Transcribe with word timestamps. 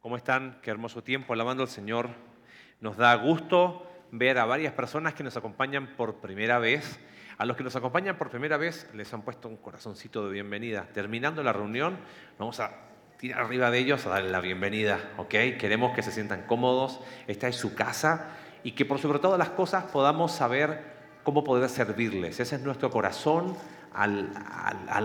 ¿Cómo 0.00 0.16
están? 0.16 0.58
Qué 0.62 0.70
hermoso 0.70 1.02
tiempo 1.02 1.34
alabando 1.34 1.62
al 1.62 1.68
Señor. 1.68 2.08
Nos 2.80 2.96
da 2.96 3.14
gusto 3.16 3.86
ver 4.10 4.38
a 4.38 4.46
varias 4.46 4.72
personas 4.72 5.12
que 5.12 5.22
nos 5.22 5.36
acompañan 5.36 5.88
por 5.88 6.22
primera 6.22 6.58
vez. 6.58 6.98
A 7.36 7.44
los 7.44 7.54
que 7.54 7.64
nos 7.64 7.76
acompañan 7.76 8.16
por 8.16 8.30
primera 8.30 8.56
vez 8.56 8.88
les 8.94 9.12
han 9.12 9.20
puesto 9.20 9.46
un 9.46 9.58
corazoncito 9.58 10.24
de 10.24 10.32
bienvenida. 10.32 10.88
Terminando 10.94 11.42
la 11.42 11.52
reunión, 11.52 11.98
vamos 12.38 12.60
a 12.60 12.70
tirar 13.18 13.42
arriba 13.42 13.70
de 13.70 13.78
ellos 13.78 14.06
a 14.06 14.08
darle 14.08 14.30
la 14.30 14.40
bienvenida, 14.40 14.98
¿ok? 15.18 15.34
Queremos 15.58 15.94
que 15.94 16.02
se 16.02 16.12
sientan 16.12 16.46
cómodos, 16.46 17.00
esta 17.26 17.48
es 17.48 17.56
su 17.56 17.74
casa 17.74 18.30
y 18.62 18.72
que 18.72 18.86
por 18.86 19.00
sobre 19.00 19.18
todas 19.18 19.38
las 19.38 19.50
cosas 19.50 19.84
podamos 19.84 20.32
saber 20.32 20.82
cómo 21.24 21.44
poder 21.44 21.68
servirles. 21.68 22.40
Ese 22.40 22.56
es 22.56 22.62
nuestro 22.62 22.90
corazón 22.90 23.54
al 23.92 24.32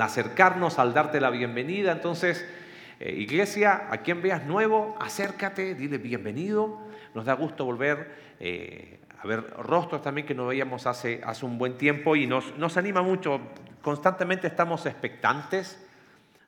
acercarnos, 0.02 0.80
al 0.80 0.94
darte 0.94 1.20
la 1.20 1.32
bienvenida. 1.32 1.92
Entonces, 1.92 2.46
eh, 3.00 3.12
iglesia, 3.12 3.88
a 3.92 3.98
quien 3.98 4.22
veas 4.22 4.46
nuevo, 4.46 4.96
acércate, 5.00 5.76
dile 5.76 5.98
bienvenido. 5.98 6.80
Nos 7.14 7.26
da 7.26 7.34
gusto 7.34 7.66
volver 7.66 8.36
eh, 8.40 9.00
a 9.20 9.28
ver 9.28 9.50
rostros 9.58 10.02
también 10.02 10.26
que 10.26 10.34
no 10.34 10.48
veíamos 10.48 10.88
hace, 10.88 11.22
hace 11.26 11.46
un 11.46 11.58
buen 11.58 11.78
tiempo 11.78 12.16
y 12.16 12.26
nos, 12.26 12.58
nos 12.58 12.78
anima 12.78 13.02
mucho. 13.02 13.42
Constantemente 13.82 14.48
estamos 14.48 14.86
expectantes 14.86 15.86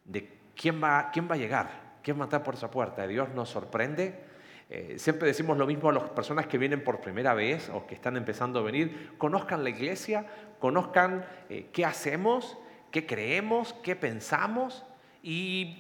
de 0.05 0.37
quién 0.55 0.81
va, 0.81 1.11
quién 1.11 1.29
va 1.29 1.35
a 1.35 1.37
llegar, 1.37 1.69
quién 2.01 2.17
va 2.17 2.23
a 2.23 2.25
estar 2.25 2.43
por 2.43 2.53
esa 2.53 2.71
puerta. 2.71 3.05
Dios 3.07 3.27
nos 3.35 3.49
sorprende. 3.49 4.23
Eh, 4.69 4.95
siempre 4.97 5.27
decimos 5.27 5.57
lo 5.57 5.67
mismo 5.67 5.89
a 5.89 5.93
las 5.93 6.03
personas 6.03 6.47
que 6.47 6.57
vienen 6.57 6.81
por 6.81 7.01
primera 7.01 7.33
vez 7.33 7.69
o 7.73 7.85
que 7.85 7.95
están 7.95 8.15
empezando 8.15 8.59
a 8.59 8.63
venir. 8.63 9.15
Conozcan 9.17 9.65
la 9.65 9.69
iglesia, 9.69 10.25
conozcan 10.59 11.25
qué 11.73 11.85
hacemos, 11.85 12.57
qué 12.91 13.05
creemos, 13.05 13.73
qué 13.83 13.97
pensamos 13.97 14.85
y 15.29 15.75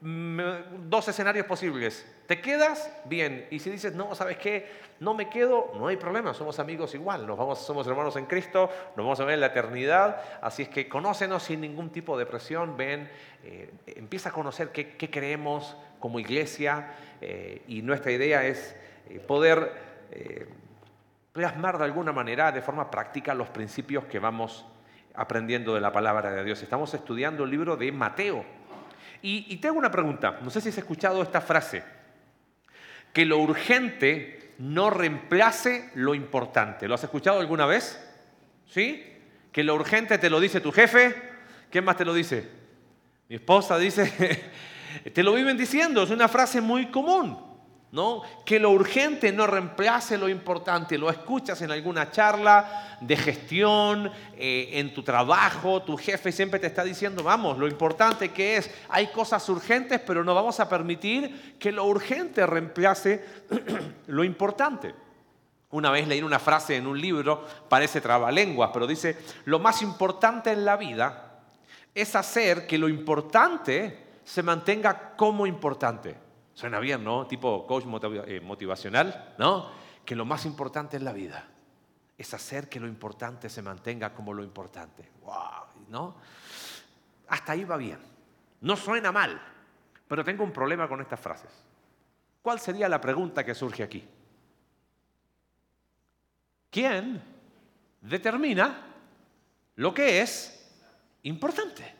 dos 0.00 1.06
escenarios 1.06 1.46
posibles. 1.46 2.04
¿Te 2.26 2.40
quedas? 2.40 2.92
Bien. 3.04 3.46
Y 3.52 3.60
si 3.60 3.70
dices, 3.70 3.94
no, 3.94 4.16
¿sabes 4.16 4.36
qué? 4.38 4.68
No 4.98 5.14
me 5.14 5.28
quedo, 5.28 5.70
no 5.76 5.86
hay 5.86 5.96
problema, 5.96 6.34
somos 6.34 6.58
amigos 6.58 6.92
igual, 6.96 7.24
nos 7.24 7.38
vamos, 7.38 7.64
somos 7.64 7.86
hermanos 7.86 8.16
en 8.16 8.26
Cristo, 8.26 8.68
nos 8.96 9.04
vamos 9.04 9.20
a 9.20 9.24
ver 9.24 9.34
en 9.34 9.42
la 9.42 9.48
eternidad, 9.48 10.22
así 10.40 10.62
es 10.62 10.68
que 10.68 10.88
conócenos 10.88 11.44
sin 11.44 11.60
ningún 11.60 11.90
tipo 11.90 12.18
de 12.18 12.26
presión, 12.26 12.76
ven, 12.76 13.08
eh, 13.44 13.70
empieza 13.86 14.30
a 14.30 14.32
conocer 14.32 14.70
qué, 14.70 15.10
creemos 15.10 15.76
como 16.00 16.18
iglesia 16.18 16.94
eh, 17.20 17.62
y 17.68 17.82
nuestra 17.82 18.10
idea 18.10 18.44
es 18.44 18.74
eh, 19.08 19.20
poder 19.20 19.86
plasmar 21.32 21.78
de 21.78 21.84
alguna 21.84 22.12
manera, 22.12 22.50
de 22.50 22.62
forma 22.62 22.90
práctica, 22.90 23.34
los 23.34 23.50
principios 23.50 24.06
que 24.06 24.18
vamos 24.18 24.66
aprendiendo 25.16 25.74
de 25.74 25.80
la 25.80 25.92
palabra 25.92 26.30
de 26.30 26.44
Dios. 26.44 26.62
Estamos 26.62 26.92
estudiando 26.94 27.44
el 27.44 27.50
libro 27.50 27.76
de 27.76 27.90
Mateo. 27.92 28.44
Y, 29.22 29.56
tengo 29.56 29.78
una 29.78 29.90
pregunta, 29.90 30.38
no 30.42 30.50
sé 30.50 30.60
si 30.60 30.68
has 30.68 30.78
escuchado 30.78 31.22
esta 31.22 31.40
frase, 31.40 31.82
que 33.12 33.24
lo 33.24 33.38
urgente 33.38 34.54
no 34.58 34.90
reemplace 34.90 35.90
lo 35.94 36.14
importante. 36.14 36.86
¿Lo 36.86 36.94
has 36.94 37.02
escuchado 37.02 37.40
alguna 37.40 37.66
vez? 37.66 38.00
¿Sí? 38.70 39.04
Que 39.50 39.64
lo 39.64 39.74
urgente 39.74 40.18
te 40.18 40.30
lo 40.30 40.38
dice 40.38 40.60
tu 40.60 40.70
jefe. 40.70 41.14
¿Quién 41.70 41.84
más 41.84 41.96
te 41.96 42.04
lo 42.04 42.14
dice? 42.14 42.48
Mi 43.28 43.36
esposa 43.36 43.78
dice, 43.78 44.52
te 45.12 45.22
lo 45.22 45.34
viven 45.34 45.56
diciendo, 45.56 46.04
es 46.04 46.10
una 46.10 46.28
frase 46.28 46.60
muy 46.60 46.86
común. 46.86 47.55
¿No? 47.92 48.22
Que 48.44 48.58
lo 48.58 48.70
urgente 48.70 49.32
no 49.32 49.46
reemplace 49.46 50.18
lo 50.18 50.28
importante. 50.28 50.98
Lo 50.98 51.08
escuchas 51.10 51.62
en 51.62 51.70
alguna 51.70 52.10
charla 52.10 52.98
de 53.00 53.16
gestión, 53.16 54.10
eh, 54.36 54.70
en 54.72 54.92
tu 54.94 55.02
trabajo, 55.02 55.82
tu 55.82 55.96
jefe 55.96 56.32
siempre 56.32 56.58
te 56.58 56.66
está 56.66 56.82
diciendo, 56.82 57.22
vamos, 57.22 57.58
lo 57.58 57.68
importante 57.68 58.30
que 58.30 58.56
es, 58.56 58.70
hay 58.88 59.08
cosas 59.08 59.48
urgentes, 59.48 60.00
pero 60.00 60.24
no 60.24 60.34
vamos 60.34 60.60
a 60.60 60.68
permitir 60.68 61.56
que 61.58 61.72
lo 61.72 61.84
urgente 61.84 62.46
reemplace 62.46 63.24
lo 64.06 64.24
importante. 64.24 64.94
Una 65.70 65.90
vez 65.90 66.08
leí 66.08 66.22
una 66.22 66.38
frase 66.38 66.76
en 66.76 66.86
un 66.86 67.00
libro, 67.00 67.44
parece 67.68 68.00
trabalenguas, 68.00 68.70
pero 68.72 68.86
dice, 68.86 69.18
lo 69.44 69.58
más 69.58 69.82
importante 69.82 70.52
en 70.52 70.64
la 70.64 70.76
vida 70.76 71.40
es 71.94 72.14
hacer 72.14 72.66
que 72.66 72.78
lo 72.78 72.88
importante 72.88 74.06
se 74.24 74.42
mantenga 74.42 75.14
como 75.16 75.46
importante. 75.46 76.25
Suena 76.56 76.80
bien, 76.80 77.04
¿no? 77.04 77.26
Tipo 77.26 77.66
coach 77.66 77.84
eh, 78.26 78.40
motivacional, 78.40 79.34
¿no? 79.36 79.70
Que 80.06 80.16
lo 80.16 80.24
más 80.24 80.46
importante 80.46 80.96
en 80.96 81.04
la 81.04 81.12
vida 81.12 81.46
es 82.16 82.32
hacer 82.32 82.70
que 82.70 82.80
lo 82.80 82.86
importante 82.86 83.50
se 83.50 83.60
mantenga 83.60 84.14
como 84.14 84.32
lo 84.32 84.42
importante. 84.42 85.06
¡Wow! 85.20 85.84
¿No? 85.90 86.16
Hasta 87.28 87.52
ahí 87.52 87.64
va 87.64 87.76
bien. 87.76 87.98
No 88.62 88.74
suena 88.74 89.12
mal, 89.12 89.38
pero 90.08 90.24
tengo 90.24 90.44
un 90.44 90.50
problema 90.50 90.88
con 90.88 91.02
estas 91.02 91.20
frases. 91.20 91.50
¿Cuál 92.40 92.58
sería 92.58 92.88
la 92.88 93.02
pregunta 93.02 93.44
que 93.44 93.54
surge 93.54 93.82
aquí? 93.82 94.08
¿Quién 96.70 97.22
determina 98.00 98.94
lo 99.74 99.92
que 99.92 100.22
es 100.22 100.72
importante? 101.24 101.94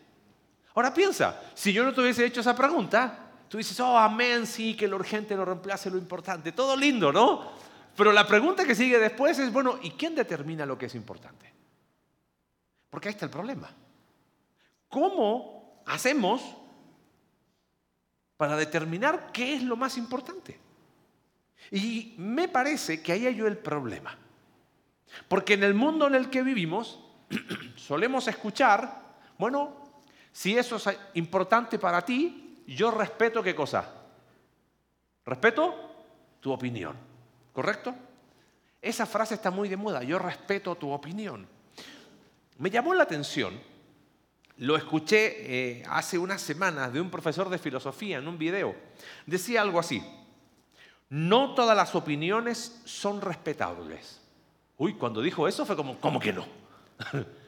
Ahora 0.75 0.95
piensa, 0.95 1.43
si 1.53 1.75
yo 1.75 1.85
no 1.85 1.93
te 1.93 2.01
hubiese 2.01 2.25
hecho 2.25 2.41
esa 2.41 2.57
pregunta, 2.57 3.26
Tú 3.49 3.59
dices, 3.59 3.79
oh, 3.81 3.97
amén, 3.97 4.47
sí, 4.47 4.75
que 4.75 4.89
lo 4.89 4.97
urgente 4.97 5.37
no 5.37 5.45
reemplace 5.45 5.91
lo 5.91 5.99
importante. 5.99 6.53
Todo 6.53 6.77
lindo, 6.77 7.13
¿no? 7.13 7.53
Pero 7.97 8.13
la 8.13 8.27
pregunta 8.27 8.65
que 8.65 8.75
sigue 8.75 8.99
después 8.99 9.39
es, 9.39 9.53
bueno, 9.53 9.79
¿y 9.83 9.91
quién 9.93 10.15
determina 10.15 10.67
lo 10.67 10.77
que 10.77 10.87
es 10.87 10.95
importante? 10.95 11.53
Porque 12.91 13.09
ahí 13.09 13.13
está 13.13 13.27
el 13.27 13.31
problema. 13.31 13.71
¿Cómo 14.89 15.83
hacemos 15.87 16.43
para 18.37 18.57
determinar 18.57 19.31
qué 19.33 19.55
es 19.55 19.63
lo 19.63 19.77
más 19.77 19.97
importante? 19.97 20.59
Y 21.71 22.15
me 22.19 22.49
parece 22.49 23.03
que 23.03 23.13
ahí 23.13 23.27
hay 23.27 23.41
el 23.41 23.59
problema. 23.59 24.17
Porque 25.29 25.55
en 25.55 25.65
el 25.65 25.75
mundo 25.75 26.07
en 26.07 26.15
el 26.15 26.31
que 26.31 26.43
vivimos 26.43 27.01
solemos 27.77 28.29
escuchar, 28.29 29.17
bueno, 29.39 29.85
si 30.33 30.57
eso 30.57 30.77
es 30.77 30.99
importante 31.15 31.79
para 31.79 32.05
ti, 32.05 32.46
yo 32.67 32.91
respeto 32.91 33.43
qué 33.43 33.55
cosa? 33.55 33.93
Respeto 35.25 35.75
tu 36.41 36.53
opinión, 36.53 36.97
¿correcto? 37.53 37.95
Esa 38.81 39.07
frase 39.07 39.35
está 39.35 39.51
muy 39.51 39.69
de 39.69 39.77
moda, 39.77 40.03
yo 40.03 40.19
respeto 40.19 40.75
tu 40.77 40.91
opinión. 40.91 41.47
Me 42.59 42.71
llamó 42.71 42.95
la 42.95 43.03
atención, 43.03 43.59
lo 44.59 44.77
escuché 44.77 45.81
eh, 45.81 45.85
hace 45.89 46.19
unas 46.19 46.41
semanas 46.41 46.93
de 46.93 47.01
un 47.01 47.11
profesor 47.11 47.49
de 47.49 47.59
filosofía 47.59 48.19
en 48.19 48.29
un 48.29 48.39
video. 48.39 48.75
Decía 49.27 49.63
algo 49.63 49.79
así, 49.79 50.03
no 51.09 51.55
todas 51.55 51.77
las 51.77 51.95
opiniones 51.95 52.81
son 52.85 53.21
respetables. 53.21 54.21
Uy, 54.79 54.95
cuando 54.95 55.23
dijo 55.23 55.49
eso 55.49 55.67
fue 55.67 55.77
como, 55.77 55.99
¿cómo 55.99 56.21
que 56.21 56.33
no? 56.33 56.47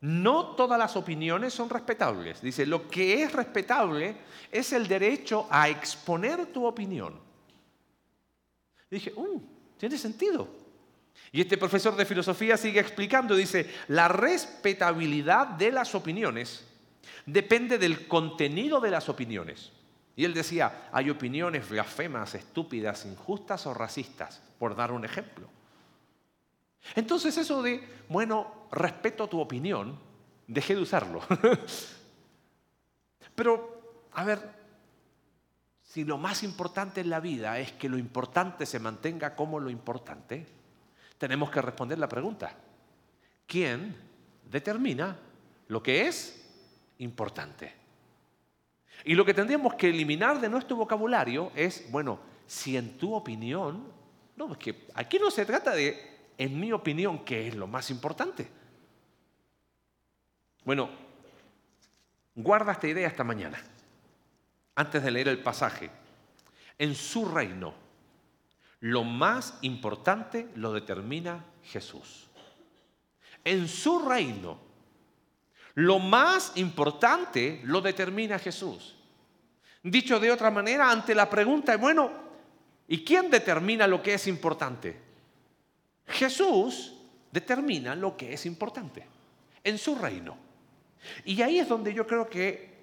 No 0.00 0.54
todas 0.54 0.78
las 0.78 0.94
opiniones 0.96 1.52
son 1.52 1.68
respetables. 1.68 2.40
Dice, 2.40 2.64
lo 2.66 2.88
que 2.88 3.22
es 3.22 3.32
respetable 3.32 4.16
es 4.50 4.72
el 4.72 4.86
derecho 4.86 5.46
a 5.50 5.68
exponer 5.68 6.46
tu 6.46 6.64
opinión. 6.64 7.14
dije, 8.90 9.12
uh, 9.16 9.42
tiene 9.76 9.98
sentido. 9.98 10.48
Y 11.32 11.40
este 11.40 11.58
profesor 11.58 11.96
de 11.96 12.06
filosofía 12.06 12.56
sigue 12.56 12.80
explicando, 12.80 13.34
dice, 13.34 13.68
la 13.88 14.08
respetabilidad 14.08 15.48
de 15.48 15.72
las 15.72 15.94
opiniones 15.94 16.64
depende 17.26 17.76
del 17.76 18.06
contenido 18.06 18.80
de 18.80 18.90
las 18.90 19.08
opiniones. 19.08 19.72
Y 20.16 20.24
él 20.24 20.32
decía, 20.32 20.88
hay 20.92 21.10
opiniones 21.10 21.68
blasfemas, 21.68 22.34
estúpidas, 22.34 23.04
injustas 23.04 23.66
o 23.66 23.74
racistas, 23.74 24.40
por 24.58 24.74
dar 24.74 24.92
un 24.92 25.04
ejemplo. 25.04 25.48
Entonces 26.94 27.36
eso 27.36 27.62
de, 27.62 27.86
bueno, 28.08 28.68
respeto 28.72 29.28
tu 29.28 29.40
opinión, 29.40 29.98
dejé 30.46 30.74
de 30.74 30.82
usarlo. 30.82 31.20
Pero, 33.34 34.06
a 34.12 34.24
ver, 34.24 34.40
si 35.82 36.04
lo 36.04 36.18
más 36.18 36.42
importante 36.42 37.00
en 37.00 37.10
la 37.10 37.20
vida 37.20 37.58
es 37.58 37.72
que 37.72 37.88
lo 37.88 37.98
importante 37.98 38.66
se 38.66 38.78
mantenga 38.78 39.34
como 39.34 39.60
lo 39.60 39.70
importante, 39.70 40.46
tenemos 41.16 41.50
que 41.50 41.62
responder 41.62 41.98
la 41.98 42.08
pregunta. 42.08 42.54
¿Quién 43.46 43.96
determina 44.50 45.16
lo 45.68 45.82
que 45.82 46.06
es 46.06 46.44
importante? 46.98 47.74
Y 49.04 49.14
lo 49.14 49.24
que 49.24 49.34
tendríamos 49.34 49.74
que 49.74 49.88
eliminar 49.88 50.40
de 50.40 50.48
nuestro 50.48 50.76
vocabulario 50.76 51.52
es, 51.54 51.90
bueno, 51.90 52.18
si 52.46 52.76
en 52.76 52.98
tu 52.98 53.14
opinión, 53.14 53.84
no, 54.36 54.52
es 54.52 54.58
que 54.58 54.88
aquí 54.94 55.18
no 55.18 55.30
se 55.30 55.46
trata 55.46 55.72
de 55.72 56.17
en 56.38 56.58
mi 56.58 56.72
opinión, 56.72 57.24
¿qué 57.24 57.48
es 57.48 57.56
lo 57.56 57.66
más 57.66 57.90
importante? 57.90 58.48
Bueno, 60.64 60.88
guarda 62.36 62.72
esta 62.72 62.86
idea 62.86 63.08
esta 63.08 63.24
mañana, 63.24 63.60
antes 64.76 65.02
de 65.02 65.10
leer 65.10 65.28
el 65.28 65.42
pasaje. 65.42 65.90
En 66.78 66.94
su 66.94 67.28
reino, 67.28 67.74
lo 68.80 69.02
más 69.02 69.58
importante 69.62 70.48
lo 70.54 70.72
determina 70.72 71.44
Jesús. 71.64 72.28
En 73.44 73.66
su 73.66 74.08
reino, 74.08 74.60
lo 75.74 75.98
más 75.98 76.52
importante 76.54 77.60
lo 77.64 77.80
determina 77.80 78.38
Jesús. 78.38 78.94
Dicho 79.82 80.20
de 80.20 80.30
otra 80.30 80.52
manera, 80.52 80.90
ante 80.90 81.16
la 81.16 81.28
pregunta, 81.28 81.76
bueno, 81.76 82.12
¿y 82.86 83.04
quién 83.04 83.28
determina 83.28 83.88
lo 83.88 84.00
que 84.00 84.14
es 84.14 84.28
importante? 84.28 85.07
Jesús 86.08 86.94
determina 87.30 87.94
lo 87.94 88.16
que 88.16 88.32
es 88.32 88.46
importante 88.46 89.06
en 89.62 89.78
su 89.78 89.94
reino. 89.94 90.36
Y 91.24 91.40
ahí 91.42 91.58
es 91.58 91.68
donde 91.68 91.94
yo 91.94 92.06
creo 92.06 92.28
que 92.28 92.76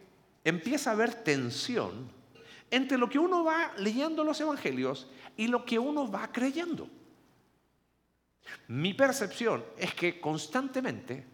empieza 0.43 0.91
a 0.91 0.93
haber 0.93 1.13
tensión 1.15 2.09
entre 2.71 2.97
lo 2.97 3.09
que 3.09 3.19
uno 3.19 3.43
va 3.43 3.73
leyendo 3.77 4.23
los 4.23 4.39
evangelios 4.39 5.07
y 5.37 5.47
lo 5.47 5.65
que 5.65 5.79
uno 5.79 6.09
va 6.09 6.31
creyendo. 6.31 6.87
Mi 8.67 8.93
percepción 8.93 9.65
es 9.77 9.93
que 9.93 10.19
constantemente 10.19 11.25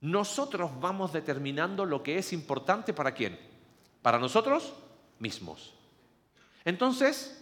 nosotros 0.00 0.70
vamos 0.80 1.12
determinando 1.12 1.84
lo 1.84 2.02
que 2.02 2.18
es 2.18 2.32
importante 2.32 2.92
para 2.92 3.12
quién. 3.12 3.38
Para 4.02 4.18
nosotros 4.18 4.72
mismos. 5.18 5.74
Entonces, 6.64 7.36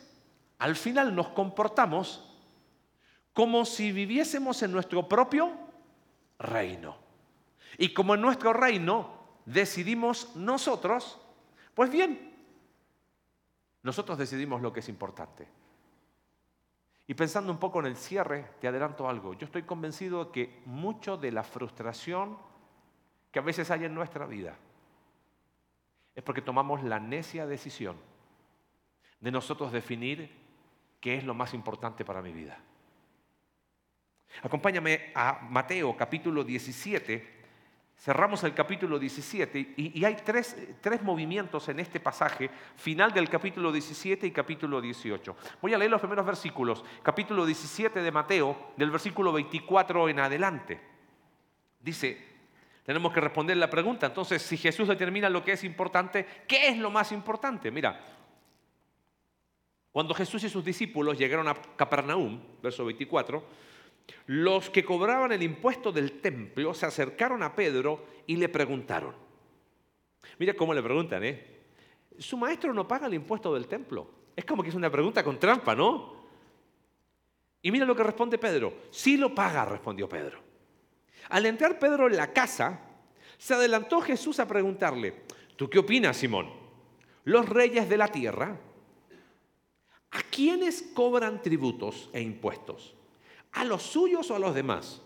al 0.58 0.74
final 0.74 1.14
nos 1.14 1.28
comportamos 1.28 2.27
como 3.38 3.64
si 3.64 3.92
viviésemos 3.92 4.60
en 4.64 4.72
nuestro 4.72 5.08
propio 5.08 5.52
reino. 6.40 6.96
Y 7.78 7.94
como 7.94 8.16
en 8.16 8.20
nuestro 8.20 8.52
reino 8.52 9.12
decidimos 9.46 10.34
nosotros, 10.34 11.20
pues 11.72 11.88
bien, 11.88 12.34
nosotros 13.84 14.18
decidimos 14.18 14.60
lo 14.60 14.72
que 14.72 14.80
es 14.80 14.88
importante. 14.88 15.46
Y 17.06 17.14
pensando 17.14 17.52
un 17.52 17.60
poco 17.60 17.78
en 17.78 17.86
el 17.86 17.96
cierre, 17.96 18.44
te 18.60 18.66
adelanto 18.66 19.08
algo. 19.08 19.34
Yo 19.34 19.44
estoy 19.44 19.62
convencido 19.62 20.24
de 20.24 20.32
que 20.32 20.62
mucho 20.64 21.16
de 21.16 21.30
la 21.30 21.44
frustración 21.44 22.36
que 23.30 23.38
a 23.38 23.42
veces 23.42 23.70
hay 23.70 23.84
en 23.84 23.94
nuestra 23.94 24.26
vida 24.26 24.56
es 26.16 26.24
porque 26.24 26.42
tomamos 26.42 26.82
la 26.82 26.98
necia 26.98 27.46
decisión 27.46 27.98
de 29.20 29.30
nosotros 29.30 29.70
definir 29.70 30.28
qué 31.00 31.14
es 31.14 31.22
lo 31.22 31.34
más 31.34 31.54
importante 31.54 32.04
para 32.04 32.20
mi 32.20 32.32
vida. 32.32 32.64
Acompáñame 34.42 35.12
a 35.14 35.40
Mateo 35.48 35.96
capítulo 35.96 36.44
17, 36.44 37.38
Cerramos 37.98 38.44
el 38.44 38.54
capítulo 38.54 38.96
17 38.96 39.74
y, 39.76 40.04
hay 40.04 40.16
tres, 40.24 40.56
tres, 40.80 41.02
movimientos 41.02 41.68
en 41.68 41.80
este 41.80 41.98
pasaje, 41.98 42.48
final 42.76 43.12
del 43.12 43.28
capítulo 43.28 43.72
17 43.72 44.24
y 44.24 44.30
capítulo 44.30 44.80
18. 44.80 45.36
Voy 45.60 45.74
a 45.74 45.78
leer 45.78 45.90
los 45.90 46.00
primeros 46.00 46.24
versículos. 46.24 46.84
Capítulo 47.02 47.44
17 47.44 48.00
de 48.00 48.12
Mateo, 48.12 48.70
del 48.76 48.92
versículo 48.92 49.32
24 49.32 50.10
en 50.10 50.20
adelante. 50.20 50.80
Dice, 51.80 52.24
tenemos 52.84 53.12
que 53.12 53.20
responder 53.20 53.56
la 53.56 53.68
pregunta, 53.68 54.06
entonces, 54.06 54.42
si 54.42 54.56
Jesús 54.56 54.86
determina 54.86 55.28
lo 55.28 55.42
que 55.42 55.52
es 55.52 55.64
importante, 55.64 56.24
¿qué 56.46 56.68
es 56.68 56.78
lo 56.78 56.92
más 56.92 57.10
importante? 57.10 57.72
Mira, 57.72 58.00
cuando 59.90 60.14
Jesús 60.14 60.44
y 60.44 60.48
sus 60.48 60.64
discípulos 60.64 61.18
llegaron 61.18 61.48
a 61.48 61.54
Capernaum, 61.74 62.40
verso 62.62 62.84
24, 62.84 63.44
los 64.26 64.70
que 64.70 64.84
cobraban 64.84 65.32
el 65.32 65.42
impuesto 65.42 65.92
del 65.92 66.20
templo 66.20 66.74
se 66.74 66.86
acercaron 66.86 67.42
a 67.42 67.54
Pedro 67.54 68.06
y 68.26 68.36
le 68.36 68.48
preguntaron. 68.48 69.14
Mira 70.38 70.54
cómo 70.54 70.74
le 70.74 70.82
preguntan, 70.82 71.24
¿eh? 71.24 71.58
Su 72.18 72.36
maestro 72.36 72.72
no 72.74 72.86
paga 72.86 73.06
el 73.06 73.14
impuesto 73.14 73.54
del 73.54 73.66
templo. 73.66 74.10
Es 74.36 74.44
como 74.44 74.62
que 74.62 74.68
es 74.68 74.74
una 74.74 74.90
pregunta 74.90 75.24
con 75.24 75.38
trampa, 75.38 75.74
¿no? 75.74 76.18
Y 77.62 77.70
mira 77.70 77.84
lo 77.84 77.96
que 77.96 78.02
responde 78.02 78.38
Pedro. 78.38 78.74
Sí 78.90 79.16
lo 79.16 79.34
paga, 79.34 79.64
respondió 79.64 80.08
Pedro. 80.08 80.40
Al 81.30 81.46
entrar 81.46 81.78
Pedro 81.78 82.06
en 82.06 82.16
la 82.16 82.32
casa, 82.32 82.80
se 83.36 83.54
adelantó 83.54 84.00
Jesús 84.00 84.40
a 84.40 84.48
preguntarle, 84.48 85.22
¿tú 85.56 85.68
qué 85.68 85.78
opinas, 85.78 86.16
Simón? 86.16 86.50
Los 87.24 87.48
reyes 87.48 87.88
de 87.88 87.96
la 87.96 88.08
tierra, 88.08 88.58
¿a 90.10 90.22
quiénes 90.30 90.82
cobran 90.94 91.42
tributos 91.42 92.10
e 92.12 92.20
impuestos? 92.20 92.97
¿A 93.52 93.64
los 93.64 93.82
suyos 93.82 94.30
o 94.30 94.36
a 94.36 94.38
los 94.38 94.54
demás? 94.54 95.02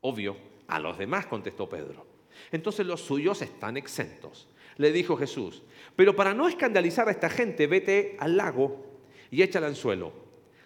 Obvio, 0.00 0.36
a 0.66 0.78
los 0.78 0.98
demás, 0.98 1.26
contestó 1.26 1.68
Pedro. 1.68 2.06
Entonces 2.52 2.86
los 2.86 3.00
suyos 3.00 3.42
están 3.42 3.76
exentos. 3.76 4.48
Le 4.76 4.92
dijo 4.92 5.16
Jesús, 5.16 5.62
pero 5.96 6.14
para 6.14 6.34
no 6.34 6.46
escandalizar 6.46 7.08
a 7.08 7.10
esta 7.10 7.28
gente, 7.28 7.66
vete 7.66 8.16
al 8.20 8.36
lago 8.36 8.86
y 9.30 9.42
échale 9.42 9.66
al 9.66 9.74
suelo. 9.74 10.12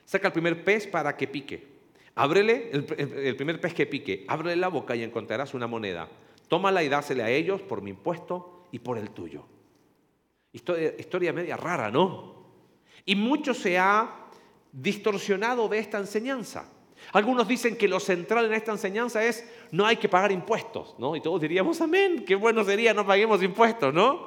Saca 0.04 0.28
el 0.28 0.32
primer 0.34 0.64
pez 0.64 0.86
para 0.86 1.16
que 1.16 1.26
pique. 1.26 1.72
Ábrele 2.14 2.70
el, 2.72 3.36
primer 3.36 3.58
pez 3.58 3.72
que 3.72 3.86
pique, 3.86 4.26
ábrele 4.28 4.56
la 4.56 4.68
boca 4.68 4.94
y 4.94 5.02
encontrarás 5.02 5.54
una 5.54 5.66
moneda. 5.66 6.10
Tómala 6.48 6.82
y 6.82 6.90
dásele 6.90 7.22
a 7.22 7.30
ellos 7.30 7.62
por 7.62 7.80
mi 7.80 7.90
impuesto 7.90 8.68
y 8.70 8.80
por 8.80 8.98
el 8.98 9.10
tuyo. 9.10 9.46
Historia, 10.52 10.94
historia 10.98 11.32
media 11.32 11.56
rara, 11.56 11.90
¿no? 11.90 12.44
Y 13.06 13.16
mucho 13.16 13.54
se 13.54 13.78
ha 13.78 14.21
distorsionado 14.72 15.68
de 15.68 15.78
esta 15.78 15.98
enseñanza. 15.98 16.68
Algunos 17.12 17.46
dicen 17.46 17.76
que 17.76 17.88
lo 17.88 18.00
central 18.00 18.46
en 18.46 18.54
esta 18.54 18.72
enseñanza 18.72 19.22
es 19.24 19.44
no 19.70 19.84
hay 19.84 19.96
que 19.96 20.08
pagar 20.08 20.32
impuestos, 20.32 20.94
¿no? 20.98 21.14
Y 21.16 21.20
todos 21.20 21.40
diríamos, 21.40 21.80
amén, 21.80 22.24
qué 22.26 22.34
bueno 22.34 22.64
sería 22.64 22.94
no 22.94 23.06
paguemos 23.06 23.42
impuestos, 23.42 23.92
¿no? 23.92 24.26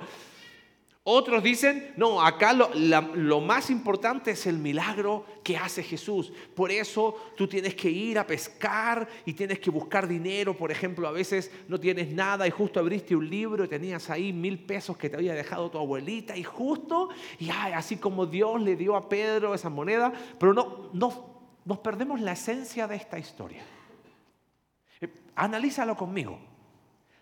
Otros 1.07 1.43
dicen, 1.43 1.93
no, 1.97 2.19
acá 2.19 2.51
lo, 2.51 3.39
más 3.39 3.69
importante 3.69 4.31
es 4.31 4.47
el 4.47 4.57
milagro 4.57 5.23
que 5.43 5.55
hace 5.55 5.83
Jesús. 5.83 6.33
Por 6.55 6.71
eso 6.71 7.15
tú 7.37 7.47
tienes 7.47 7.75
que 7.75 7.91
ir 7.91 8.17
a 8.17 8.25
pescar 8.25 9.07
y 9.23 9.33
tienes 9.33 9.59
que 9.59 9.69
buscar 9.69 10.07
dinero. 10.07 10.57
Por 10.57 10.71
ejemplo, 10.71 11.07
a 11.07 11.11
veces 11.11 11.51
no 11.67 11.79
tienes 11.79 12.11
nada 12.11 12.47
y 12.47 12.49
justo 12.49 12.79
abriste 12.79 13.15
un 13.15 13.29
libro 13.29 13.63
y 13.63 13.67
tenías 13.67 14.09
ahí 14.09 14.33
mil 14.33 14.57
pesos 14.57 14.97
que 14.97 15.07
te 15.07 15.15
había 15.15 15.35
dejado 15.35 15.69
tu 15.69 15.77
abuelita 15.77 16.35
y 16.35 16.43
justo, 16.43 17.09
y 17.37 17.51
así 17.51 17.97
como 17.97 18.25
Dios 18.25 18.59
le 18.59 18.75
dio 18.75 18.95
a 18.95 19.07
Pedro 19.07 19.53
esa 19.53 19.69
moneda, 19.69 20.11
pero 20.39 20.55
no, 20.55 20.89
no, 20.91 21.13
nos 21.65 21.77
perdemos 21.81 22.19
la 22.19 22.31
esencia 22.31 22.87
de 22.87 22.95
esta 22.95 23.19
historia. 23.19 23.63
Eh, 25.01 25.13
analízalo 25.35 25.95
conmigo 25.95 26.54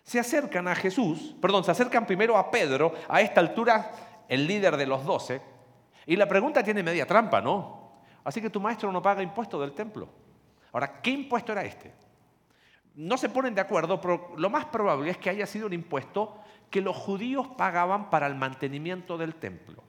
se 0.04 0.20
acercan 0.20 0.68
a 0.68 0.74
Jesús, 0.74 1.34
perdón, 1.40 1.64
se 1.64 1.70
acercan 1.70 2.06
primero 2.06 2.36
a 2.36 2.50
Pedro, 2.50 2.94
a 3.08 3.22
esta 3.22 3.40
altura 3.40 3.90
el 4.28 4.46
líder 4.46 4.76
de 4.76 4.86
los 4.86 5.04
doce, 5.04 5.40
y 6.06 6.14
la 6.16 6.28
pregunta 6.28 6.62
tiene 6.62 6.82
media 6.82 7.06
trampa, 7.06 7.40
¿no? 7.40 8.02
Así 8.22 8.40
que 8.40 8.50
tu 8.50 8.60
maestro 8.60 8.92
no 8.92 9.00
paga 9.00 9.22
impuesto 9.22 9.58
del 9.58 9.72
templo. 9.72 10.08
Ahora, 10.72 11.00
¿qué 11.00 11.10
impuesto 11.10 11.52
era 11.52 11.64
este? 11.64 11.92
No 12.94 13.16
se 13.16 13.30
ponen 13.30 13.54
de 13.54 13.62
acuerdo, 13.62 14.00
pero 14.00 14.34
lo 14.36 14.50
más 14.50 14.66
probable 14.66 15.10
es 15.10 15.16
que 15.16 15.30
haya 15.30 15.46
sido 15.46 15.66
un 15.66 15.72
impuesto 15.72 16.38
que 16.70 16.82
los 16.82 16.96
judíos 16.96 17.48
pagaban 17.56 18.10
para 18.10 18.26
el 18.26 18.34
mantenimiento 18.34 19.16
del 19.16 19.34
templo. 19.36 19.82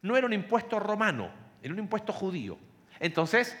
No 0.00 0.16
era 0.16 0.26
un 0.26 0.32
impuesto 0.32 0.78
romano, 0.78 1.30
era 1.60 1.74
un 1.74 1.80
impuesto 1.80 2.12
judío. 2.12 2.56
Entonces, 3.00 3.58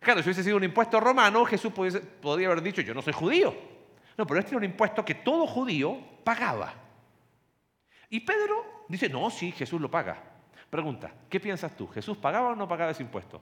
claro, 0.00 0.20
si 0.22 0.28
hubiese 0.28 0.44
sido 0.44 0.58
un 0.58 0.64
impuesto 0.64 1.00
romano, 1.00 1.44
Jesús 1.46 1.72
podría 1.72 2.48
haber 2.48 2.62
dicho, 2.62 2.82
yo 2.82 2.92
no 2.92 3.00
soy 3.00 3.14
judío, 3.14 3.71
no, 4.16 4.26
pero 4.26 4.40
este 4.40 4.50
era 4.50 4.58
un 4.58 4.64
impuesto 4.64 5.04
que 5.04 5.14
todo 5.14 5.46
judío 5.46 5.98
pagaba. 6.24 6.74
Y 8.08 8.20
Pedro 8.20 8.84
dice, 8.88 9.08
no, 9.08 9.30
sí, 9.30 9.52
Jesús 9.52 9.80
lo 9.80 9.90
paga. 9.90 10.22
Pregunta, 10.68 11.12
¿qué 11.28 11.40
piensas 11.40 11.74
tú? 11.76 11.88
¿Jesús 11.88 12.16
pagaba 12.16 12.50
o 12.50 12.54
no 12.54 12.68
pagaba 12.68 12.90
ese 12.90 13.02
impuesto? 13.02 13.40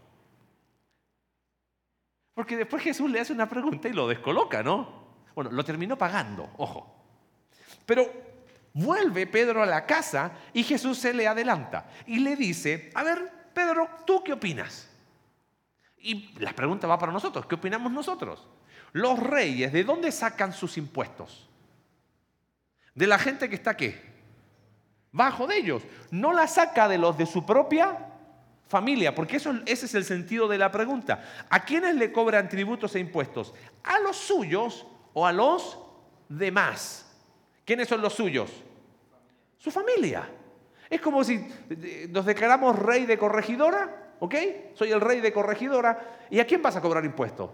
Porque 2.34 2.56
después 2.56 2.82
Jesús 2.82 3.10
le 3.10 3.20
hace 3.20 3.32
una 3.32 3.48
pregunta 3.48 3.88
y 3.88 3.92
lo 3.92 4.08
descoloca, 4.08 4.62
¿no? 4.62 5.00
Bueno, 5.34 5.50
lo 5.50 5.64
terminó 5.64 5.96
pagando, 5.96 6.50
ojo. 6.56 6.96
Pero 7.84 8.10
vuelve 8.72 9.26
Pedro 9.26 9.62
a 9.62 9.66
la 9.66 9.86
casa 9.86 10.32
y 10.52 10.62
Jesús 10.62 10.98
se 10.98 11.12
le 11.12 11.26
adelanta 11.26 11.90
y 12.06 12.20
le 12.20 12.36
dice, 12.36 12.90
a 12.94 13.02
ver, 13.02 13.50
Pedro, 13.52 13.88
¿tú 14.06 14.22
qué 14.24 14.32
opinas? 14.32 14.88
Y 15.98 16.38
la 16.38 16.52
pregunta 16.52 16.86
va 16.86 16.98
para 16.98 17.12
nosotros, 17.12 17.46
¿qué 17.46 17.56
opinamos 17.56 17.92
nosotros? 17.92 18.46
Los 18.92 19.18
reyes, 19.20 19.72
¿de 19.72 19.84
dónde 19.84 20.10
sacan 20.12 20.52
sus 20.52 20.76
impuestos? 20.76 21.48
De 22.94 23.06
la 23.06 23.18
gente 23.18 23.48
que 23.48 23.54
está 23.54 23.76
qué? 23.76 24.10
Bajo 25.12 25.46
de 25.46 25.58
ellos. 25.58 25.82
No 26.10 26.32
la 26.32 26.46
saca 26.46 26.88
de 26.88 26.98
los 26.98 27.16
de 27.16 27.26
su 27.26 27.44
propia 27.46 28.06
familia, 28.68 29.14
porque 29.14 29.36
eso, 29.36 29.52
ese 29.66 29.86
es 29.86 29.94
el 29.94 30.04
sentido 30.04 30.48
de 30.48 30.58
la 30.58 30.70
pregunta. 30.70 31.24
¿A 31.50 31.64
quiénes 31.64 31.96
le 31.96 32.12
cobran 32.12 32.48
tributos 32.48 32.94
e 32.94 33.00
impuestos? 33.00 33.54
¿A 33.82 33.98
los 34.00 34.16
suyos 34.16 34.86
o 35.12 35.26
a 35.26 35.32
los 35.32 35.78
demás? 36.28 37.06
¿Quiénes 37.64 37.88
son 37.88 38.00
los 38.00 38.14
suyos? 38.14 38.50
Su 39.58 39.70
familia. 39.70 40.28
Es 40.88 41.00
como 41.00 41.22
si 41.22 41.46
eh, 41.70 42.08
nos 42.10 42.26
declaramos 42.26 42.78
rey 42.78 43.06
de 43.06 43.18
corregidora, 43.18 44.14
¿ok? 44.18 44.34
Soy 44.74 44.90
el 44.90 45.00
rey 45.00 45.20
de 45.20 45.32
corregidora. 45.32 46.26
¿Y 46.30 46.40
a 46.40 46.46
quién 46.46 46.62
vas 46.62 46.76
a 46.76 46.80
cobrar 46.80 47.04
impuestos? 47.04 47.50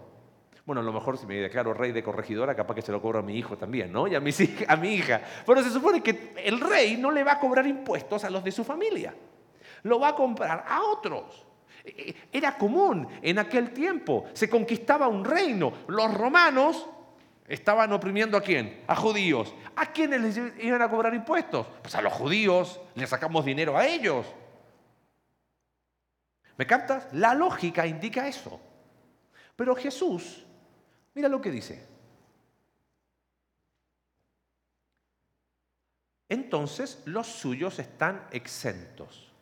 Bueno, 0.67 0.81
a 0.81 0.83
lo 0.83 0.91
mejor 0.91 1.17
si 1.17 1.25
me 1.25 1.35
declaro 1.35 1.73
rey 1.73 1.93
de 1.93 2.03
corregidora, 2.03 2.53
capaz 2.53 2.75
que 2.75 2.81
se 2.81 2.91
lo 2.91 3.01
cobro 3.01 3.19
a 3.19 3.21
mi 3.21 3.37
hijo 3.37 3.57
también, 3.57 3.89
¿no? 3.89 4.05
Y 4.05 4.15
a, 4.15 4.17
a 4.17 4.75
mi 4.75 4.89
hija. 4.89 5.21
Pero 5.45 5.63
se 5.63 5.69
supone 5.69 6.03
que 6.03 6.33
el 6.43 6.59
rey 6.59 6.97
no 6.97 7.09
le 7.09 7.23
va 7.23 7.31
a 7.31 7.39
cobrar 7.39 7.65
impuestos 7.65 8.25
a 8.25 8.29
los 8.29 8.43
de 8.43 8.51
su 8.51 8.65
familia. 8.65 9.15
Lo 9.83 9.97
va 9.97 10.09
a 10.09 10.15
comprar 10.15 10.65
a 10.67 10.83
otros. 10.83 11.47
E, 11.85 12.09
e, 12.09 12.37
era 12.37 12.57
común 12.57 13.07
en 13.21 13.39
aquel 13.39 13.71
tiempo. 13.71 14.25
Se 14.33 14.49
conquistaba 14.49 15.07
un 15.07 15.23
reino. 15.23 15.71
Los 15.87 16.13
romanos 16.13 16.85
Estaban 17.47 17.93
oprimiendo 17.93 18.35
a 18.35 18.41
quién? 18.41 18.83
A 18.87 18.95
judíos. 18.97 19.55
¿A 19.77 19.93
quiénes 19.93 20.19
les 20.19 20.65
iban 20.65 20.81
a 20.81 20.89
cobrar 20.89 21.13
impuestos? 21.13 21.65
Pues 21.81 21.95
a 21.95 22.01
los 22.01 22.11
judíos, 22.11 22.81
le 22.93 23.07
sacamos 23.07 23.45
dinero 23.45 23.77
a 23.77 23.87
ellos. 23.87 24.25
¿Me 26.57 26.67
captas? 26.67 27.07
La 27.13 27.33
lógica 27.33 27.87
indica 27.87 28.27
eso. 28.27 28.59
Pero 29.55 29.77
Jesús, 29.77 30.45
mira 31.17 31.29
lo 31.29 31.41
que 31.41 31.49
dice. 31.49 31.83
Entonces 36.29 37.01
los 37.05 37.25
suyos 37.25 37.79
están 37.79 38.27
exentos. 38.31 39.33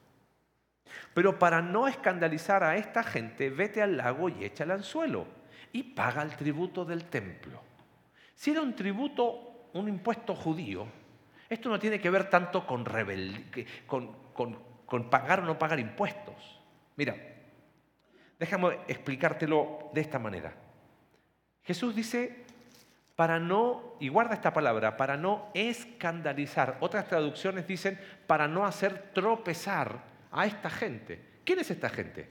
Pero 1.13 1.38
para 1.38 1.62
no 1.62 1.89
escandalizar 1.89 2.63
a 2.63 2.77
esta 2.77 3.03
gente, 3.03 3.50
vete 3.50 3.82
al 3.82 3.98
lago 3.98 4.29
y 4.29 4.46
echa 4.46 4.63
el 4.63 4.72
anzuelo 4.72 5.27
y 5.74 5.84
paga 5.84 6.22
el 6.22 6.38
tributo 6.38 6.86
del 6.86 7.10
templo. 7.10 7.62
Si 8.34 8.51
era 8.51 8.62
un 8.62 8.74
tributo, 8.74 9.67
un 9.74 9.89
impuesto 9.89 10.34
judío, 10.34 10.88
esto 11.50 11.67
no 11.67 11.77
tiene 11.77 12.00
que 12.00 12.10
ver 12.10 12.29
tanto 12.29 12.65
con, 12.65 12.86
con 14.38 15.10
pagar 15.10 15.41
o 15.41 15.46
no 15.46 15.60
pagar 15.60 15.82
impuestos. 15.82 16.62
Mira, 16.96 17.17
déjame 18.39 18.79
explicártelo 18.88 19.89
de 19.94 20.00
esta 20.00 20.20
manera. 20.20 20.65
Jesús 21.66 21.96
dice, 21.96 22.46
para 23.16 23.40
no, 23.40 23.96
y 24.00 24.10
guarda 24.10 24.36
esta 24.36 24.54
palabra, 24.54 24.98
para 24.98 25.18
no 25.18 25.50
escandalizar. 25.54 26.78
Otras 26.80 27.08
traducciones 27.08 27.68
dicen, 27.68 28.00
para 28.28 28.48
no 28.48 28.66
hacer 28.66 29.12
tropezar 29.14 30.04
a 30.32 30.46
esta 30.46 30.70
gente. 30.70 31.20
¿Quién 31.44 31.60
es 31.60 31.72
esta 31.72 31.90
gente? 31.90 32.30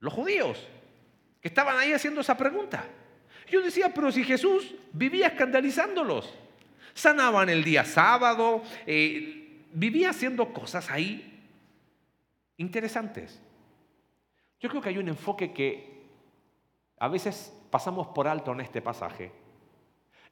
Los 0.00 0.12
judíos, 0.12 0.66
que 1.40 1.48
estaban 1.48 1.78
ahí 1.78 1.92
haciendo 1.92 2.20
esa 2.20 2.36
pregunta. 2.36 2.84
Yo 3.50 3.60
decía, 3.62 3.92
pero 3.92 4.12
si 4.12 4.22
Jesús 4.22 4.74
vivía 4.92 5.28
escandalizándolos, 5.28 6.32
sanaban 6.94 7.48
el 7.48 7.64
día 7.64 7.84
sábado, 7.84 8.62
eh, 8.86 9.64
vivía 9.72 10.10
haciendo 10.10 10.52
cosas 10.52 10.90
ahí 10.90 11.42
interesantes. 12.58 13.40
Yo 14.60 14.68
creo 14.68 14.82
que 14.82 14.88
hay 14.90 14.98
un 14.98 15.08
enfoque 15.08 15.52
que 15.52 15.97
a 16.98 17.08
veces 17.08 17.54
pasamos 17.70 18.08
por 18.08 18.28
alto 18.28 18.52
en 18.52 18.60
este 18.60 18.82
pasaje 18.82 19.32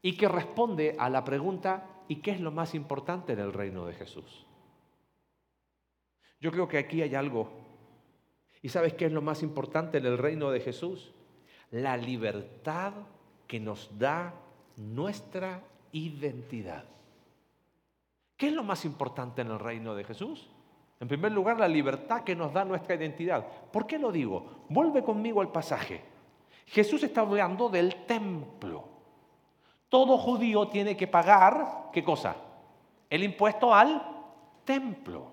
y 0.02 0.16
que 0.16 0.28
responde 0.28 0.96
a 0.98 1.08
la 1.10 1.24
pregunta 1.24 1.86
¿y 2.08 2.16
qué 2.16 2.32
es 2.32 2.40
lo 2.40 2.50
más 2.50 2.74
importante 2.74 3.32
en 3.32 3.40
el 3.40 3.52
reino 3.52 3.86
de 3.86 3.94
Jesús? 3.94 4.46
Yo 6.40 6.50
creo 6.50 6.68
que 6.68 6.78
aquí 6.78 7.02
hay 7.02 7.14
algo. 7.14 7.50
¿Y 8.62 8.68
sabes 8.68 8.94
qué 8.94 9.06
es 9.06 9.12
lo 9.12 9.22
más 9.22 9.42
importante 9.42 9.98
en 9.98 10.06
el 10.06 10.18
reino 10.18 10.50
de 10.50 10.60
Jesús? 10.60 11.12
La 11.70 11.96
libertad 11.96 12.92
que 13.46 13.60
nos 13.60 13.98
da 13.98 14.34
nuestra 14.76 15.62
identidad. 15.92 16.84
¿Qué 18.36 18.48
es 18.48 18.52
lo 18.52 18.62
más 18.62 18.84
importante 18.84 19.40
en 19.42 19.50
el 19.50 19.58
reino 19.58 19.94
de 19.94 20.04
Jesús? 20.04 20.48
En 21.00 21.08
primer 21.08 21.32
lugar, 21.32 21.58
la 21.58 21.68
libertad 21.68 22.22
que 22.22 22.36
nos 22.36 22.52
da 22.52 22.64
nuestra 22.64 22.94
identidad. 22.94 23.46
¿Por 23.72 23.86
qué 23.86 23.98
lo 23.98 24.12
digo? 24.12 24.64
Vuelve 24.68 25.02
conmigo 25.02 25.40
al 25.40 25.52
pasaje. 25.52 26.02
Jesús 26.66 27.02
está 27.02 27.20
hablando 27.20 27.68
del 27.68 28.06
templo. 28.06 28.88
Todo 29.88 30.18
judío 30.18 30.68
tiene 30.68 30.96
que 30.96 31.06
pagar, 31.06 31.90
¿qué 31.92 32.02
cosa? 32.02 32.36
El 33.08 33.22
impuesto 33.22 33.72
al 33.72 34.02
templo. 34.64 35.32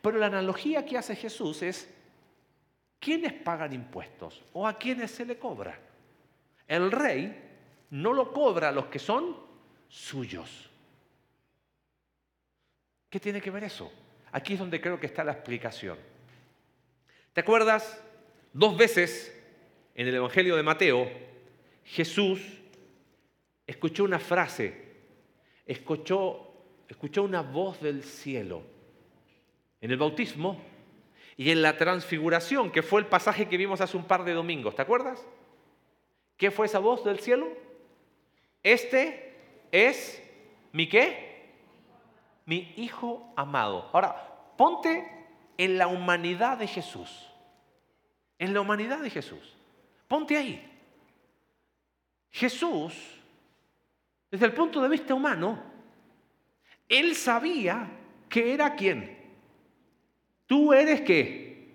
Pero 0.00 0.18
la 0.18 0.26
analogía 0.26 0.84
que 0.84 0.98
hace 0.98 1.16
Jesús 1.16 1.62
es, 1.62 1.92
¿quiénes 3.00 3.32
pagan 3.32 3.72
impuestos 3.72 4.42
o 4.52 4.66
a 4.66 4.74
quiénes 4.74 5.10
se 5.10 5.24
le 5.24 5.38
cobra? 5.38 5.78
El 6.68 6.92
rey 6.92 7.50
no 7.90 8.12
lo 8.12 8.32
cobra 8.32 8.68
a 8.68 8.72
los 8.72 8.86
que 8.86 8.98
son 8.98 9.36
suyos. 9.88 10.70
¿Qué 13.08 13.18
tiene 13.18 13.40
que 13.40 13.50
ver 13.50 13.64
eso? 13.64 13.90
Aquí 14.32 14.54
es 14.54 14.58
donde 14.58 14.80
creo 14.80 15.00
que 15.00 15.06
está 15.06 15.24
la 15.24 15.32
explicación. 15.32 15.98
¿Te 17.32 17.40
acuerdas? 17.40 18.02
Dos 18.52 18.76
veces 18.76 19.41
en 19.94 20.08
el 20.08 20.14
Evangelio 20.14 20.56
de 20.56 20.62
Mateo, 20.62 21.10
Jesús 21.84 22.40
escuchó 23.66 24.04
una 24.04 24.18
frase, 24.18 24.74
escuchó, 25.66 26.52
escuchó 26.88 27.22
una 27.22 27.42
voz 27.42 27.80
del 27.80 28.02
cielo. 28.02 28.62
En 29.80 29.90
el 29.90 29.96
bautismo 29.96 30.62
y 31.36 31.50
en 31.50 31.60
la 31.60 31.76
transfiguración, 31.76 32.70
que 32.70 32.82
fue 32.82 33.00
el 33.00 33.06
pasaje 33.06 33.48
que 33.48 33.56
vimos 33.56 33.80
hace 33.80 33.96
un 33.96 34.04
par 34.04 34.24
de 34.24 34.32
domingos, 34.32 34.76
¿te 34.76 34.82
acuerdas? 34.82 35.26
¿Qué 36.36 36.50
fue 36.50 36.66
esa 36.66 36.78
voz 36.78 37.04
del 37.04 37.18
cielo? 37.18 37.48
Este 38.62 39.34
es 39.72 40.22
mi 40.72 40.88
qué? 40.88 41.50
Mi 42.46 42.72
hijo 42.76 43.32
amado. 43.36 43.90
Ahora, 43.92 44.54
ponte 44.56 45.06
en 45.58 45.78
la 45.78 45.88
humanidad 45.88 46.58
de 46.58 46.66
Jesús. 46.66 47.28
En 48.38 48.54
la 48.54 48.60
humanidad 48.60 49.00
de 49.00 49.10
Jesús. 49.10 49.56
Ponte 50.12 50.36
ahí. 50.36 50.62
Jesús, 52.30 52.92
desde 54.30 54.44
el 54.44 54.52
punto 54.52 54.82
de 54.82 54.90
vista 54.90 55.14
humano, 55.14 55.58
él 56.86 57.16
sabía 57.16 57.88
que 58.28 58.52
era 58.52 58.74
quién. 58.74 59.16
Tú 60.46 60.74
eres 60.74 61.00
qué? 61.00 61.72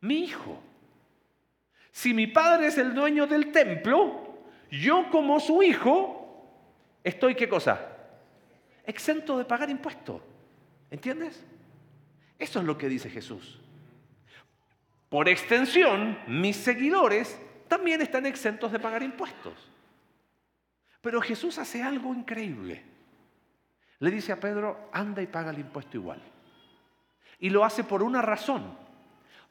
Mi 0.00 0.24
hijo. 0.24 0.60
Si 1.92 2.12
mi 2.12 2.26
padre 2.26 2.66
es 2.66 2.76
el 2.76 2.92
dueño 2.92 3.24
del 3.28 3.52
templo, 3.52 4.36
yo 4.68 5.08
como 5.08 5.38
su 5.38 5.62
hijo, 5.62 6.50
estoy 7.04 7.36
qué 7.36 7.48
cosa? 7.48 7.86
Exento 8.84 9.38
de 9.38 9.44
pagar 9.44 9.70
impuestos. 9.70 10.20
¿Entiendes? 10.90 11.40
Eso 12.36 12.58
es 12.58 12.64
lo 12.64 12.76
que 12.76 12.88
dice 12.88 13.08
Jesús. 13.08 13.60
Por 15.14 15.28
extensión, 15.28 16.18
mis 16.26 16.56
seguidores 16.56 17.40
también 17.68 18.02
están 18.02 18.26
exentos 18.26 18.72
de 18.72 18.80
pagar 18.80 19.00
impuestos. 19.00 19.54
Pero 21.00 21.20
Jesús 21.20 21.56
hace 21.58 21.84
algo 21.84 22.12
increíble. 22.12 22.82
Le 24.00 24.10
dice 24.10 24.32
a 24.32 24.40
Pedro, 24.40 24.90
anda 24.92 25.22
y 25.22 25.28
paga 25.28 25.52
el 25.52 25.60
impuesto 25.60 25.98
igual. 25.98 26.20
Y 27.38 27.50
lo 27.50 27.64
hace 27.64 27.84
por 27.84 28.02
una 28.02 28.22
razón, 28.22 28.76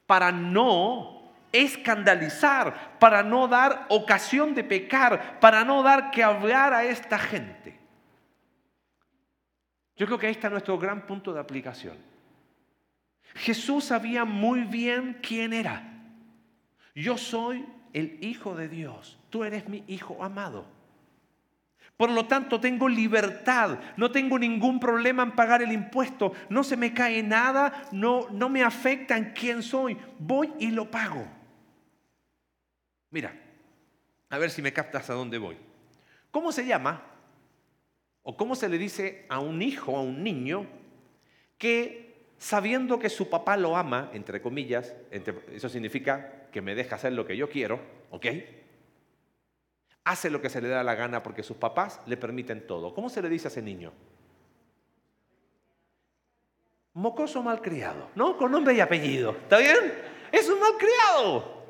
para 0.05 0.33
no 0.33 1.31
escandalizar, 1.53 2.99
para 2.99 3.23
no 3.23 3.47
dar 3.47 3.85
ocasión 3.87 4.53
de 4.53 4.65
pecar, 4.65 5.39
para 5.39 5.63
no 5.63 5.81
dar 5.81 6.11
que 6.11 6.25
hablar 6.25 6.73
a 6.73 6.83
esta 6.83 7.17
gente. 7.17 7.79
Yo 9.95 10.07
creo 10.07 10.19
que 10.19 10.27
ahí 10.27 10.33
está 10.33 10.49
nuestro 10.49 10.77
gran 10.77 11.07
punto 11.07 11.33
de 11.33 11.39
aplicación. 11.39 12.12
Jesús 13.35 13.85
sabía 13.85 14.25
muy 14.25 14.61
bien 14.61 15.19
quién 15.21 15.53
era. 15.53 15.89
Yo 16.95 17.17
soy 17.17 17.65
el 17.93 18.17
Hijo 18.21 18.55
de 18.55 18.67
Dios. 18.67 19.17
Tú 19.29 19.43
eres 19.43 19.67
mi 19.67 19.83
Hijo 19.87 20.23
amado. 20.23 20.65
Por 21.97 22.09
lo 22.09 22.25
tanto, 22.25 22.59
tengo 22.59 22.89
libertad, 22.89 23.79
no 23.97 24.11
tengo 24.11 24.39
ningún 24.39 24.79
problema 24.79 25.23
en 25.23 25.31
pagar 25.33 25.61
el 25.61 25.71
impuesto, 25.71 26.33
no 26.49 26.63
se 26.63 26.75
me 26.75 26.93
cae 26.93 27.21
nada, 27.21 27.87
no, 27.91 28.27
no 28.31 28.49
me 28.49 28.63
afecta 28.63 29.15
en 29.15 29.31
quién 29.33 29.61
soy, 29.61 29.95
voy 30.17 30.51
y 30.59 30.71
lo 30.71 30.89
pago. 30.89 31.25
Mira, 33.11 33.39
a 34.29 34.37
ver 34.39 34.49
si 34.49 34.63
me 34.63 34.73
captas 34.73 35.09
a 35.11 35.13
dónde 35.13 35.37
voy. 35.37 35.55
¿Cómo 36.31 36.51
se 36.51 36.65
llama? 36.65 37.03
¿O 38.23 38.35
cómo 38.35 38.55
se 38.55 38.69
le 38.69 38.79
dice 38.79 39.27
a 39.29 39.39
un 39.39 39.61
hijo, 39.61 39.95
a 39.95 40.01
un 40.01 40.23
niño, 40.23 40.65
que 41.59 42.02
sabiendo 42.43 42.99
que 42.99 43.09
su 43.09 43.29
papá 43.29 43.55
lo 43.55 43.77
ama, 43.77 44.09
entre 44.11 44.41
comillas, 44.41 44.93
eso 45.09 45.69
significa 45.69 46.49
que 46.51 46.61
me 46.61 46.75
deja 46.75 46.97
hacer 46.97 47.13
lo 47.13 47.25
que 47.25 47.37
yo 47.37 47.49
quiero, 47.49 47.79
¿ok? 48.11 48.25
Hace 50.03 50.29
lo 50.29 50.41
que 50.41 50.49
se 50.49 50.61
le 50.61 50.67
da 50.67 50.83
la 50.83 50.93
gana 50.93 51.23
porque 51.23 51.41
sus 51.41 51.55
papás 51.55 52.01
le 52.05 52.17
permiten 52.17 52.67
todo. 52.67 52.93
¿Cómo 52.93 53.07
se 53.07 53.21
le 53.21 53.29
dice 53.29 53.47
a 53.47 53.51
ese 53.51 53.61
niño? 53.61 53.93
Mocoso 56.95 57.41
malcriado, 57.41 58.09
¿no? 58.13 58.35
Con 58.35 58.51
nombre 58.51 58.73
y 58.73 58.81
apellido, 58.81 59.31
¿está 59.31 59.59
bien? 59.59 59.93
Es 60.29 60.49
un 60.49 60.59
malcriado. 60.59 61.63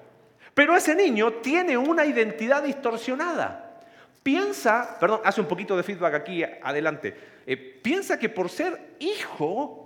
Pero 0.56 0.75
ese 0.75 0.96
niño 0.96 1.34
tiene 1.34 1.77
una 1.77 2.03
identidad 2.03 2.63
distorsionada. 2.63 3.80
Piensa, 4.24 4.98
perdón, 5.00 5.22
hace 5.24 5.39
un 5.39 5.48
poquito 5.48 5.77
de 5.77 5.84
feedback 5.84 6.15
aquí 6.15 6.44
adelante. 6.44 7.15
Eh, 7.46 7.58
piensa 7.58 8.18
que 8.18 8.30
por 8.30 8.50
ser 8.50 8.96
hijo 8.98 9.83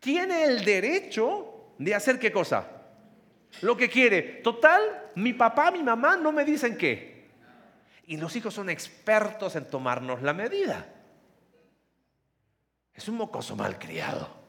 tiene 0.00 0.44
el 0.44 0.64
derecho 0.64 1.74
de 1.78 1.94
hacer 1.94 2.18
qué 2.18 2.32
cosa? 2.32 2.66
Lo 3.62 3.76
que 3.76 3.88
quiere. 3.88 4.22
Total, 4.42 5.10
mi 5.14 5.34
papá, 5.34 5.70
mi 5.70 5.82
mamá 5.82 6.16
no 6.16 6.32
me 6.32 6.44
dicen 6.44 6.76
qué. 6.76 7.28
Y 8.06 8.16
los 8.16 8.34
hijos 8.34 8.54
son 8.54 8.70
expertos 8.70 9.54
en 9.54 9.68
tomarnos 9.68 10.22
la 10.22 10.32
medida. 10.32 10.86
Es 12.94 13.08
un 13.08 13.16
mocoso 13.16 13.54
malcriado. 13.54 14.40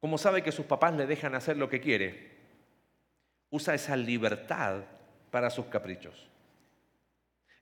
Como 0.00 0.18
sabe 0.18 0.42
que 0.42 0.52
sus 0.52 0.66
papás 0.66 0.94
le 0.94 1.06
dejan 1.06 1.34
hacer 1.34 1.56
lo 1.56 1.68
que 1.68 1.80
quiere, 1.80 2.36
usa 3.50 3.74
esa 3.74 3.96
libertad 3.96 4.82
para 5.30 5.50
sus 5.50 5.66
caprichos. 5.66 6.28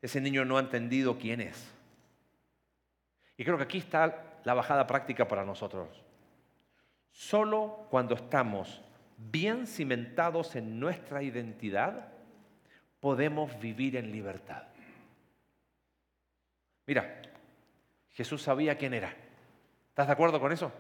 Ese 0.02 0.20
niño 0.20 0.44
no 0.44 0.58
ha 0.58 0.60
entendido 0.60 1.18
quién 1.18 1.40
es. 1.40 1.56
Y 3.36 3.44
creo 3.44 3.56
que 3.56 3.64
aquí 3.64 3.78
está 3.78 4.40
la 4.44 4.54
bajada 4.54 4.86
práctica 4.86 5.26
para 5.26 5.44
nosotros. 5.44 5.88
Solo 7.10 7.86
cuando 7.90 8.14
estamos 8.14 8.82
bien 9.16 9.66
cimentados 9.66 10.56
en 10.56 10.78
nuestra 10.78 11.22
identidad, 11.22 12.08
podemos 13.00 13.58
vivir 13.60 13.96
en 13.96 14.10
libertad. 14.10 14.64
Mira, 16.86 17.22
Jesús 18.12 18.42
sabía 18.42 18.76
quién 18.76 18.94
era. 18.94 19.14
¿Estás 19.88 20.06
de 20.06 20.12
acuerdo 20.12 20.40
con 20.40 20.52
eso? 20.52 20.72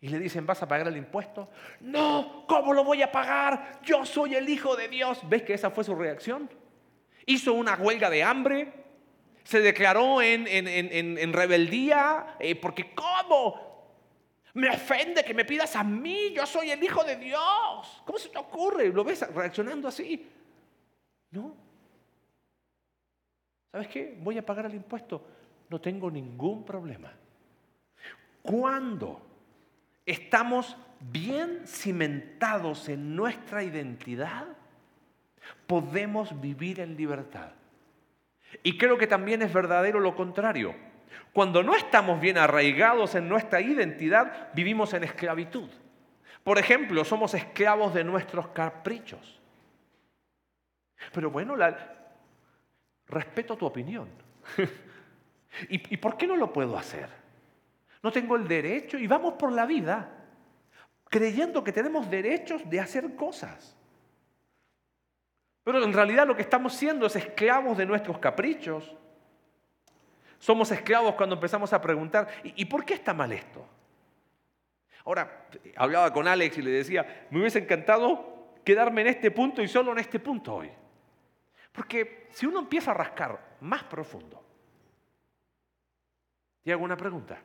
Y 0.00 0.08
le 0.08 0.18
dicen, 0.18 0.46
¿vas 0.46 0.62
a 0.62 0.68
pagar 0.68 0.88
el 0.88 0.96
impuesto? 0.96 1.48
No, 1.80 2.44
¿cómo 2.46 2.72
lo 2.72 2.84
voy 2.84 3.02
a 3.02 3.10
pagar? 3.10 3.80
Yo 3.82 4.04
soy 4.04 4.34
el 4.34 4.48
Hijo 4.48 4.76
de 4.76 4.88
Dios. 4.88 5.20
¿Ves 5.28 5.42
que 5.42 5.54
esa 5.54 5.70
fue 5.70 5.84
su 5.84 5.94
reacción? 5.94 6.50
Hizo 7.24 7.54
una 7.54 7.74
huelga 7.74 8.10
de 8.10 8.22
hambre, 8.22 8.72
se 9.46 9.60
declaró 9.60 10.20
en, 10.20 11.32
rebeldía, 11.32 12.36
eh, 12.40 12.56
porque 12.56 12.92
¿cómo? 12.94 13.64
Me 14.54 14.68
ofende 14.70 15.24
que 15.24 15.34
me 15.34 15.44
pidas 15.44 15.76
a 15.76 15.84
mí, 15.84 16.32
yo 16.32 16.44
soy 16.46 16.72
el 16.72 16.82
Hijo 16.82 17.04
de 17.04 17.14
Dios. 17.14 18.02
¿Cómo 18.04 18.18
se 18.18 18.28
te 18.28 18.38
ocurre? 18.38 18.88
¿Lo 18.88 19.04
ves 19.04 19.20
reaccionando 19.32 19.86
así? 19.86 20.28
No. 21.30 21.54
¿Sabes 23.70 23.86
qué? 23.86 24.18
Voy 24.18 24.36
a 24.36 24.44
pagar 24.44 24.66
el 24.66 24.74
impuesto. 24.74 25.24
No 25.68 25.80
tengo 25.80 26.10
ningún 26.10 26.64
problema. 26.64 27.12
Cuando 28.42 29.20
estamos 30.04 30.76
bien 30.98 31.62
cimentados 31.68 32.88
en 32.88 33.14
nuestra 33.14 33.62
identidad, 33.62 34.48
podemos 35.68 36.40
vivir 36.40 36.80
en 36.80 36.96
libertad. 36.96 37.52
Y 38.62 38.78
creo 38.78 38.98
que 38.98 39.06
también 39.06 39.42
es 39.42 39.52
verdadero 39.52 40.00
lo 40.00 40.14
contrario. 40.14 40.74
Cuando 41.32 41.62
no 41.62 41.74
estamos 41.74 42.20
bien 42.20 42.38
arraigados 42.38 43.14
en 43.14 43.28
nuestra 43.28 43.60
identidad, 43.60 44.52
vivimos 44.54 44.94
en 44.94 45.04
esclavitud. 45.04 45.68
Por 46.42 46.58
ejemplo, 46.58 47.04
somos 47.04 47.34
esclavos 47.34 47.92
de 47.92 48.04
nuestros 48.04 48.48
caprichos. 48.48 49.40
Pero 51.12 51.30
bueno, 51.30 51.56
respeto 53.06 53.56
tu 53.56 53.66
opinión. 53.66 54.08
¿Y, 55.68 55.94
¿Y 55.94 55.96
por 55.98 56.16
qué 56.16 56.26
no 56.26 56.36
lo 56.36 56.52
puedo 56.52 56.78
hacer? 56.78 57.08
No 58.02 58.12
tengo 58.12 58.36
el 58.36 58.46
derecho 58.46 58.98
y 58.98 59.06
vamos 59.06 59.34
por 59.34 59.52
la 59.52 59.66
vida 59.66 60.16
creyendo 61.08 61.62
que 61.62 61.72
tenemos 61.72 62.10
derechos 62.10 62.68
de 62.68 62.80
hacer 62.80 63.14
cosas. 63.14 63.75
Pero 65.66 65.82
en 65.82 65.92
realidad 65.92 66.28
lo 66.28 66.36
que 66.36 66.42
estamos 66.42 66.74
siendo 66.74 67.06
es 67.06 67.16
esclavos 67.16 67.76
de 67.76 67.84
nuestros 67.84 68.20
caprichos, 68.20 68.94
somos 70.38 70.70
esclavos 70.70 71.16
cuando 71.16 71.34
empezamos 71.34 71.72
a 71.72 71.82
preguntar, 71.82 72.28
¿y, 72.44 72.64
por 72.66 72.84
qué 72.84 72.94
está 72.94 73.12
mal 73.12 73.32
esto? 73.32 73.66
Ahora, 75.04 75.48
hablaba 75.74 76.12
con 76.12 76.28
Alex 76.28 76.58
y 76.58 76.62
le 76.62 76.70
decía, 76.70 77.26
me 77.30 77.40
hubiese 77.40 77.58
encantado 77.58 78.54
quedarme 78.64 79.00
en 79.00 79.08
este 79.08 79.32
punto 79.32 79.60
y 79.60 79.66
solo 79.66 79.90
en 79.90 79.98
este 79.98 80.20
punto 80.20 80.54
hoy. 80.54 80.70
Porque 81.72 82.28
si 82.30 82.46
uno 82.46 82.60
empieza 82.60 82.92
a 82.92 82.94
rascar 82.94 83.56
más 83.62 83.82
profundo, 83.82 84.40
¿te 86.62 86.70
hago 86.70 86.84
una 86.84 86.96
pregunta? 86.96 87.42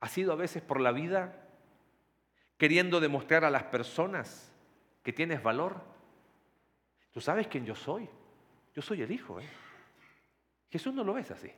¿Has 0.00 0.16
ido 0.16 0.32
a 0.32 0.36
veces 0.36 0.62
por 0.62 0.80
la 0.80 0.90
vida 0.90 1.43
queriendo 2.56 3.00
demostrar 3.00 3.44
a 3.44 3.50
las 3.50 3.64
personas 3.64 4.52
que 5.02 5.12
tienes 5.12 5.42
valor? 5.42 5.80
¿Tú 7.12 7.20
sabes 7.20 7.46
quién 7.46 7.64
yo 7.64 7.74
soy? 7.74 8.08
Yo 8.74 8.82
soy 8.82 9.02
el 9.02 9.10
Hijo. 9.10 9.40
¿eh? 9.40 9.48
Jesús 10.70 10.92
no 10.92 11.04
lo 11.04 11.14
ves 11.14 11.30
así. 11.30 11.50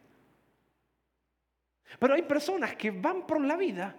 Pero 1.98 2.14
hay 2.14 2.22
personas 2.22 2.76
que 2.76 2.90
van 2.90 3.26
por 3.26 3.40
la 3.40 3.56
vida 3.56 3.96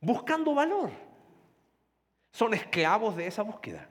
buscando 0.00 0.54
valor. 0.54 0.90
Son 2.32 2.54
esclavos 2.54 3.16
de 3.16 3.26
esa 3.26 3.42
búsqueda. 3.42 3.88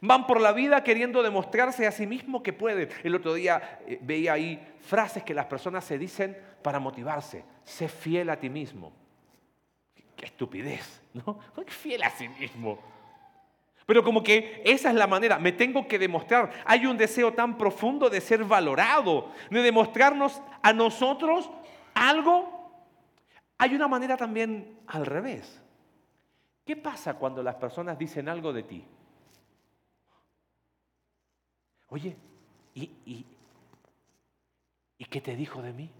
Van 0.00 0.26
por 0.26 0.40
la 0.40 0.52
vida 0.52 0.84
queriendo 0.84 1.22
demostrarse 1.22 1.86
a 1.86 1.92
sí 1.92 2.06
mismos 2.06 2.42
que 2.42 2.52
pueden. 2.52 2.90
El 3.02 3.14
otro 3.14 3.34
día 3.34 3.80
eh, 3.86 3.98
veía 4.02 4.34
ahí 4.34 4.76
frases 4.80 5.22
que 5.22 5.34
las 5.34 5.46
personas 5.46 5.84
se 5.84 5.98
dicen 5.98 6.36
para 6.62 6.78
motivarse. 6.78 7.44
Sé 7.64 7.88
fiel 7.88 8.28
a 8.30 8.38
ti 8.38 8.50
mismo. 8.50 8.92
Qué 10.16 10.24
estupidez, 10.24 11.02
¿no? 11.12 11.38
Qué 11.54 11.70
fiel 11.70 12.02
a 12.02 12.10
sí 12.10 12.28
mismo. 12.28 12.78
Pero 13.86 14.02
como 14.02 14.22
que 14.22 14.62
esa 14.64 14.88
es 14.88 14.96
la 14.96 15.06
manera, 15.06 15.38
me 15.38 15.52
tengo 15.52 15.86
que 15.86 15.98
demostrar. 15.98 16.50
Hay 16.64 16.86
un 16.86 16.96
deseo 16.96 17.34
tan 17.34 17.56
profundo 17.56 18.10
de 18.10 18.20
ser 18.20 18.42
valorado, 18.44 19.30
de 19.48 19.62
demostrarnos 19.62 20.42
a 20.60 20.72
nosotros 20.72 21.48
algo. 21.94 22.52
Hay 23.58 23.74
una 23.74 23.86
manera 23.86 24.16
también 24.16 24.80
al 24.88 25.06
revés. 25.06 25.62
¿Qué 26.64 26.74
pasa 26.74 27.14
cuando 27.14 27.44
las 27.44 27.54
personas 27.54 27.96
dicen 27.96 28.28
algo 28.28 28.52
de 28.52 28.64
ti? 28.64 28.84
Oye, 31.88 32.16
¿y, 32.74 33.24
qué 35.08 35.20
te 35.20 35.36
dijo 35.36 35.62
de 35.62 35.72
mí? 35.72 35.90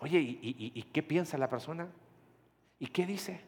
Oye, 0.00 0.18
¿y, 0.18 0.72
¿y 0.74 0.82
qué 0.82 1.04
piensa 1.04 1.38
la 1.38 1.48
persona? 1.48 1.88
¿Y 2.78 2.86
qué 2.86 3.06
dice? 3.06 3.40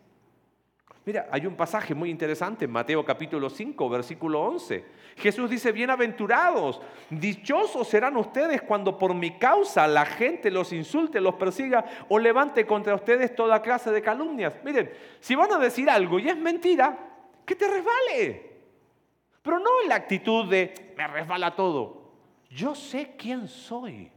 Mira, 1.06 1.28
hay 1.30 1.46
un 1.46 1.56
pasaje 1.56 1.94
muy 1.94 2.10
interesante 2.10 2.66
en 2.66 2.70
Mateo 2.70 3.04
capítulo 3.04 3.48
5, 3.48 3.88
versículo 3.88 4.42
11. 4.42 4.84
Jesús 5.16 5.48
dice, 5.48 5.72
bienaventurados, 5.72 6.80
dichosos 7.08 7.88
serán 7.88 8.16
ustedes 8.16 8.62
cuando 8.62 8.98
por 8.98 9.14
mi 9.14 9.38
causa 9.38 9.88
la 9.88 10.04
gente 10.04 10.50
los 10.50 10.72
insulte, 10.72 11.20
los 11.20 11.34
persiga 11.36 11.84
o 12.08 12.18
levante 12.18 12.66
contra 12.66 12.94
ustedes 12.94 13.34
toda 13.34 13.62
clase 13.62 13.90
de 13.90 14.02
calumnias. 14.02 14.54
Miren, 14.62 14.92
si 15.20 15.34
van 15.34 15.52
a 15.52 15.58
decir 15.58 15.88
algo 15.88 16.18
y 16.18 16.28
es 16.28 16.36
mentira, 16.36 16.98
que 17.46 17.56
te 17.56 17.66
resbale. 17.66 18.50
Pero 19.42 19.58
no 19.58 19.70
en 19.82 19.88
la 19.88 19.94
actitud 19.94 20.50
de, 20.50 20.92
me 20.96 21.08
resbala 21.08 21.56
todo. 21.56 22.12
Yo 22.50 22.74
sé 22.74 23.14
quién 23.16 23.48
soy. 23.48 24.12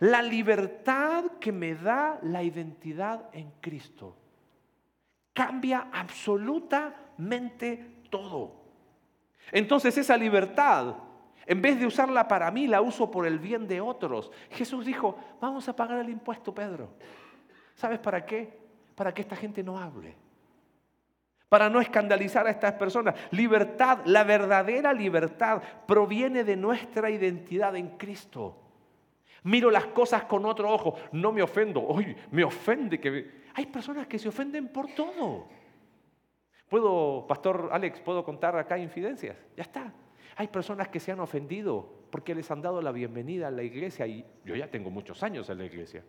La 0.00 0.22
libertad 0.22 1.24
que 1.40 1.52
me 1.52 1.74
da 1.74 2.18
la 2.22 2.42
identidad 2.42 3.28
en 3.32 3.50
Cristo 3.60 4.16
cambia 5.32 5.88
absolutamente 5.92 8.02
todo. 8.10 8.58
Entonces 9.52 9.96
esa 9.96 10.16
libertad, 10.16 10.94
en 11.46 11.62
vez 11.62 11.80
de 11.80 11.86
usarla 11.86 12.28
para 12.28 12.50
mí, 12.50 12.66
la 12.66 12.80
uso 12.80 13.10
por 13.10 13.26
el 13.26 13.38
bien 13.38 13.66
de 13.66 13.80
otros. 13.80 14.30
Jesús 14.50 14.84
dijo, 14.84 15.18
vamos 15.40 15.68
a 15.68 15.76
pagar 15.76 16.00
el 16.00 16.10
impuesto, 16.10 16.54
Pedro. 16.54 16.90
¿Sabes 17.74 17.98
para 17.98 18.26
qué? 18.26 18.58
Para 18.94 19.14
que 19.14 19.22
esta 19.22 19.36
gente 19.36 19.62
no 19.62 19.78
hable. 19.78 20.16
Para 21.48 21.70
no 21.70 21.80
escandalizar 21.80 22.46
a 22.46 22.50
estas 22.50 22.74
personas. 22.74 23.14
Libertad, 23.30 24.00
la 24.04 24.24
verdadera 24.24 24.92
libertad 24.92 25.62
proviene 25.86 26.44
de 26.44 26.56
nuestra 26.56 27.10
identidad 27.10 27.74
en 27.76 27.96
Cristo. 27.96 28.67
Miro 29.48 29.70
las 29.70 29.86
cosas 29.86 30.24
con 30.24 30.44
otro 30.44 30.70
ojo. 30.70 30.94
No 31.12 31.32
me 31.32 31.40
ofendo. 31.40 31.80
Hoy 31.80 32.14
me 32.30 32.44
ofende 32.44 33.00
que... 33.00 33.48
Hay 33.54 33.64
personas 33.64 34.06
que 34.06 34.18
se 34.18 34.28
ofenden 34.28 34.68
por 34.68 34.88
todo. 34.88 35.48
Puedo, 36.68 37.26
Pastor 37.26 37.70
Alex, 37.72 37.98
puedo 38.00 38.22
contar 38.22 38.54
acá 38.58 38.78
infidencias. 38.78 39.38
Ya 39.56 39.62
está. 39.62 39.90
Hay 40.36 40.48
personas 40.48 40.88
que 40.88 41.00
se 41.00 41.12
han 41.12 41.20
ofendido 41.20 42.04
porque 42.10 42.34
les 42.34 42.50
han 42.50 42.60
dado 42.60 42.82
la 42.82 42.92
bienvenida 42.92 43.48
a 43.48 43.50
la 43.50 43.62
iglesia 43.62 44.06
y 44.06 44.22
yo 44.44 44.54
ya 44.54 44.70
tengo 44.70 44.90
muchos 44.90 45.22
años 45.22 45.48
en 45.48 45.56
la 45.56 45.64
iglesia. 45.64 46.04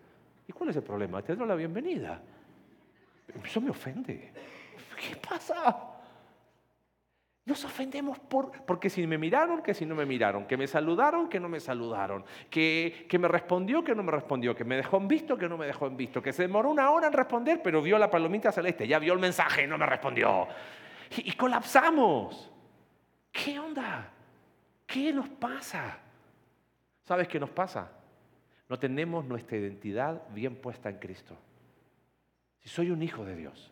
¿Y 0.45 0.51
cuál 0.51 0.71
es 0.71 0.75
el 0.75 0.83
problema? 0.83 1.21
Te 1.21 1.33
doy 1.33 1.47
la 1.47 1.55
bienvenida. 1.55 2.21
Eso 3.41 3.61
me 3.61 3.69
ofende. 3.69 4.33
¿Qué 4.97 5.15
pasa? 5.15 5.88
Nos 7.45 7.65
ofendemos 7.65 8.19
por, 8.19 8.51
porque 8.65 8.89
si 8.89 9.07
me 9.07 9.17
miraron, 9.17 9.63
que 9.63 9.73
si 9.73 9.85
no 9.85 9.95
me 9.95 10.05
miraron, 10.05 10.45
que 10.45 10.55
me 10.55 10.67
saludaron, 10.67 11.29
que 11.29 11.39
no 11.39 11.49
me 11.49 11.59
saludaron, 11.59 12.23
que, 12.49 13.07
que 13.09 13.17
me 13.17 13.27
respondió, 13.27 13.83
que 13.83 13.95
no 13.95 14.03
me 14.03 14.11
respondió, 14.11 14.55
que 14.55 14.63
me 14.63 14.75
dejó 14.75 14.97
en 14.97 15.07
visto, 15.07 15.37
que 15.37 15.49
no 15.49 15.57
me 15.57 15.65
dejó 15.65 15.87
en 15.87 15.97
visto, 15.97 16.21
que 16.21 16.31
se 16.31 16.43
demoró 16.43 16.69
una 16.69 16.91
hora 16.91 17.07
en 17.07 17.13
responder, 17.13 17.61
pero 17.63 17.81
vio 17.81 17.97
la 17.97 18.11
palomita 18.11 18.51
celeste, 18.51 18.87
ya 18.87 18.99
vio 18.99 19.13
el 19.13 19.19
mensaje 19.19 19.63
y 19.63 19.67
no 19.67 19.77
me 19.77 19.85
respondió. 19.85 20.47
Y, 21.15 21.29
y 21.29 21.33
colapsamos. 21.33 22.51
¿Qué 23.31 23.59
onda? 23.59 24.11
¿Qué 24.85 25.11
nos 25.13 25.29
pasa? 25.29 25.97
¿Sabes 27.03 27.27
qué 27.27 27.39
nos 27.39 27.49
pasa? 27.49 27.91
No 28.67 28.77
tenemos 28.77 29.25
nuestra 29.25 29.57
identidad 29.57 30.21
bien 30.29 30.55
puesta 30.55 30.89
en 30.89 30.99
Cristo. 30.99 31.35
Si 32.59 32.69
soy 32.69 32.91
un 32.91 33.01
hijo 33.01 33.25
de 33.25 33.35
Dios, 33.35 33.71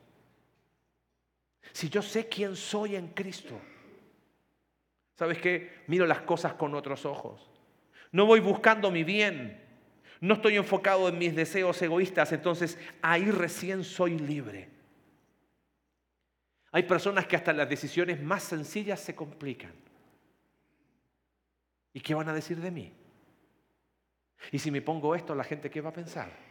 si 1.72 1.90
yo 1.90 2.02
sé 2.02 2.28
quién 2.28 2.56
soy 2.56 2.96
en 2.96 3.10
Cristo, 3.10 3.60
¿sabes 5.16 5.40
qué? 5.40 5.84
Miro 5.88 6.06
las 6.06 6.22
cosas 6.22 6.54
con 6.54 6.76
otros 6.76 7.06
ojos. 7.06 7.50
No 8.12 8.26
voy 8.26 8.40
buscando 8.40 8.92
mi 8.92 9.04
bien. 9.04 9.64
No 10.20 10.36
estoy 10.36 10.56
enfocado 10.56 11.10
en 11.10 11.18
mis 11.18 11.36
deseos 11.36 11.80
egoístas, 11.82 12.32
entonces 12.32 12.78
ahí 13.02 13.30
recién 13.30 13.84
soy 13.84 14.18
libre. 14.18 14.70
Hay 16.72 16.84
personas 16.84 17.28
que 17.28 17.36
hasta 17.36 17.54
las 17.54 17.70
decisiones 17.70 18.22
más 18.22 18.44
sencillas 18.44 19.00
se 19.00 19.16
complican. 19.16 19.74
¿Y 21.94 22.02
qué 22.02 22.14
van 22.14 22.30
a 22.30 22.34
decir 22.34 22.60
de 22.60 22.72
mí? 22.72 22.94
¿Y 24.52 24.60
si 24.60 24.72
me 24.72 24.82
pongo 24.82 25.16
esto, 25.16 25.34
la 25.36 25.44
gente 25.44 25.70
qué 25.70 25.82
va 25.82 25.90
a 25.90 25.94
pensar? 25.94 26.47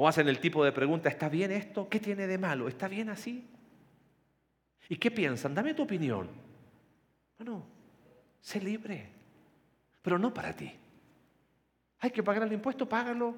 O 0.00 0.06
hacen 0.06 0.28
el 0.28 0.38
tipo 0.38 0.64
de 0.64 0.70
pregunta, 0.70 1.08
¿está 1.08 1.28
bien 1.28 1.50
esto? 1.50 1.88
¿Qué 1.88 1.98
tiene 1.98 2.28
de 2.28 2.38
malo? 2.38 2.68
¿Está 2.68 2.86
bien 2.86 3.08
así? 3.08 3.44
¿Y 4.88 4.94
qué 4.94 5.10
piensan? 5.10 5.56
Dame 5.56 5.74
tu 5.74 5.82
opinión. 5.82 6.28
Bueno, 7.36 7.64
sé 8.40 8.60
libre, 8.60 9.10
pero 10.00 10.16
no 10.16 10.32
para 10.32 10.54
ti. 10.54 10.72
Hay 11.98 12.12
que 12.12 12.22
pagar 12.22 12.44
el 12.44 12.52
impuesto, 12.52 12.88
págalo. 12.88 13.34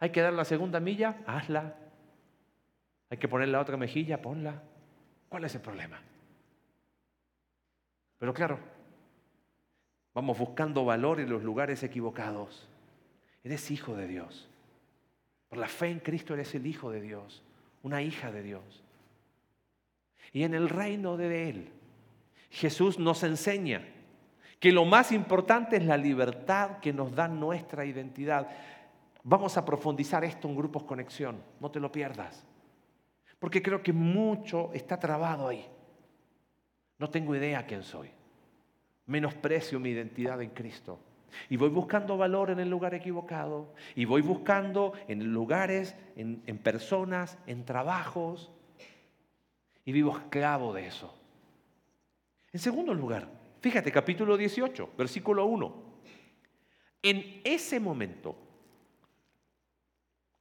Hay 0.00 0.10
que 0.10 0.20
dar 0.20 0.32
la 0.32 0.44
segunda 0.44 0.80
milla, 0.80 1.18
hazla. 1.24 1.76
Hay 3.08 3.18
que 3.18 3.28
poner 3.28 3.46
la 3.46 3.60
otra 3.60 3.76
mejilla, 3.76 4.20
ponla. 4.20 4.60
¿Cuál 5.28 5.44
es 5.44 5.54
el 5.54 5.60
problema? 5.60 6.00
Pero 8.18 8.34
claro, 8.34 8.58
vamos 10.14 10.36
buscando 10.36 10.84
valor 10.84 11.20
en 11.20 11.30
los 11.30 11.44
lugares 11.44 11.84
equivocados. 11.84 12.68
Eres 13.44 13.70
hijo 13.70 13.94
de 13.94 14.08
Dios. 14.08 14.50
La 15.56 15.68
fe 15.68 15.88
en 15.88 16.00
Cristo 16.00 16.34
eres 16.34 16.54
el 16.54 16.66
hijo 16.66 16.90
de 16.90 17.00
Dios, 17.00 17.42
una 17.82 18.02
hija 18.02 18.30
de 18.30 18.42
Dios. 18.42 18.84
Y 20.32 20.42
en 20.42 20.54
el 20.54 20.68
reino 20.68 21.16
de 21.16 21.48
Él, 21.48 21.72
Jesús 22.50 22.98
nos 22.98 23.22
enseña 23.22 23.86
que 24.60 24.72
lo 24.72 24.84
más 24.84 25.12
importante 25.12 25.76
es 25.76 25.84
la 25.84 25.96
libertad 25.96 26.78
que 26.78 26.92
nos 26.92 27.14
da 27.14 27.28
nuestra 27.28 27.84
identidad. 27.84 28.48
Vamos 29.22 29.56
a 29.56 29.64
profundizar 29.64 30.24
esto 30.24 30.48
en 30.48 30.56
grupos 30.56 30.84
conexión, 30.84 31.42
no 31.60 31.70
te 31.70 31.80
lo 31.80 31.92
pierdas. 31.92 32.46
Porque 33.38 33.62
creo 33.62 33.82
que 33.82 33.92
mucho 33.92 34.70
está 34.72 34.98
trabado 34.98 35.48
ahí. 35.48 35.66
No 36.98 37.10
tengo 37.10 37.34
idea 37.34 37.66
quién 37.66 37.82
soy. 37.82 38.10
Menosprecio 39.06 39.78
mi 39.78 39.90
identidad 39.90 40.40
en 40.40 40.50
Cristo. 40.50 40.98
Y 41.48 41.56
voy 41.56 41.68
buscando 41.68 42.16
valor 42.16 42.50
en 42.50 42.60
el 42.60 42.68
lugar 42.68 42.94
equivocado. 42.94 43.74
Y 43.94 44.04
voy 44.04 44.22
buscando 44.22 44.92
en 45.08 45.32
lugares, 45.32 45.96
en, 46.16 46.58
personas, 46.58 47.38
en 47.46 47.64
trabajos. 47.64 48.50
Y 49.84 49.92
vivo 49.92 50.16
esclavo 50.16 50.72
de 50.72 50.86
eso. 50.86 51.14
En 52.52 52.60
segundo 52.60 52.94
lugar, 52.94 53.28
fíjate, 53.60 53.92
capítulo 53.92 54.36
18, 54.36 54.90
versículo 54.96 55.46
1. 55.46 55.84
En 57.02 57.40
ese 57.44 57.78
momento, 57.78 58.36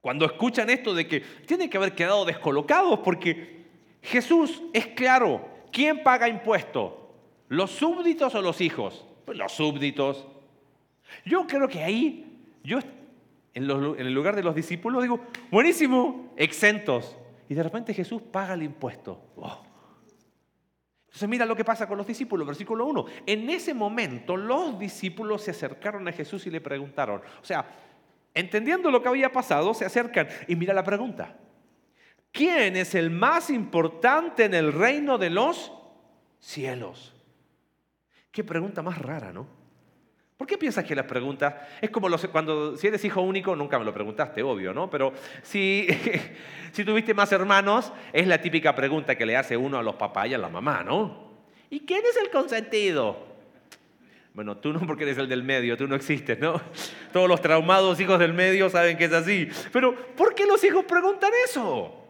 cuando 0.02 0.26
escuchan 0.26 0.70
esto 0.70 0.94
de 0.94 1.08
que 1.08 1.20
tienen 1.20 1.70
que 1.70 1.78
haber 1.78 1.94
quedado 1.94 2.26
descolocados 2.26 3.00
porque 3.00 3.66
Jesús 4.02 4.62
es 4.72 4.88
claro, 4.88 5.48
¿quién 5.72 6.04
paga 6.04 6.30
impuesto? 6.30 7.06
¿Los 7.50 7.72
súbditos 7.72 8.34
o 8.36 8.42
los 8.42 8.62
hijos? 8.62 9.06
Pues 9.26 9.38
los 9.38 9.52
súbditos. 9.52 10.26
Yo 11.24 11.46
creo 11.48 11.68
que 11.68 11.84
ahí, 11.84 12.42
yo 12.64 12.80
en, 13.54 13.64
el 13.64 14.14
lugar 14.14 14.36
de 14.36 14.44
los 14.44 14.54
discípulos 14.54 15.02
digo, 15.02 15.22
buenísimo, 15.50 16.34
exentos. 16.36 17.18
Y 17.48 17.54
de 17.54 17.64
repente 17.64 17.94
Jesús 17.94 18.22
paga 18.22 18.54
el 18.54 18.64
impuesto. 18.64 19.22
Entonces 21.06 21.30
mira 21.30 21.46
lo 21.46 21.56
que 21.56 21.64
pasa 21.64 21.88
con 21.88 21.98
los 21.98 22.06
discípulos, 22.06 22.46
versículo 22.46 22.86
1. 22.86 23.06
En 23.26 23.50
ese 23.50 23.74
momento 23.74 24.36
los 24.36 24.78
discípulos 24.78 25.44
se 25.44 25.52
acercaron 25.52 26.06
a 26.08 26.12
Jesús 26.12 26.46
y 26.48 26.52
le 26.52 26.60
preguntaron, 26.60 27.22
o 27.42 27.46
sea, 27.46 27.66
entendiendo 28.34 28.92
lo 28.92 29.02
que 29.02 29.08
había 29.08 29.32
pasado, 29.32 29.74
se 29.74 29.86
acercan 29.86 30.28
y 30.48 30.56
mira 30.58 30.74
la 30.74 30.84
pregunta. 30.84 31.38
¿Quién 32.34 32.76
es 32.76 32.96
el 32.96 33.12
más 33.12 33.50
importante 33.50 34.44
en 34.44 34.54
el 34.54 34.74
reino 34.74 35.18
de 35.18 35.30
los 35.30 35.72
cielos? 36.42 37.14
Qué 38.32 38.44
pregunta 38.44 38.82
más 38.82 38.98
rara, 38.98 39.32
¿no? 39.32 39.48
¿Por 40.38 40.48
qué 40.48 40.58
piensas 40.58 40.84
que 40.84 40.96
las 40.96 41.06
preguntas 41.06 41.54
es 41.80 41.90
como 41.90 42.10
cuando 42.32 42.76
si 42.76 42.88
eres 42.88 43.04
hijo 43.06 43.22
único, 43.22 43.56
nunca 43.56 43.80
me 43.80 43.86
lo 43.86 43.94
preguntaste, 43.94 44.44
obvio, 44.44 44.74
¿no? 44.74 44.90
Pero 44.90 45.14
si, 45.42 45.88
si 46.74 46.84
tuviste 46.84 47.14
más 47.14 47.32
hermanos, 47.32 47.94
es 48.12 48.28
la 48.28 48.42
típica 48.42 48.76
pregunta 48.76 49.16
que 49.16 49.26
le 49.26 49.38
hace 49.38 49.56
uno 49.56 49.78
a 49.78 49.84
los 49.84 49.96
papás 49.96 50.28
y 50.28 50.34
a 50.34 50.38
la 50.38 50.50
mamá, 50.50 50.84
¿no? 50.84 51.26
¿Y 51.70 51.82
quién 51.82 52.02
es 52.06 52.18
el 52.18 52.30
consentido? 52.30 53.36
Bueno, 54.34 54.58
tú 54.58 54.74
no 54.74 54.82
porque 54.86 55.06
eres 55.06 55.18
el 55.18 55.30
del 55.30 55.44
medio, 55.44 55.78
tú 55.78 55.88
no 55.88 55.96
existes, 55.96 56.38
¿no? 56.38 56.62
Todos 57.14 57.30
los 57.30 57.42
traumados 57.42 57.98
hijos 58.02 58.20
del 58.20 58.34
medio 58.34 58.70
saben 58.70 58.98
que 58.98 59.06
es 59.06 59.14
así. 59.14 59.48
Pero 59.72 59.96
¿por 59.96 60.36
qué 60.36 60.46
los 60.46 60.62
hijos 60.66 60.84
preguntan 60.84 61.32
eso? 61.46 62.04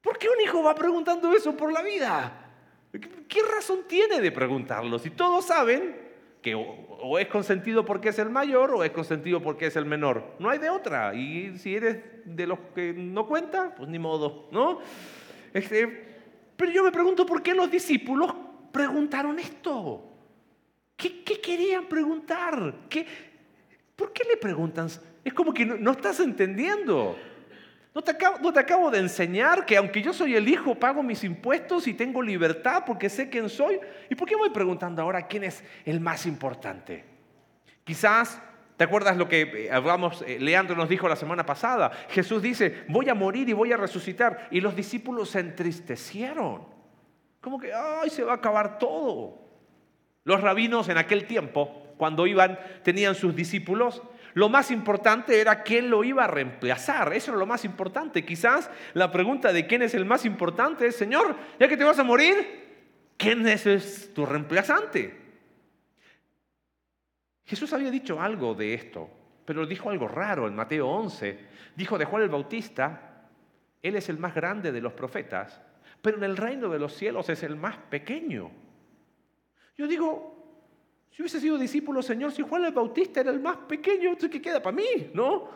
¿Por 0.00 0.18
qué 0.18 0.28
un 0.28 0.40
hijo 0.40 0.62
va 0.62 0.76
preguntando 0.76 1.32
eso 1.32 1.56
por 1.56 1.72
la 1.72 1.82
vida? 1.82 2.50
¿Qué 3.28 3.40
razón 3.42 3.80
tiene 3.88 4.20
de 4.20 4.30
preguntarlo? 4.30 5.00
Si 5.00 5.10
todos 5.10 5.46
saben 5.46 6.11
que 6.42 6.54
o, 6.56 7.18
es 7.18 7.28
consentido 7.28 7.84
porque 7.84 8.10
es 8.10 8.18
el 8.18 8.28
mayor 8.28 8.72
o 8.72 8.84
es 8.84 8.90
consentido 8.90 9.40
porque 9.40 9.66
es 9.66 9.76
el 9.76 9.86
menor. 9.86 10.34
No 10.38 10.50
hay 10.50 10.58
de 10.58 10.70
otra. 10.70 11.14
Y 11.14 11.56
si 11.58 11.76
eres 11.76 11.98
de 12.24 12.46
los 12.46 12.58
que 12.74 12.92
no 12.92 13.26
cuenta, 13.26 13.74
pues 13.74 13.88
ni 13.88 13.98
modo, 13.98 14.48
¿no? 14.50 14.80
Este, 15.54 16.06
pero 16.56 16.70
yo 16.70 16.82
me 16.82 16.92
pregunto 16.92 17.24
por 17.24 17.42
qué 17.42 17.54
los 17.54 17.70
discípulos 17.70 18.34
preguntaron 18.72 19.38
esto. 19.38 20.08
¿Qué, 20.96 21.22
querían 21.22 21.86
preguntar? 21.86 22.74
¿Qué, 22.88 23.06
¿Por 23.96 24.12
qué 24.12 24.24
le 24.28 24.36
preguntan? 24.36 24.88
Es 25.24 25.32
como 25.32 25.54
que 25.54 25.64
no 25.64 25.92
estás 25.92 26.20
entendiendo. 26.20 27.16
¿No 27.94 28.00
te, 28.00 28.10
acabo, 28.60 28.90
de 28.90 28.98
enseñar 28.98 29.66
que 29.66 29.76
aunque 29.76 30.00
yo 30.00 30.14
soy 30.14 30.34
el 30.34 30.48
hijo, 30.48 30.74
pago 30.74 31.02
mis 31.02 31.24
impuestos 31.24 31.86
y 31.86 31.92
tengo 31.92 32.22
libertad 32.22 32.84
porque 32.86 33.10
sé 33.10 33.28
quién 33.28 33.50
soy? 33.50 33.78
¿Y 34.08 34.14
por 34.14 34.26
qué 34.26 34.34
voy 34.34 34.48
preguntando 34.48 35.02
ahora 35.02 35.26
quién 35.26 35.44
es 35.44 35.62
el 35.84 36.00
más 36.00 36.24
importante? 36.24 37.04
Quizás, 37.84 38.40
¿te 38.78 38.84
acuerdas 38.84 39.18
lo 39.18 39.28
que 39.28 39.42
eh, 39.42 39.70
eh, 39.70 40.38
Leandro 40.40 40.74
nos 40.74 40.88
dijo 40.88 41.06
la 41.06 41.16
semana 41.16 41.44
pasada? 41.44 41.92
Jesús 42.08 42.40
dice, 42.40 42.84
voy 42.88 43.10
a 43.10 43.14
morir 43.14 43.50
y 43.50 43.52
voy 43.52 43.72
a 43.72 43.76
resucitar. 43.76 44.48
Y 44.50 44.62
los 44.62 44.74
discípulos 44.74 45.28
se 45.28 45.40
entristecieron. 45.40 46.64
Como 47.42 47.58
que, 47.58 47.74
ay, 47.74 48.08
se 48.08 48.24
va 48.24 48.32
a 48.32 48.36
acabar 48.36 48.78
todo. 48.78 49.38
Los 50.24 50.40
rabinos 50.40 50.88
en 50.88 50.96
aquel 50.96 51.26
tiempo, 51.26 51.94
cuando 51.98 52.26
iban, 52.26 52.58
tenían 52.84 53.14
sus 53.14 53.36
discípulos, 53.36 54.02
lo 54.34 54.48
más 54.48 54.70
importante 54.70 55.40
era 55.40 55.62
quién 55.62 55.90
lo 55.90 56.04
iba 56.04 56.24
a 56.24 56.28
reemplazar. 56.28 57.12
Eso 57.12 57.30
era 57.32 57.38
lo 57.38 57.46
más 57.46 57.64
importante. 57.64 58.24
Quizás 58.24 58.70
la 58.94 59.10
pregunta 59.10 59.52
de 59.52 59.66
quién 59.66 59.82
es 59.82 59.94
el 59.94 60.04
más 60.04 60.24
importante 60.24 60.86
es, 60.86 60.96
Señor, 60.96 61.36
ya 61.58 61.68
que 61.68 61.76
te 61.76 61.84
vas 61.84 61.98
a 61.98 62.04
morir, 62.04 63.14
¿quién 63.16 63.46
es 63.46 64.12
tu 64.14 64.24
reemplazante? 64.24 65.20
Jesús 67.44 67.72
había 67.72 67.90
dicho 67.90 68.20
algo 68.20 68.54
de 68.54 68.74
esto, 68.74 69.10
pero 69.44 69.66
dijo 69.66 69.90
algo 69.90 70.08
raro 70.08 70.48
en 70.48 70.54
Mateo 70.54 70.88
11. 70.88 71.38
Dijo 71.76 71.98
de 71.98 72.04
Juan 72.04 72.22
el 72.22 72.28
Bautista, 72.28 73.28
él 73.82 73.96
es 73.96 74.08
el 74.08 74.18
más 74.18 74.34
grande 74.34 74.72
de 74.72 74.80
los 74.80 74.92
profetas, 74.92 75.60
pero 76.00 76.16
en 76.16 76.24
el 76.24 76.36
reino 76.36 76.68
de 76.68 76.78
los 76.78 76.94
cielos 76.94 77.28
es 77.28 77.42
el 77.42 77.56
más 77.56 77.76
pequeño. 77.76 78.50
Yo 79.76 79.86
digo, 79.86 80.41
si 81.12 81.20
hubiese 81.20 81.40
sido 81.40 81.58
discípulo, 81.58 82.02
Señor, 82.02 82.32
si 82.32 82.42
Juan 82.42 82.64
el 82.64 82.72
Bautista 82.72 83.20
era 83.20 83.30
el 83.30 83.40
más 83.40 83.58
pequeño, 83.58 84.16
¿qué 84.16 84.40
queda 84.40 84.62
para 84.62 84.74
mí? 84.74 85.10
¿No? 85.12 85.50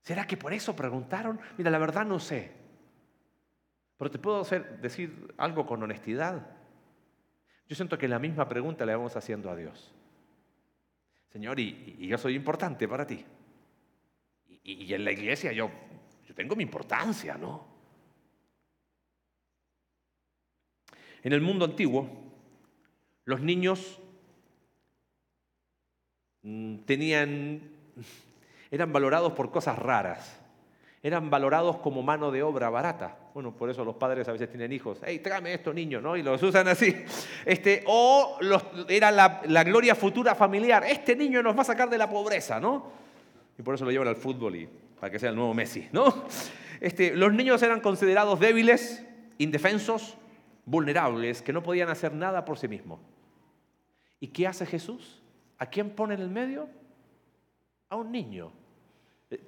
¿Será 0.00 0.26
que 0.26 0.38
por 0.38 0.54
eso 0.54 0.74
preguntaron? 0.74 1.38
Mira, 1.58 1.70
la 1.70 1.78
verdad 1.78 2.06
no 2.06 2.18
sé. 2.18 2.50
Pero 3.98 4.10
te 4.10 4.18
puedo 4.18 4.42
decir 4.80 5.34
algo 5.36 5.66
con 5.66 5.82
honestidad. 5.82 6.46
Yo 7.68 7.76
siento 7.76 7.98
que 7.98 8.08
la 8.08 8.18
misma 8.18 8.48
pregunta 8.48 8.86
le 8.86 8.96
vamos 8.96 9.16
haciendo 9.16 9.50
a 9.50 9.54
Dios. 9.54 9.94
Señor, 11.28 11.60
y, 11.60 12.06
yo 12.06 12.16
soy 12.16 12.34
importante 12.34 12.88
para 12.88 13.06
ti. 13.06 13.22
Y, 14.64 14.84
y 14.84 14.94
en 14.94 15.04
la 15.04 15.12
iglesia 15.12 15.52
yo, 15.52 15.70
yo 16.26 16.34
tengo 16.34 16.56
mi 16.56 16.62
importancia, 16.62 17.36
¿no? 17.36 17.66
En 21.22 21.34
el 21.34 21.42
mundo 21.42 21.66
antiguo, 21.66 22.31
los 23.24 23.40
niños 23.40 24.00
mm, 26.42 26.78
tenían, 26.78 27.62
eran 28.70 28.92
valorados 28.92 29.32
por 29.32 29.50
cosas 29.50 29.78
raras, 29.78 30.40
eran 31.02 31.30
valorados 31.30 31.78
como 31.78 32.02
mano 32.02 32.30
de 32.30 32.42
obra 32.42 32.70
barata. 32.70 33.16
Bueno, 33.34 33.56
por 33.56 33.68
eso 33.68 33.84
los 33.84 33.96
padres 33.96 34.28
a 34.28 34.32
veces 34.32 34.48
tienen 34.48 34.72
hijos. 34.72 34.98
¡Hey, 35.04 35.18
tráeme 35.18 35.52
esto, 35.54 35.72
niño! 35.72 36.00
¿no? 36.00 36.16
Y 36.16 36.22
los 36.22 36.40
usan 36.42 36.68
así. 36.68 36.94
Este, 37.44 37.82
o 37.86 38.38
era 38.88 39.10
la, 39.10 39.64
gloria 39.64 39.96
futura 39.96 40.36
familiar. 40.36 40.84
Este 40.86 41.16
niño 41.16 41.42
nos 41.42 41.56
va 41.56 41.62
a 41.62 41.64
sacar 41.64 41.90
de 41.90 41.98
la 41.98 42.08
pobreza, 42.08 42.60
¿no? 42.60 42.92
Y 43.58 43.62
por 43.62 43.74
eso 43.74 43.84
lo 43.84 43.90
llevan 43.90 44.08
al 44.08 44.16
fútbol 44.16 44.54
y 44.54 44.68
para 45.00 45.10
que 45.10 45.18
sea 45.18 45.30
el 45.30 45.36
nuevo 45.36 45.52
Messi, 45.54 45.88
¿no? 45.90 46.24
Este, 46.80 47.16
los 47.16 47.32
niños 47.32 47.62
eran 47.62 47.80
considerados 47.80 48.38
débiles, 48.38 49.04
indefensos, 49.38 50.16
vulnerables, 50.64 51.42
que 51.42 51.52
no 51.52 51.62
podían 51.62 51.88
hacer 51.88 52.12
nada 52.14 52.44
por 52.44 52.58
sí 52.58 52.68
mismos. 52.68 53.00
¿Y 54.22 54.28
qué 54.28 54.46
hace 54.46 54.64
Jesús? 54.64 55.20
¿A 55.58 55.66
quién 55.66 55.90
pone 55.90 56.14
en 56.14 56.20
el 56.20 56.30
medio? 56.30 56.68
A 57.88 57.96
un 57.96 58.12
niño. 58.12 58.52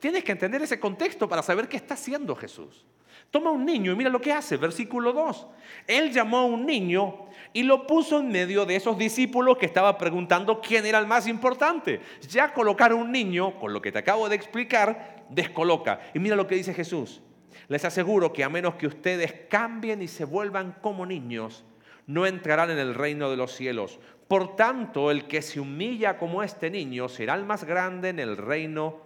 Tienes 0.01 0.25
que 0.25 0.33
entender 0.33 0.63
ese 0.63 0.81
contexto 0.81 1.29
para 1.29 1.45
saber 1.45 1.69
qué 1.69 1.77
está 1.77 1.95
haciendo 1.95 2.35
Jesús. 2.35 2.85
Toma 3.31 3.53
un 3.53 3.65
niño 3.65 3.93
y 3.93 3.95
mira 3.95 4.11
lo 4.11 4.21
que 4.21 4.33
hace, 4.33 4.57
versículo 4.57 5.13
2. 5.13 5.47
Él 5.87 6.11
llamó 6.11 6.39
a 6.39 6.45
un 6.47 6.67
niño 6.67 7.27
y 7.53 7.63
lo 7.63 7.87
puso 7.87 8.19
en 8.19 8.31
medio 8.31 8.67
de 8.67 8.75
esos 8.75 8.99
discípulos 8.99 9.59
que 9.59 9.67
estaba 9.67 9.97
preguntando 9.97 10.61
quién 10.61 10.85
era 10.85 10.99
el 10.99 11.07
más 11.07 11.29
importante. 11.29 12.01
Ya 12.29 12.53
colocar 12.53 12.93
un 12.93 13.13
niño, 13.13 13.61
con 13.61 13.73
lo 13.73 13.81
que 13.81 13.93
te 13.93 14.01
acabo 14.01 14.29
de 14.29 14.35
explicar, 14.35 15.25
descoloca. 15.31 16.01
Y 16.15 16.19
mira 16.19 16.35
lo 16.35 16.49
que 16.49 16.57
dice 16.57 16.75
Jesús. 16.75 17.23
Les 17.69 17.85
aseguro 17.85 18.33
que 18.33 18.43
a 18.43 18.49
menos 18.49 18.75
que 18.75 18.89
ustedes 18.89 19.33
cambien 19.49 20.03
y 20.03 20.09
se 20.09 20.25
vuelvan 20.25 20.73
como 20.83 21.07
niños, 21.07 21.65
no 22.07 22.27
entrarán 22.27 22.71
en 22.71 22.79
el 22.79 22.95
reino 22.95 23.31
de 23.31 23.37
los 23.37 23.53
cielos. 23.53 23.99
Por 24.29 24.57
tanto, 24.57 25.11
el 25.11 25.27
que 25.27 25.43
se 25.43 25.61
humilla 25.61 26.19
como 26.19 26.43
este 26.43 26.71
niño 26.71 27.09
será 27.09 27.35
el 27.35 27.45
más 27.45 27.65
grande 27.65 28.09
en 28.09 28.19
el 28.19 28.37
reino 28.37 28.99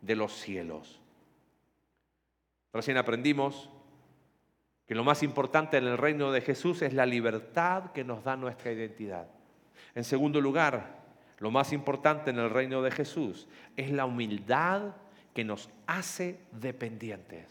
de 0.00 0.16
los 0.16 0.32
cielos. 0.32 1.00
Recién 2.72 2.96
aprendimos 2.96 3.70
que 4.86 4.94
lo 4.94 5.04
más 5.04 5.22
importante 5.22 5.76
en 5.78 5.84
el 5.84 5.96
reino 5.96 6.32
de 6.32 6.40
Jesús 6.40 6.82
es 6.82 6.92
la 6.92 7.06
libertad 7.06 7.92
que 7.92 8.04
nos 8.04 8.24
da 8.24 8.36
nuestra 8.36 8.72
identidad. 8.72 9.28
En 9.94 10.04
segundo 10.04 10.40
lugar, 10.40 11.04
lo 11.38 11.50
más 11.50 11.72
importante 11.72 12.30
en 12.30 12.38
el 12.38 12.50
reino 12.50 12.82
de 12.82 12.90
Jesús 12.90 13.46
es 13.76 13.90
la 13.90 14.04
humildad 14.04 14.94
que 15.32 15.44
nos 15.44 15.70
hace 15.86 16.40
dependientes. 16.52 17.46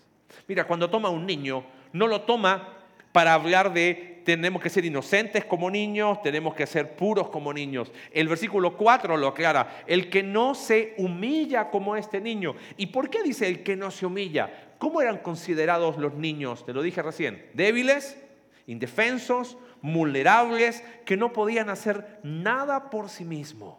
Mira, 0.47 0.65
cuando 0.65 0.89
toma 0.89 1.09
un 1.09 1.25
niño, 1.25 1.63
no 1.93 2.07
lo 2.07 2.21
toma 2.21 2.69
para 3.11 3.33
hablar 3.33 3.73
de 3.73 4.12
tenemos 4.23 4.61
que 4.61 4.69
ser 4.69 4.85
inocentes 4.85 5.45
como 5.45 5.69
niños, 5.69 6.21
tenemos 6.21 6.55
que 6.55 6.65
ser 6.65 6.95
puros 6.95 7.29
como 7.29 7.53
niños. 7.53 7.91
El 8.11 8.27
versículo 8.27 8.75
4 8.77 9.17
lo 9.17 9.27
aclara, 9.27 9.83
el 9.87 10.09
que 10.09 10.23
no 10.23 10.55
se 10.55 10.93
humilla 10.97 11.69
como 11.69 11.95
este 11.95 12.21
niño. 12.21 12.55
¿Y 12.77 12.87
por 12.87 13.09
qué 13.09 13.23
dice 13.23 13.47
el 13.47 13.63
que 13.63 13.75
no 13.75 13.91
se 13.91 14.05
humilla? 14.05 14.75
¿Cómo 14.77 15.01
eran 15.01 15.19
considerados 15.19 15.97
los 15.97 16.13
niños? 16.13 16.65
Te 16.65 16.73
lo 16.73 16.81
dije 16.81 17.01
recién, 17.01 17.49
débiles, 17.53 18.21
indefensos, 18.67 19.57
vulnerables, 19.81 20.83
que 21.05 21.17
no 21.17 21.33
podían 21.33 21.69
hacer 21.69 22.19
nada 22.23 22.89
por 22.89 23.09
sí 23.09 23.25
mismos. 23.25 23.77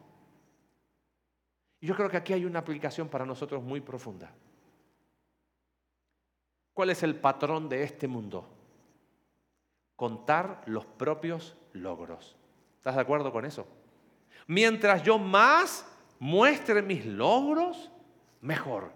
Yo 1.80 1.94
creo 1.94 2.08
que 2.08 2.16
aquí 2.16 2.32
hay 2.32 2.44
una 2.44 2.60
aplicación 2.60 3.08
para 3.08 3.26
nosotros 3.26 3.62
muy 3.62 3.80
profunda. 3.80 4.32
¿Cuál 6.72 6.90
es 6.90 7.02
el 7.02 7.14
patrón 7.14 7.68
de 7.68 7.82
este 7.82 8.08
mundo? 8.08 8.48
Contar 9.96 10.62
los 10.66 10.86
propios 10.86 11.56
logros. 11.72 12.36
¿Estás 12.78 12.96
de 12.96 13.00
acuerdo 13.00 13.32
con 13.32 13.44
eso? 13.44 13.66
Mientras 14.46 15.02
yo 15.02 15.18
más 15.18 15.86
muestre 16.18 16.82
mis 16.82 17.06
logros, 17.06 17.90
mejor. 18.40 18.92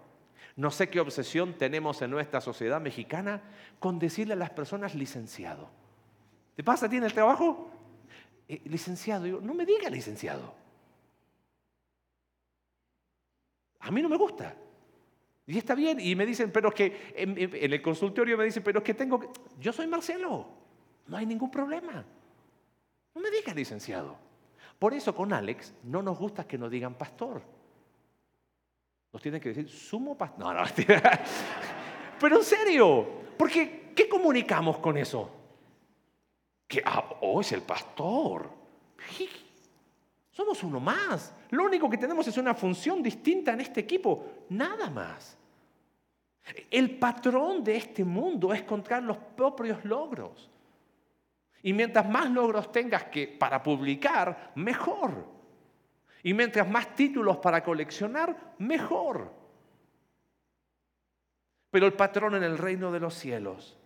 No 0.56 0.70
sé 0.70 0.90
qué 0.90 1.00
obsesión 1.00 1.54
tenemos 1.54 2.02
en 2.02 2.10
nuestra 2.10 2.40
sociedad 2.40 2.80
mexicana 2.80 3.42
con 3.78 3.98
decirle 3.98 4.34
a 4.34 4.36
las 4.36 4.50
personas 4.50 4.94
licenciado. 4.94 5.70
¿Te 6.56 6.64
pasa 6.64 6.86
a 6.86 6.88
el 6.94 7.12
trabajo? 7.12 7.70
Eh, 8.48 8.60
licenciado, 8.64 9.24
digo, 9.24 9.40
no 9.40 9.54
me 9.54 9.64
diga 9.64 9.88
licenciado. 9.88 10.54
A 13.80 13.90
mí 13.90 14.02
no 14.02 14.08
me 14.08 14.16
gusta. 14.16 14.56
Y 15.46 15.56
está 15.56 15.74
bien, 15.74 16.00
y 16.00 16.14
me 16.14 16.26
dicen, 16.26 16.50
pero 16.50 16.70
es 16.70 16.74
que 16.74 17.12
en, 17.14 17.38
en 17.38 17.72
el 17.72 17.80
consultorio 17.80 18.36
me 18.36 18.44
dicen, 18.44 18.62
pero 18.62 18.80
es 18.80 18.84
que 18.84 18.94
tengo 18.94 19.20
que... 19.20 19.28
Yo 19.58 19.72
soy 19.72 19.86
Marcelo. 19.86 20.57
No 21.08 21.16
hay 21.16 21.26
ningún 21.26 21.50
problema. 21.50 22.04
No 23.14 23.20
me 23.20 23.30
digas 23.30 23.56
licenciado. 23.56 24.16
Por 24.78 24.94
eso 24.94 25.14
con 25.14 25.32
Alex 25.32 25.74
no 25.82 26.02
nos 26.02 26.18
gusta 26.18 26.46
que 26.46 26.56
nos 26.56 26.70
digan 26.70 26.94
pastor. 26.94 27.42
Nos 29.12 29.22
tienen 29.22 29.40
que 29.40 29.48
decir 29.48 29.68
sumo 29.68 30.16
pastor. 30.16 30.38
No, 30.38 30.54
no, 30.54 30.64
pero 32.20 32.36
en 32.36 32.44
serio, 32.44 33.06
porque 33.36 33.92
¿qué 33.96 34.08
comunicamos 34.08 34.78
con 34.78 34.96
eso? 34.98 35.30
Que 36.68 36.82
ah, 36.84 37.16
oh, 37.22 37.40
es 37.40 37.50
el 37.52 37.62
pastor. 37.62 38.50
Somos 40.30 40.62
uno 40.62 40.78
más. 40.78 41.34
Lo 41.50 41.64
único 41.64 41.88
que 41.88 41.96
tenemos 41.96 42.28
es 42.28 42.36
una 42.36 42.54
función 42.54 43.02
distinta 43.02 43.52
en 43.52 43.62
este 43.62 43.80
equipo, 43.80 44.44
nada 44.50 44.90
más. 44.90 45.36
El 46.70 46.98
patrón 46.98 47.64
de 47.64 47.76
este 47.76 48.04
mundo 48.04 48.52
es 48.52 48.62
contar 48.62 49.02
los 49.02 49.16
propios 49.16 49.84
logros. 49.84 50.50
Y 51.62 51.72
mientras 51.72 52.08
más 52.08 52.30
logros 52.30 52.70
tengas 52.70 53.04
que 53.04 53.26
para 53.26 53.62
publicar, 53.62 54.52
mejor. 54.54 55.26
Y 56.22 56.34
mientras 56.34 56.68
más 56.68 56.94
títulos 56.94 57.38
para 57.38 57.62
coleccionar, 57.62 58.54
mejor. 58.58 59.32
Pero 61.70 61.86
el 61.86 61.92
patrón 61.92 62.34
en 62.34 62.42
el 62.42 62.58
reino 62.58 62.90
de 62.90 63.00
los 63.00 63.14
cielos 63.14 63.76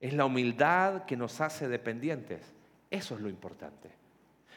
es 0.00 0.12
la 0.12 0.24
humildad 0.24 1.04
que 1.04 1.16
nos 1.16 1.40
hace 1.40 1.68
dependientes. 1.68 2.54
Eso 2.90 3.14
es 3.14 3.20
lo 3.20 3.28
importante. 3.28 3.90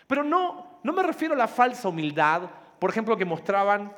Pero 0.07 0.23
no, 0.23 0.79
no 0.83 0.93
me 0.93 1.03
refiero 1.03 1.33
a 1.33 1.37
la 1.37 1.47
falsa 1.47 1.89
humildad, 1.89 2.49
por 2.79 2.89
ejemplo, 2.89 3.15
que 3.15 3.25
mostraban 3.25 3.91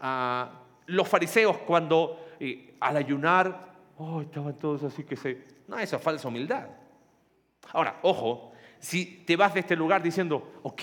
a 0.00 0.60
los 0.86 1.08
fariseos 1.08 1.58
cuando 1.58 2.28
eh, 2.40 2.76
al 2.80 2.96
ayunar, 2.96 3.74
oh, 3.96 4.22
estaban 4.22 4.54
todos 4.58 4.84
así 4.84 5.04
que 5.04 5.16
se... 5.16 5.44
No, 5.66 5.78
esa 5.78 5.98
falsa 5.98 6.28
humildad. 6.28 6.68
Ahora, 7.72 7.98
ojo, 8.02 8.52
si 8.78 9.24
te 9.26 9.36
vas 9.36 9.54
de 9.54 9.60
este 9.60 9.76
lugar 9.76 10.02
diciendo, 10.02 10.60
ok, 10.62 10.82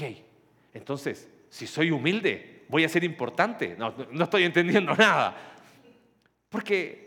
entonces, 0.74 1.30
si 1.50 1.68
soy 1.68 1.92
humilde, 1.92 2.66
voy 2.68 2.84
a 2.84 2.90
ser 2.90 3.04
importante. 3.04 3.76
No, 3.78 3.94
no 4.12 4.24
estoy 4.24 4.44
entendiendo 4.44 4.96
nada. 4.98 5.36
Porque 6.50 7.06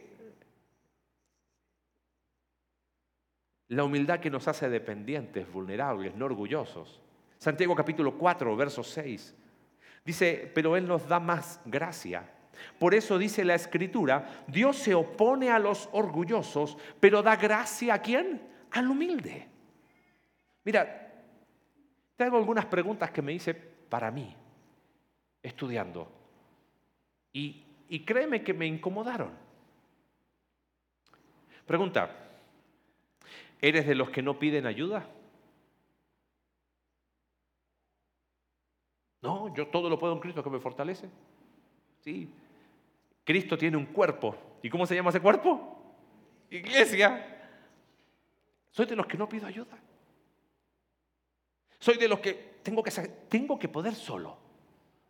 la 3.68 3.84
humildad 3.84 4.20
que 4.20 4.30
nos 4.30 4.48
hace 4.48 4.68
dependientes, 4.68 5.50
vulnerables, 5.50 6.14
no 6.14 6.24
orgullosos. 6.24 7.00
Santiago 7.38 7.74
capítulo 7.74 8.16
4, 8.16 8.56
verso 8.56 8.82
6. 8.82 9.34
Dice, 10.04 10.50
pero 10.54 10.76
Él 10.76 10.86
nos 10.88 11.06
da 11.06 11.20
más 11.20 11.60
gracia. 11.66 12.28
Por 12.78 12.94
eso 12.94 13.18
dice 13.18 13.44
la 13.44 13.54
escritura, 13.54 14.44
Dios 14.46 14.76
se 14.76 14.94
opone 14.94 15.50
a 15.50 15.58
los 15.58 15.88
orgullosos, 15.92 16.76
pero 16.98 17.22
da 17.22 17.36
gracia 17.36 17.94
a 17.94 18.02
quién? 18.02 18.42
Al 18.70 18.88
humilde. 18.88 19.48
Mira, 20.68 20.84
tengo 22.14 22.36
algunas 22.36 22.66
preguntas 22.66 23.10
que 23.10 23.22
me 23.22 23.32
hice 23.32 23.54
para 23.54 24.10
mí, 24.10 24.36
estudiando. 25.42 26.12
Y, 27.32 27.64
y 27.88 28.04
créeme 28.04 28.44
que 28.44 28.52
me 28.52 28.66
incomodaron. 28.66 29.32
Pregunta, 31.64 32.14
¿eres 33.62 33.86
de 33.86 33.94
los 33.94 34.10
que 34.10 34.22
no 34.22 34.38
piden 34.38 34.66
ayuda? 34.66 35.08
No, 39.22 39.54
yo 39.54 39.68
todo 39.68 39.88
lo 39.88 39.98
puedo 39.98 40.12
en 40.12 40.20
Cristo 40.20 40.44
que 40.44 40.50
me 40.50 40.60
fortalece. 40.60 41.08
Sí. 42.02 42.28
Cristo 43.24 43.56
tiene 43.56 43.78
un 43.78 43.86
cuerpo. 43.86 44.36
¿Y 44.62 44.68
cómo 44.68 44.84
se 44.84 44.94
llama 44.94 45.08
ese 45.08 45.20
cuerpo? 45.22 45.94
Iglesia. 46.50 47.48
Soy 48.70 48.84
de 48.84 48.96
los 48.96 49.06
que 49.06 49.16
no 49.16 49.26
pido 49.26 49.46
ayuda. 49.46 49.78
Soy 51.78 51.96
de 51.96 52.08
los 52.08 52.20
que 52.20 52.58
tengo 52.62 52.82
que, 52.82 52.90
tengo 53.28 53.58
que 53.58 53.68
poder 53.68 53.94
solo. 53.94 54.36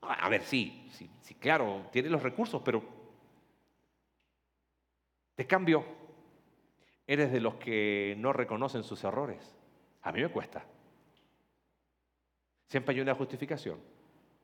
A 0.02 0.28
ver, 0.28 0.42
sí, 0.42 0.88
sí, 0.92 1.08
sí, 1.22 1.34
claro, 1.34 1.88
tiene 1.90 2.08
los 2.08 2.22
recursos, 2.22 2.62
pero 2.64 2.82
de 5.36 5.46
cambio, 5.46 5.84
eres 7.06 7.30
de 7.32 7.40
los 7.40 7.54
que 7.54 8.14
no 8.18 8.32
reconocen 8.32 8.82
sus 8.82 9.02
errores. 9.04 9.54
A 10.02 10.12
mí 10.12 10.20
me 10.20 10.28
cuesta. 10.28 10.64
Siempre 12.66 12.94
hay 12.94 13.00
una 13.00 13.14
justificación, 13.14 13.78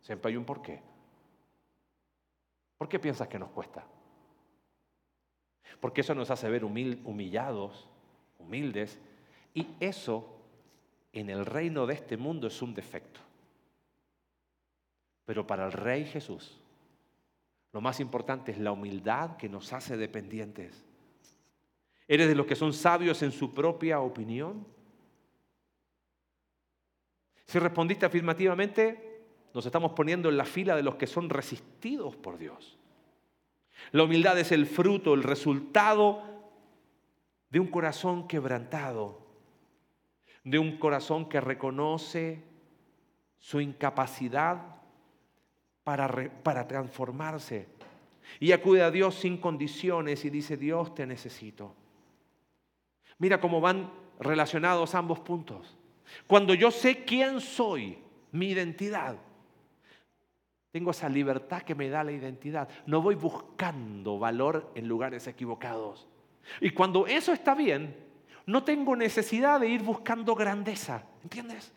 siempre 0.00 0.30
hay 0.30 0.36
un 0.36 0.44
porqué. 0.44 0.80
¿Por 2.78 2.88
qué 2.88 2.98
piensas 2.98 3.28
que 3.28 3.38
nos 3.38 3.50
cuesta? 3.50 3.84
Porque 5.80 6.00
eso 6.00 6.14
nos 6.14 6.30
hace 6.30 6.48
ver 6.48 6.64
humillados, 6.64 7.88
humildes, 8.38 8.98
y 9.52 9.68
eso 9.80 10.43
en 11.14 11.30
el 11.30 11.46
reino 11.46 11.86
de 11.86 11.94
este 11.94 12.16
mundo 12.16 12.48
es 12.48 12.60
un 12.60 12.74
defecto. 12.74 13.20
Pero 15.24 15.46
para 15.46 15.64
el 15.64 15.72
Rey 15.72 16.04
Jesús, 16.04 16.60
lo 17.72 17.80
más 17.80 18.00
importante 18.00 18.52
es 18.52 18.58
la 18.58 18.72
humildad 18.72 19.36
que 19.36 19.48
nos 19.48 19.72
hace 19.72 19.96
dependientes. 19.96 20.84
¿Eres 22.06 22.28
de 22.28 22.34
los 22.34 22.46
que 22.46 22.56
son 22.56 22.72
sabios 22.72 23.22
en 23.22 23.32
su 23.32 23.54
propia 23.54 24.00
opinión? 24.00 24.66
Si 27.46 27.58
respondiste 27.58 28.04
afirmativamente, 28.04 29.22
nos 29.54 29.64
estamos 29.64 29.92
poniendo 29.92 30.28
en 30.28 30.36
la 30.36 30.44
fila 30.44 30.74
de 30.74 30.82
los 30.82 30.96
que 30.96 31.06
son 31.06 31.30
resistidos 31.30 32.16
por 32.16 32.38
Dios. 32.38 32.76
La 33.92 34.02
humildad 34.02 34.38
es 34.38 34.50
el 34.50 34.66
fruto, 34.66 35.14
el 35.14 35.22
resultado 35.22 36.22
de 37.50 37.60
un 37.60 37.68
corazón 37.68 38.26
quebrantado 38.26 39.23
de 40.44 40.58
un 40.58 40.78
corazón 40.78 41.28
que 41.28 41.40
reconoce 41.40 42.42
su 43.38 43.60
incapacidad 43.60 44.76
para, 45.82 46.30
para 46.42 46.66
transformarse. 46.68 47.68
Y 48.40 48.52
acude 48.52 48.82
a 48.82 48.90
Dios 48.90 49.16
sin 49.16 49.38
condiciones 49.38 50.24
y 50.24 50.30
dice, 50.30 50.56
Dios 50.56 50.94
te 50.94 51.06
necesito. 51.06 51.74
Mira 53.18 53.40
cómo 53.40 53.60
van 53.60 53.90
relacionados 54.20 54.94
ambos 54.94 55.20
puntos. 55.20 55.76
Cuando 56.26 56.54
yo 56.54 56.70
sé 56.70 57.04
quién 57.04 57.40
soy, 57.40 57.98
mi 58.32 58.50
identidad, 58.50 59.16
tengo 60.70 60.90
esa 60.90 61.08
libertad 61.08 61.62
que 61.62 61.74
me 61.74 61.88
da 61.88 62.02
la 62.02 62.12
identidad. 62.12 62.68
No 62.86 63.00
voy 63.00 63.14
buscando 63.14 64.18
valor 64.18 64.72
en 64.74 64.88
lugares 64.88 65.26
equivocados. 65.28 66.08
Y 66.60 66.70
cuando 66.70 67.06
eso 67.06 67.32
está 67.32 67.54
bien, 67.54 68.03
no 68.46 68.64
tengo 68.64 68.94
necesidad 68.96 69.60
de 69.60 69.68
ir 69.68 69.82
buscando 69.82 70.34
grandeza. 70.34 71.04
¿Entiendes? 71.22 71.72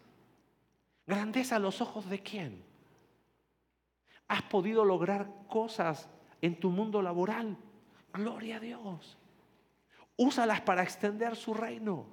Grandeza 1.06 1.56
a 1.56 1.60
los 1.60 1.82
ojos 1.82 2.10
de 2.10 2.22
quién. 2.22 2.64
Has 4.28 4.42
podido 4.44 4.84
lograr 4.84 5.30
cosas 5.48 6.10
en 6.42 6.60
tu 6.60 6.70
mundo 6.70 7.02
laboral. 7.02 7.58
Gloria 8.14 8.58
a 8.58 8.60
Dios. 8.60 9.18
Úsalas 10.18 10.62
para 10.62 10.84
extender 10.84 11.36
su 11.36 11.54
reino. 11.54 12.06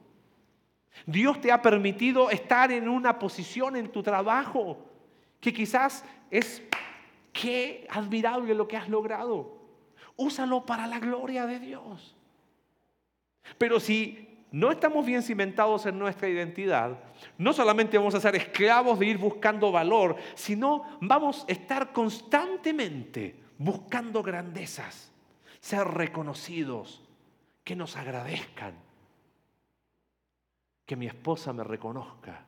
Dios 1.07 1.41
te 1.41 1.51
ha 1.51 1.61
permitido 1.61 2.31
estar 2.31 2.71
en 2.71 2.89
una 2.89 3.19
posición 3.19 3.75
en 3.77 3.91
tu 3.91 4.03
trabajo 4.03 4.79
que 5.41 5.53
quizás 5.53 6.05
es 6.31 6.63
qué 7.33 7.87
admirable 7.91 8.55
lo 8.55 8.69
que 8.69 8.77
has 8.77 8.89
logrado. 8.89 9.59
Úsalo 10.17 10.65
para 10.65 10.87
la 10.87 11.01
gloria 11.01 11.47
de 11.47 11.59
Dios. 11.59 12.17
Pero 13.59 13.81
si 13.81 14.34
no 14.55 14.71
estamos 14.71 15.05
bien 15.05 15.21
cimentados 15.21 15.85
en 15.85 15.99
nuestra 15.99 16.29
identidad, 16.29 16.97
no 17.39 17.53
solamente 17.53 17.99
vamos 17.99 18.15
a 18.15 18.21
ser 18.21 18.37
esclavos 18.37 19.01
de 19.01 19.07
ir 19.07 19.19
buscando 19.19 19.73
valor, 19.73 20.15
sino 20.37 20.97
vamos 21.01 21.45
a 21.49 21.51
estar 21.51 21.93
constantemente 21.93 23.35
buscando 23.59 24.23
grandezas, 24.23 25.11
ser 25.59 25.89
reconocidos, 25.89 27.03
que 27.65 27.75
nos 27.75 27.97
agradezcan, 27.97 28.75
que 30.87 30.95
mi 30.95 31.07
esposa 31.09 31.53
me 31.53 31.65
reconozca, 31.65 32.45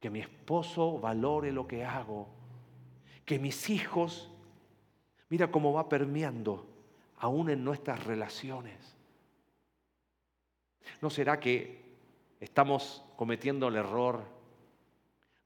que 0.00 0.08
mi 0.08 0.20
esposo 0.20 0.98
valore 0.98 1.52
lo 1.52 1.68
que 1.68 1.84
hago, 1.84 2.26
que 3.26 3.38
mis 3.38 3.68
hijos, 3.68 4.30
mira 5.28 5.50
cómo 5.50 5.74
va 5.74 5.90
permeando 5.90 6.66
aún 7.18 7.50
en 7.50 7.64
nuestras 7.64 8.02
relaciones. 8.04 8.96
¿No 11.00 11.10
será 11.10 11.40
que 11.40 11.82
estamos 12.40 13.04
cometiendo 13.16 13.68
el 13.68 13.76
error 13.76 14.24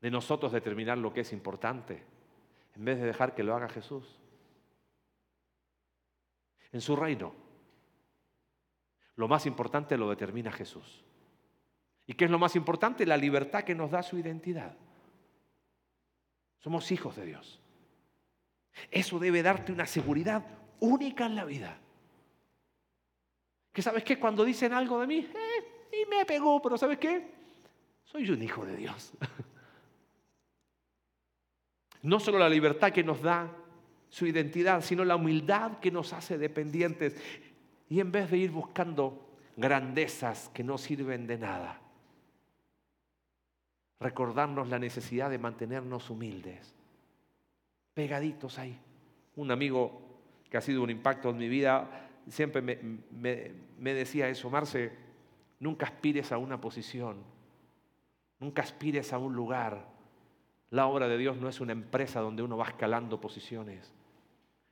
de 0.01 0.11
nosotros 0.11 0.53
determinar 0.53 0.99
lo 0.99 1.13
que 1.13 1.21
es 1.21 1.33
importante 1.33 2.03
en 2.75 2.85
vez 2.85 2.99
de 2.99 3.07
dejar 3.07 3.35
que 3.35 3.43
lo 3.43 3.55
haga 3.55 3.69
Jesús? 3.69 4.19
En 6.73 6.81
su 6.81 6.97
reino, 6.97 7.33
lo 9.17 9.29
más 9.29 9.47
importante 9.47 9.97
lo 9.97 10.11
determina 10.11 10.51
Jesús. 10.51 11.05
¿Y 12.07 12.15
qué 12.15 12.25
es 12.27 12.31
lo 12.31 12.39
más 12.39 12.57
importante? 12.57 13.07
La 13.07 13.17
libertad 13.17 13.63
que 13.63 13.75
nos 13.75 13.91
da 13.91 14.03
su 14.03 14.19
identidad. 14.19 14.77
Somos 16.59 16.91
hijos 16.91 17.17
de 17.17 17.27
Dios. 17.27 17.61
Eso 18.91 19.19
debe 19.19 19.43
darte 19.43 19.73
una 19.73 19.87
seguridad 19.87 20.45
única 20.81 21.27
en 21.27 21.37
la 21.37 21.45
vida. 21.45 21.79
Que 23.75 23.83
sabes 23.83 24.05
qué, 24.05 24.21
cuando 24.21 24.45
dicen 24.45 24.73
algo 24.73 25.01
de 25.01 25.07
mí, 25.09 25.19
eh, 25.19 25.91
y 26.01 26.09
me 26.09 26.25
pegó, 26.25 26.63
pero 26.63 26.79
¿sabes 26.79 26.97
qué? 26.97 27.27
Soy 28.05 28.31
un 28.31 28.41
hijo 28.43 28.65
de 28.65 28.77
Dios. 28.77 29.13
No 32.03 32.21
solo 32.21 32.39
la 32.39 32.51
libertad 32.51 32.93
que 32.93 33.03
nos 33.03 33.23
da 33.23 33.51
su 34.11 34.27
identidad, 34.27 34.83
sino 34.83 35.07
la 35.07 35.17
humildad 35.17 35.79
que 35.79 35.91
nos 35.91 36.13
hace 36.13 36.37
dependientes. 36.37 37.17
Y 37.89 37.99
en 37.99 38.13
vez 38.13 38.31
de 38.31 38.37
ir 38.37 38.51
buscando 38.51 39.27
grandezas 39.57 40.51
que 40.53 40.63
no 40.63 40.77
sirven 40.77 41.27
de 41.27 41.39
nada, 41.39 41.81
recordarnos 44.01 44.69
la 44.69 44.79
necesidad 44.79 45.31
de 45.31 45.39
mantenernos 45.39 46.11
humildes, 46.11 46.75
pegaditos 47.95 48.59
ahí. 48.59 48.79
Un 49.37 49.51
amigo 49.51 50.03
que 50.51 50.59
ha 50.59 50.61
sido 50.61 50.83
un 50.83 50.91
impacto 50.91 51.31
en 51.31 51.39
mi 51.39 51.49
vida 51.49 52.04
siempre 52.29 52.63
me, 52.63 53.95
decía 53.95 54.29
eso, 54.29 54.51
Marce, 54.51 54.93
nunca 55.61 55.87
aspires 55.87 56.33
a 56.33 56.39
una 56.39 56.61
posición, 56.61 57.23
nunca 58.41 58.63
aspires 58.63 59.13
a 59.13 59.19
un 59.19 59.35
lugar. 59.35 59.93
La 60.71 60.87
obra 60.87 61.09
de 61.09 61.19
Dios 61.19 61.37
no 61.37 61.49
es 61.49 61.61
una 61.61 61.73
empresa 61.73 62.21
donde 62.21 62.43
uno 62.43 62.57
va 62.57 62.67
escalando 62.67 63.21
posiciones. 63.21 63.93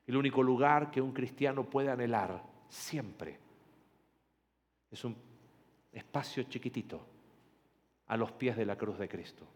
El 0.06 0.16
único 0.16 0.42
lugar 0.42 0.90
que 0.90 1.00
un 1.00 1.12
cristiano 1.12 1.64
puede 1.64 1.90
anhelar 1.90 2.42
siempre 2.68 3.38
es 4.90 5.04
un 5.04 5.16
espacio 5.92 6.42
chiquitito 6.44 7.06
a 8.06 8.16
los 8.16 8.32
pies 8.32 8.56
de 8.56 8.66
la 8.66 8.76
cruz 8.76 8.98
de 8.98 9.08
Cristo. 9.08 9.46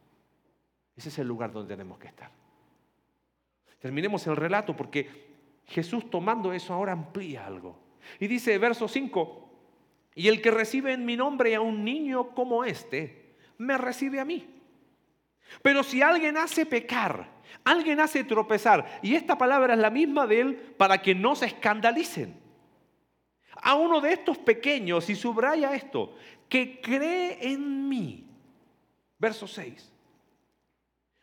Ese 0.94 1.08
es 1.08 1.18
el 1.18 1.26
lugar 1.26 1.52
donde 1.52 1.74
tenemos 1.74 1.98
que 1.98 2.06
estar. 2.06 2.30
Terminemos 3.78 4.26
el 4.26 4.36
relato 4.36 4.74
porque 4.74 5.26
Jesús 5.66 6.08
tomando 6.08 6.52
eso 6.52 6.72
ahora 6.72 6.92
amplía 6.92 7.46
algo. 7.46 7.85
Y 8.20 8.26
dice, 8.26 8.58
verso 8.58 8.88
5, 8.88 9.46
y 10.14 10.28
el 10.28 10.40
que 10.40 10.50
recibe 10.50 10.92
en 10.92 11.04
mi 11.04 11.16
nombre 11.16 11.54
a 11.54 11.60
un 11.60 11.84
niño 11.84 12.30
como 12.30 12.64
este, 12.64 13.34
me 13.58 13.76
recibe 13.76 14.18
a 14.18 14.24
mí. 14.24 14.48
Pero 15.62 15.82
si 15.82 16.02
alguien 16.02 16.36
hace 16.36 16.66
pecar, 16.66 17.30
alguien 17.64 18.00
hace 18.00 18.24
tropezar, 18.24 19.00
y 19.02 19.14
esta 19.14 19.36
palabra 19.36 19.74
es 19.74 19.80
la 19.80 19.90
misma 19.90 20.26
de 20.26 20.40
él 20.40 20.56
para 20.76 21.02
que 21.02 21.14
no 21.14 21.36
se 21.36 21.46
escandalicen. 21.46 22.34
A 23.62 23.74
uno 23.74 24.00
de 24.00 24.12
estos 24.12 24.38
pequeños, 24.38 25.08
y 25.10 25.14
subraya 25.14 25.74
esto, 25.74 26.16
que 26.48 26.80
cree 26.80 27.52
en 27.52 27.88
mí. 27.88 28.26
Verso 29.18 29.46
6. 29.46 29.92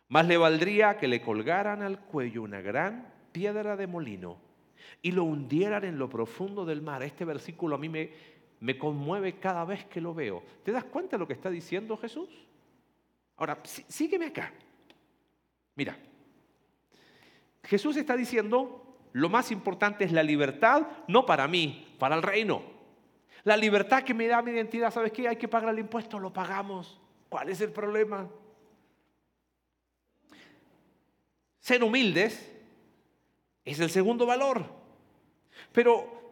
Más 0.07 0.27
le 0.27 0.37
valdría 0.37 0.97
que 0.97 1.07
le 1.07 1.21
colgaran 1.21 1.81
al 1.81 1.99
cuello 1.99 2.43
una 2.43 2.61
gran 2.61 3.11
piedra 3.31 3.75
de 3.75 3.87
molino 3.87 4.52
y 5.01 5.11
lo 5.11 5.23
hundieran 5.23 5.83
en 5.83 5.97
lo 5.97 6.09
profundo 6.09 6.65
del 6.65 6.81
mar. 6.81 7.03
Este 7.03 7.25
versículo 7.25 7.75
a 7.75 7.79
mí 7.79 7.89
me, 7.89 8.11
me 8.59 8.77
conmueve 8.77 9.39
cada 9.39 9.65
vez 9.65 9.85
que 9.85 10.01
lo 10.01 10.13
veo. 10.13 10.43
¿Te 10.63 10.71
das 10.71 10.85
cuenta 10.85 11.17
de 11.17 11.19
lo 11.19 11.27
que 11.27 11.33
está 11.33 11.49
diciendo 11.49 11.97
Jesús? 11.97 12.29
Ahora, 13.37 13.59
sígueme 13.63 14.27
acá. 14.27 14.53
Mira, 15.75 15.97
Jesús 17.63 17.97
está 17.97 18.15
diciendo, 18.15 18.97
lo 19.13 19.29
más 19.29 19.51
importante 19.51 20.03
es 20.03 20.11
la 20.11 20.23
libertad, 20.23 20.87
no 21.07 21.25
para 21.25 21.47
mí, 21.47 21.95
para 21.99 22.15
el 22.15 22.21
reino. 22.21 22.63
La 23.43 23.57
libertad 23.57 24.03
que 24.03 24.13
me 24.13 24.27
da 24.27 24.41
mi 24.41 24.51
identidad, 24.51 24.91
¿sabes 24.91 25.11
qué? 25.11 25.27
Hay 25.27 25.35
que 25.35 25.47
pagar 25.47 25.73
el 25.73 25.79
impuesto, 25.79 26.19
lo 26.19 26.31
pagamos. 26.31 26.99
¿Cuál 27.29 27.49
es 27.49 27.59
el 27.61 27.71
problema? 27.71 28.29
Ser 31.59 31.83
humildes 31.83 32.52
es 33.65 33.79
el 33.79 33.89
segundo 33.89 34.25
valor. 34.25 34.65
Pero 35.71 36.23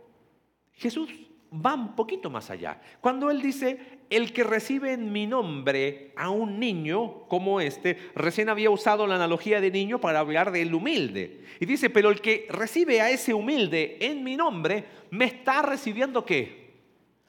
Jesús 0.74 1.10
va 1.54 1.74
un 1.74 1.96
poquito 1.96 2.30
más 2.30 2.50
allá. 2.50 2.82
Cuando 3.02 3.30
Él 3.30 3.42
dice, 3.42 4.00
el 4.10 4.34
que 4.34 4.44
recibe 4.44 4.94
en 4.94 5.12
mi 5.12 5.28
nombre 5.28 6.14
a 6.16 6.30
un 6.30 6.60
niño 6.60 7.28
como 7.28 7.60
este, 7.60 7.98
recién 8.16 8.50
había 8.50 8.70
usado 8.70 9.06
la 9.06 9.16
analogía 9.16 9.60
de 9.60 9.72
niño 9.72 10.00
para 10.00 10.20
hablar 10.20 10.52
del 10.52 10.74
humilde. 10.74 11.46
Y 11.60 11.66
dice, 11.66 11.90
pero 11.90 12.10
el 12.10 12.22
que 12.22 12.48
recibe 12.50 13.02
a 13.02 13.10
ese 13.10 13.34
humilde 13.34 13.98
en 14.02 14.24
mi 14.24 14.36
nombre, 14.36 14.86
me 15.10 15.26
está 15.26 15.62
recibiendo 15.62 16.26
qué? 16.26 16.62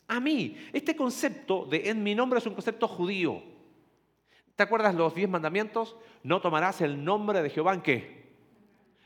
A 0.09 0.21
mí. 0.21 0.57
Este 0.73 0.95
concepto 0.95 1.67
de 1.67 1.88
en 1.91 2.03
mi 2.03 2.15
nombre 2.15 2.38
es 2.38 2.47
un 2.47 2.55
concepto 2.55 2.87
judío. 2.87 3.43
¿Te 4.55 4.62
acuerdas 4.62 4.95
los 4.95 5.15
diez 5.15 5.29
mandamientos? 5.29 5.97
No 6.23 6.41
tomarás 6.41 6.81
el 6.81 7.03
nombre 7.03 7.43
de 7.43 7.51
Jehová 7.51 7.75
en 7.75 7.81
qué? 7.81 8.22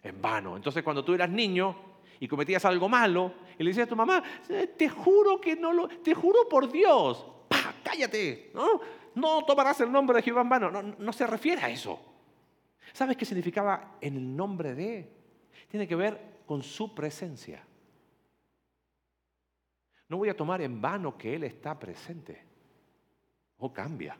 En 0.08 0.22
vano. 0.22 0.56
Entonces 0.56 0.82
cuando 0.82 1.04
tú 1.04 1.14
eras 1.14 1.28
niño, 1.28 1.86
y 2.20 2.28
cometías 2.28 2.64
algo 2.64 2.88
malo 2.88 3.32
y 3.58 3.62
le 3.62 3.70
decías 3.70 3.86
a 3.86 3.90
tu 3.90 3.96
mamá, 3.96 4.22
eh, 4.48 4.68
te 4.76 4.88
juro 4.88 5.40
que 5.40 5.56
no 5.56 5.72
lo, 5.72 5.88
te 5.88 6.14
juro 6.14 6.48
por 6.48 6.70
Dios, 6.70 7.26
¡Pah, 7.48 7.74
cállate, 7.82 8.50
¿no? 8.54 8.80
No 9.14 9.44
tomarás 9.44 9.80
el 9.80 9.90
nombre 9.90 10.16
de 10.16 10.22
Jehová 10.22 10.42
en 10.42 10.48
vano, 10.48 10.70
no, 10.70 10.82
no 10.82 11.12
se 11.12 11.26
refiere 11.26 11.62
a 11.62 11.70
eso. 11.70 11.98
¿Sabes 12.92 13.16
qué 13.16 13.24
significaba 13.24 13.96
en 14.00 14.16
el 14.16 14.36
nombre 14.36 14.74
de? 14.74 15.10
Tiene 15.68 15.86
que 15.86 15.96
ver 15.96 16.42
con 16.46 16.62
su 16.62 16.94
presencia. 16.94 17.62
No 20.08 20.18
voy 20.18 20.28
a 20.28 20.36
tomar 20.36 20.60
en 20.60 20.80
vano 20.80 21.16
que 21.16 21.34
Él 21.34 21.44
está 21.44 21.78
presente. 21.78 22.44
O 23.58 23.72
cambia. 23.72 24.16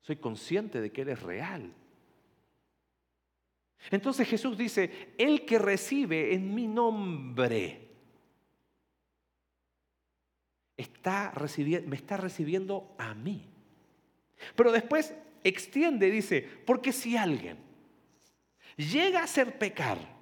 Soy 0.00 0.16
consciente 0.16 0.80
de 0.80 0.92
que 0.92 1.02
Él 1.02 1.08
es 1.10 1.22
real. 1.22 1.72
Entonces 3.90 4.28
Jesús 4.28 4.56
dice, 4.56 5.14
el 5.18 5.44
que 5.44 5.58
recibe 5.58 6.34
en 6.34 6.54
mi 6.54 6.66
nombre 6.66 7.88
está 10.76 11.32
me 11.86 11.96
está 11.96 12.16
recibiendo 12.16 12.94
a 12.98 13.14
mí. 13.14 13.48
Pero 14.56 14.72
después 14.72 15.14
extiende, 15.42 16.10
dice, 16.10 16.42
porque 16.66 16.92
si 16.92 17.16
alguien 17.16 17.58
llega 18.76 19.20
a 19.20 19.24
hacer 19.24 19.58
pecar 19.58 20.14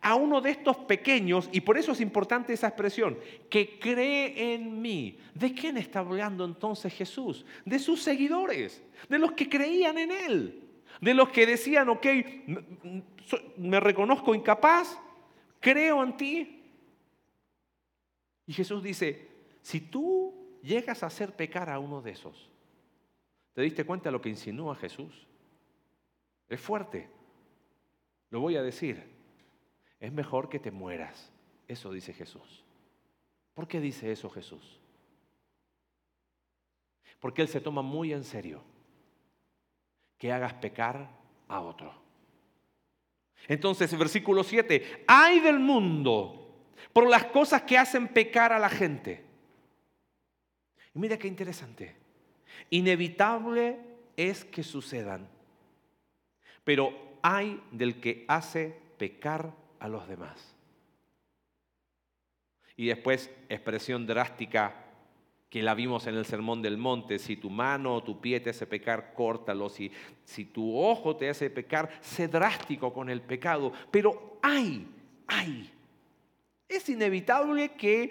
a 0.00 0.14
uno 0.14 0.40
de 0.40 0.50
estos 0.50 0.76
pequeños, 0.76 1.48
y 1.52 1.60
por 1.60 1.78
eso 1.78 1.92
es 1.92 2.00
importante 2.00 2.52
esa 2.52 2.68
expresión, 2.68 3.18
que 3.50 3.78
cree 3.78 4.54
en 4.54 4.80
mí. 4.80 5.18
¿De 5.34 5.52
quién 5.52 5.76
está 5.76 6.00
hablando 6.00 6.44
entonces 6.44 6.92
Jesús? 6.92 7.44
De 7.64 7.78
sus 7.78 8.02
seguidores, 8.02 8.82
de 9.08 9.18
los 9.18 9.32
que 9.32 9.48
creían 9.48 9.98
en 9.98 10.12
Él, 10.12 10.65
de 11.00 11.14
los 11.14 11.28
que 11.30 11.46
decían, 11.46 11.88
ok, 11.88 12.06
me 13.56 13.80
reconozco 13.80 14.34
incapaz, 14.34 14.98
creo 15.60 16.02
en 16.02 16.16
ti. 16.16 16.62
Y 18.46 18.52
Jesús 18.52 18.82
dice, 18.82 19.28
si 19.62 19.80
tú 19.80 20.58
llegas 20.62 21.02
a 21.02 21.06
hacer 21.06 21.34
pecar 21.34 21.68
a 21.70 21.78
uno 21.78 22.00
de 22.00 22.12
esos, 22.12 22.50
¿te 23.52 23.62
diste 23.62 23.84
cuenta 23.84 24.08
de 24.08 24.12
lo 24.12 24.20
que 24.20 24.28
insinúa 24.28 24.76
Jesús? 24.76 25.26
Es 26.48 26.60
fuerte. 26.60 27.08
Lo 28.30 28.40
voy 28.40 28.56
a 28.56 28.62
decir. 28.62 29.16
Es 29.98 30.12
mejor 30.12 30.48
que 30.48 30.58
te 30.58 30.70
mueras. 30.70 31.32
Eso 31.66 31.90
dice 31.90 32.12
Jesús. 32.12 32.64
¿Por 33.54 33.66
qué 33.66 33.80
dice 33.80 34.12
eso 34.12 34.30
Jesús? 34.30 34.78
Porque 37.18 37.42
Él 37.42 37.48
se 37.48 37.60
toma 37.60 37.82
muy 37.82 38.12
en 38.12 38.22
serio 38.22 38.62
que 40.18 40.32
hagas 40.32 40.54
pecar 40.54 41.08
a 41.48 41.60
otro. 41.60 41.94
Entonces, 43.48 43.96
versículo 43.96 44.42
7, 44.42 45.04
hay 45.06 45.40
del 45.40 45.58
mundo 45.58 46.64
por 46.92 47.08
las 47.08 47.26
cosas 47.26 47.62
que 47.62 47.78
hacen 47.78 48.08
pecar 48.08 48.52
a 48.52 48.58
la 48.58 48.68
gente. 48.68 49.24
Y 50.94 50.98
mira 50.98 51.18
qué 51.18 51.28
interesante. 51.28 51.94
Inevitable 52.70 53.78
es 54.16 54.44
que 54.44 54.62
sucedan, 54.62 55.28
pero 56.64 57.18
hay 57.22 57.62
del 57.70 58.00
que 58.00 58.24
hace 58.28 58.80
pecar 58.98 59.52
a 59.78 59.88
los 59.88 60.08
demás. 60.08 60.54
Y 62.76 62.86
después, 62.86 63.30
expresión 63.48 64.06
drástica 64.06 64.85
que 65.56 65.62
la 65.62 65.72
vimos 65.72 66.06
en 66.06 66.16
el 66.16 66.26
Sermón 66.26 66.60
del 66.60 66.76
Monte, 66.76 67.18
si 67.18 67.38
tu 67.38 67.48
mano 67.48 67.94
o 67.94 68.02
tu 68.02 68.20
pie 68.20 68.40
te 68.40 68.50
hace 68.50 68.66
pecar, 68.66 69.14
córtalo, 69.14 69.70
si, 69.70 69.90
si 70.22 70.44
tu 70.44 70.78
ojo 70.78 71.16
te 71.16 71.30
hace 71.30 71.48
pecar, 71.48 71.88
sé 72.02 72.28
drástico 72.28 72.92
con 72.92 73.08
el 73.08 73.22
pecado, 73.22 73.72
pero 73.90 74.38
hay, 74.42 74.86
hay. 75.26 75.72
Es 76.68 76.86
inevitable 76.90 77.70
que, 77.70 78.10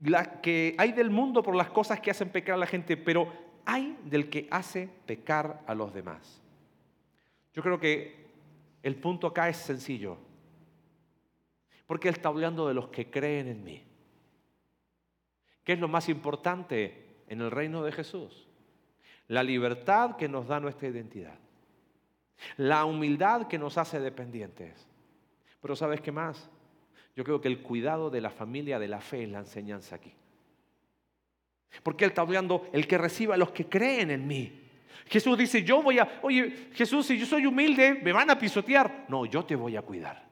la, 0.00 0.40
que 0.40 0.74
hay 0.76 0.90
del 0.90 1.08
mundo 1.08 1.40
por 1.40 1.54
las 1.54 1.70
cosas 1.70 2.00
que 2.00 2.10
hacen 2.10 2.30
pecar 2.30 2.56
a 2.56 2.58
la 2.58 2.66
gente, 2.66 2.96
pero 2.96 3.32
hay 3.64 3.96
del 4.06 4.28
que 4.28 4.48
hace 4.50 4.88
pecar 5.06 5.62
a 5.68 5.74
los 5.76 5.94
demás. 5.94 6.42
Yo 7.54 7.62
creo 7.62 7.78
que 7.78 8.26
el 8.82 8.96
punto 8.96 9.28
acá 9.28 9.48
es 9.48 9.58
sencillo, 9.58 10.18
porque 11.86 12.08
él 12.08 12.16
está 12.16 12.28
hablando 12.28 12.66
de 12.66 12.74
los 12.74 12.88
que 12.88 13.08
creen 13.08 13.46
en 13.46 13.62
mí. 13.62 13.85
¿Qué 15.66 15.72
es 15.72 15.80
lo 15.80 15.88
más 15.88 16.08
importante 16.08 17.24
en 17.26 17.40
el 17.40 17.50
reino 17.50 17.82
de 17.82 17.90
Jesús? 17.90 18.46
La 19.26 19.42
libertad 19.42 20.14
que 20.14 20.28
nos 20.28 20.46
da 20.46 20.60
nuestra 20.60 20.86
identidad. 20.86 21.34
La 22.56 22.84
humildad 22.84 23.48
que 23.48 23.58
nos 23.58 23.76
hace 23.76 23.98
dependientes. 23.98 24.86
Pero 25.60 25.74
¿sabes 25.74 26.00
qué 26.00 26.12
más? 26.12 26.48
Yo 27.16 27.24
creo 27.24 27.40
que 27.40 27.48
el 27.48 27.62
cuidado 27.62 28.10
de 28.10 28.20
la 28.20 28.30
familia 28.30 28.78
de 28.78 28.86
la 28.86 29.00
fe 29.00 29.24
es 29.24 29.28
la 29.28 29.40
enseñanza 29.40 29.96
aquí. 29.96 30.14
Porque 31.82 32.04
Él 32.04 32.10
está 32.10 32.22
hablando, 32.22 32.68
el 32.72 32.86
que 32.86 32.96
reciba 32.96 33.34
a 33.34 33.38
los 33.38 33.50
que 33.50 33.66
creen 33.68 34.12
en 34.12 34.24
mí. 34.24 34.62
Jesús 35.06 35.36
dice, 35.36 35.64
yo 35.64 35.82
voy 35.82 35.98
a, 35.98 36.20
oye, 36.22 36.68
Jesús, 36.74 37.06
si 37.06 37.18
yo 37.18 37.26
soy 37.26 37.44
humilde, 37.44 37.94
me 38.04 38.12
van 38.12 38.30
a 38.30 38.38
pisotear. 38.38 39.06
No, 39.08 39.26
yo 39.26 39.44
te 39.44 39.56
voy 39.56 39.74
a 39.74 39.82
cuidar. 39.82 40.28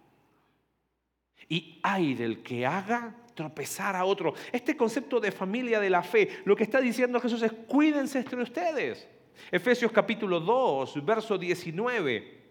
Y 1.49 1.81
hay 1.83 2.15
del 2.15 2.41
que 2.41 2.65
haga 2.65 3.17
tropezar 3.35 3.97
a 3.97 4.05
otro. 4.05 4.35
Este 4.53 4.77
concepto 4.77 5.21
de 5.21 5.33
familia 5.33 5.81
de 5.81 5.91
la 5.91 6.03
fe, 6.03 6.43
lo 6.45 6.57
que 6.57 6.63
está 6.65 6.81
diciendo 6.81 7.21
Jesús 7.21 7.43
es 7.43 7.53
cuídense 7.53 8.19
entre 8.19 8.43
ustedes. 8.43 9.09
Efesios 9.51 9.93
capítulo 9.93 10.41
2, 10.41 11.05
verso 11.05 11.37
19. 11.37 12.43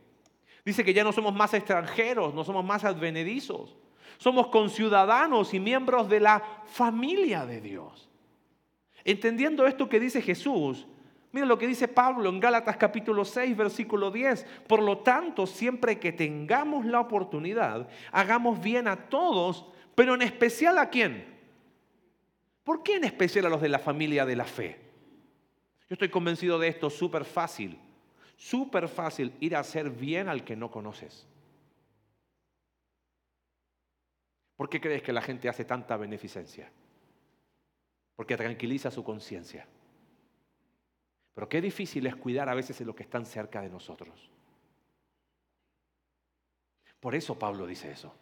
Dice 0.65 0.83
que 0.83 0.93
ya 0.93 1.03
no 1.03 1.11
somos 1.11 1.33
más 1.33 1.53
extranjeros, 1.53 2.33
no 2.33 2.43
somos 2.43 2.63
más 2.63 2.83
advenedizos. 2.83 3.75
Somos 4.17 4.47
conciudadanos 4.47 5.53
y 5.53 5.59
miembros 5.59 6.07
de 6.07 6.19
la 6.19 6.43
familia 6.65 7.45
de 7.45 7.61
Dios. 7.61 8.09
Entendiendo 9.03 9.65
esto 9.65 9.89
que 9.89 9.99
dice 9.99 10.21
Jesús, 10.21 10.87
Mira 11.33 11.47
lo 11.47 11.57
que 11.57 11.65
dice 11.65 11.87
Pablo 11.87 12.29
en 12.29 12.39
Gálatas 12.39 12.77
capítulo 12.77 13.25
6, 13.25 13.57
versículo 13.57 14.11
10. 14.11 14.45
Por 14.67 14.83
lo 14.83 14.99
tanto, 14.99 15.47
siempre 15.47 15.99
que 15.99 16.13
tengamos 16.13 16.85
la 16.85 16.99
oportunidad, 16.99 17.89
hagamos 18.11 18.61
bien 18.61 18.87
a 18.87 19.09
todos, 19.09 19.65
pero 19.95 20.15
en 20.15 20.21
especial 20.21 20.77
a 20.77 20.89
quién? 20.89 21.33
¿Por 22.63 22.81
qué 22.83 22.95
en 22.95 23.03
especial 23.03 23.45
a 23.45 23.49
los 23.49 23.61
de 23.61 23.69
la 23.69 23.79
familia 23.79 24.25
de 24.25 24.35
la 24.35 24.45
fe? 24.45 24.79
Yo 25.89 25.95
estoy 25.95 26.09
convencido 26.09 26.57
de 26.59 26.69
esto, 26.69 26.89
súper 26.89 27.25
fácil, 27.25 27.77
súper 28.37 28.87
fácil 28.87 29.33
ir 29.39 29.55
a 29.55 29.59
hacer 29.59 29.89
bien 29.89 30.29
al 30.29 30.43
que 30.43 30.55
no 30.55 30.71
conoces. 30.71 31.27
¿Por 34.55 34.69
qué 34.69 34.79
crees 34.79 35.03
que 35.03 35.13
la 35.13 35.21
gente 35.21 35.49
hace 35.49 35.65
tanta 35.65 35.97
beneficencia? 35.97 36.71
Porque 38.15 38.37
tranquiliza 38.37 38.91
su 38.91 39.03
conciencia. 39.03 39.67
Pero 41.33 41.49
qué 41.49 41.59
difícil 41.59 42.05
es 42.05 42.15
cuidar 42.15 42.47
a 42.47 42.53
veces 42.53 42.77
de 42.79 42.85
los 42.85 42.95
que 42.95 43.03
están 43.03 43.25
cerca 43.25 43.61
de 43.61 43.69
nosotros. 43.69 44.29
Por 46.99 47.15
eso 47.15 47.37
Pablo 47.37 47.65
dice 47.65 47.91
eso. 47.91 48.15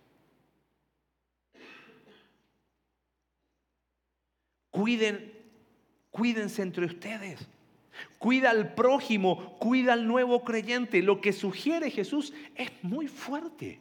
Cuiden, 4.81 5.31
cuídense 6.09 6.63
entre 6.63 6.87
ustedes. 6.87 7.47
Cuida 8.17 8.49
al 8.49 8.73
prójimo, 8.73 9.59
cuida 9.59 9.93
al 9.93 10.07
nuevo 10.07 10.43
creyente. 10.43 11.03
Lo 11.03 11.21
que 11.21 11.33
sugiere 11.33 11.91
Jesús 11.91 12.33
es 12.55 12.71
muy 12.81 13.07
fuerte. 13.07 13.79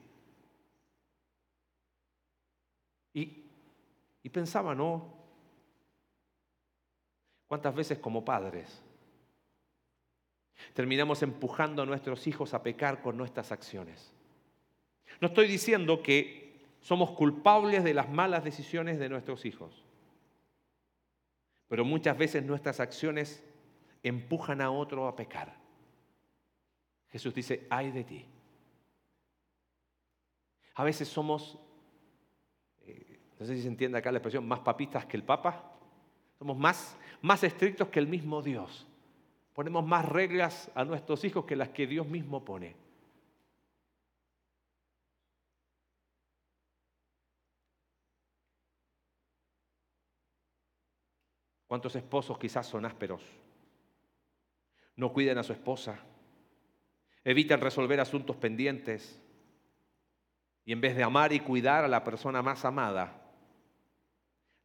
Y, 3.15 3.45
y 4.23 4.29
pensaba, 4.29 4.75
¿no? 4.75 5.15
¿Cuántas 7.49 7.75
veces 7.75 7.99
como 7.99 8.23
padres 8.23 8.83
terminamos 10.75 11.23
empujando 11.23 11.83
a 11.83 11.87
nuestros 11.87 12.27
hijos 12.27 12.53
a 12.53 12.63
pecar 12.63 13.01
con 13.01 13.17
nuestras 13.17 13.51
acciones. 13.51 14.13
No 15.19 15.29
estoy 15.29 15.49
diciendo 15.49 16.03
que 16.03 16.61
somos 16.83 17.13
culpables 17.13 17.83
de 17.83 17.95
las 17.95 18.11
malas 18.11 18.45
decisiones 18.45 18.99
de 18.99 19.09
nuestros 19.09 19.47
hijos, 19.47 19.83
pero 21.71 21.85
muchas 21.85 22.19
veces 22.19 22.45
nuestras 22.45 22.81
acciones 22.81 23.45
empujan 24.03 24.61
a 24.61 24.73
otro 24.73 25.07
a 25.07 25.15
pecar. 25.15 25.57
Jesús 27.11 27.33
dice, 27.33 27.69
ay 27.71 27.93
de 27.93 28.03
ti. 28.03 28.27
A 30.75 30.83
veces 30.83 31.07
somos, 31.07 31.61
eh, 32.81 33.21
no 33.39 33.47
sé 33.47 33.55
si 33.55 33.63
se 33.63 33.69
entiende 33.69 33.97
acá 33.97 34.11
la 34.11 34.19
expresión, 34.19 34.49
más 34.49 34.59
papistas 34.59 35.07
que 35.07 35.17
el 35.17 35.23
Papa. 35.23 35.73
Somos 36.41 36.59
más, 36.59 36.97
más 37.23 37.45
estrictos 37.45 37.87
que 37.87 38.01
el 38.01 38.09
mismo 38.09 38.43
Dios. 38.43 38.89
Ponemos 39.55 39.87
más 39.87 40.09
reglas 40.09 40.73
a 40.75 40.85
nuestros 40.85 41.25
hijos 41.25 41.45
que 41.45 41.55
las 41.55 41.69
que 41.69 41.87
Dios 41.87 42.05
mismo 42.05 42.45
pone. 42.45 42.75
¿Cuántos 51.71 51.95
esposos 51.95 52.37
quizás 52.37 52.67
son 52.67 52.85
ásperos? 52.85 53.23
No 54.97 55.13
cuidan 55.13 55.39
a 55.39 55.45
su 55.45 55.53
esposa, 55.53 56.01
evitan 57.23 57.61
resolver 57.61 58.01
asuntos 58.01 58.35
pendientes 58.35 59.23
y 60.65 60.73
en 60.73 60.81
vez 60.81 60.97
de 60.97 61.05
amar 61.05 61.33
y 61.33 61.39
cuidar 61.39 61.85
a 61.85 61.87
la 61.87 62.03
persona 62.03 62.43
más 62.43 62.65
amada, 62.65 63.23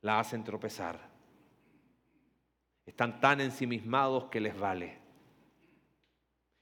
la 0.01 0.19
hacen 0.19 0.43
tropezar. 0.43 0.99
Están 2.87 3.19
tan 3.19 3.39
ensimismados 3.39 4.25
que 4.31 4.41
les 4.41 4.57
vale. 4.57 4.97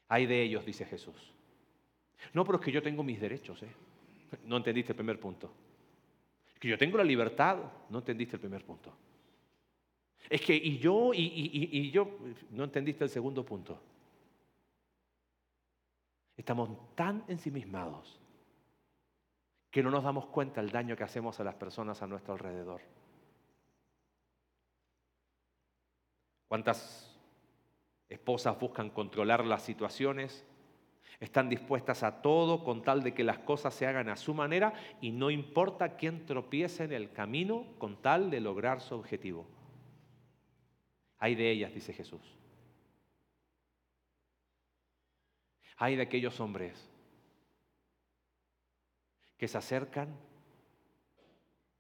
Hay 0.09 0.25
de 0.25 0.41
ellos, 0.41 0.65
dice 0.65 0.83
Jesús. 0.83 1.33
No, 2.33 2.43
pero 2.43 2.57
es 2.57 2.65
que 2.65 2.71
yo 2.73 2.83
tengo 2.83 3.01
mis 3.01 3.21
derechos. 3.21 3.63
¿eh? 3.63 3.73
No 4.43 4.57
entendiste 4.57 4.91
el 4.91 4.97
primer 4.97 5.21
punto. 5.21 5.53
Es 6.53 6.59
que 6.59 6.67
yo 6.67 6.77
tengo 6.77 6.97
la 6.97 7.05
libertad. 7.05 7.59
No 7.89 7.99
entendiste 7.99 8.35
el 8.35 8.41
primer 8.41 8.65
punto. 8.65 8.93
Es 10.29 10.41
que 10.41 10.55
y 10.55 10.77
yo, 10.79 11.11
y, 11.13 11.91
yo, 11.91 12.07
no 12.51 12.63
entendiste 12.63 13.03
el 13.03 13.09
segundo 13.09 13.45
punto. 13.45 13.79
Estamos 16.35 16.69
tan 16.95 17.23
ensimismados 17.27 18.19
que 19.69 19.83
no 19.83 19.91
nos 19.91 20.03
damos 20.03 20.27
cuenta 20.27 20.61
del 20.61 20.71
daño 20.71 20.95
que 20.95 21.03
hacemos 21.03 21.39
a 21.39 21.43
las 21.43 21.55
personas 21.55 22.01
a 22.01 22.07
nuestro 22.07 22.33
alrededor. 22.33 22.81
¿Cuántas 26.47 27.13
esposas 28.13 28.59
buscan 28.59 28.89
controlar 28.91 29.45
las 29.45 29.63
situaciones, 29.63 30.45
están 31.19 31.49
dispuestas 31.49 32.03
a 32.03 32.21
todo 32.21 32.63
con 32.63 32.83
tal 32.83 33.01
de 33.01 33.13
que 33.13 33.23
las 33.23 33.39
cosas 33.39 33.73
se 33.73 33.87
hagan 33.87 34.09
a 34.09 34.15
su 34.15 34.33
manera 34.33 34.73
y 35.01 35.11
no 35.11 35.31
importa 35.31 35.95
quién 35.95 36.25
tropiece 36.25 36.83
en 36.83 36.91
el 36.91 37.11
camino 37.11 37.65
con 37.79 38.01
tal 38.01 38.29
de 38.29 38.39
lograr 38.39 38.81
su 38.81 38.95
objetivo. 38.95 39.47
Hay 41.23 41.35
de 41.35 41.49
ellas, 41.49 41.73
dice 41.73 41.93
Jesús. 41.93 42.19
Hay 45.77 45.95
de 45.95 46.01
aquellos 46.01 46.37
hombres 46.41 46.77
que 49.37 49.47
se 49.47 49.57
acercan 49.57 50.19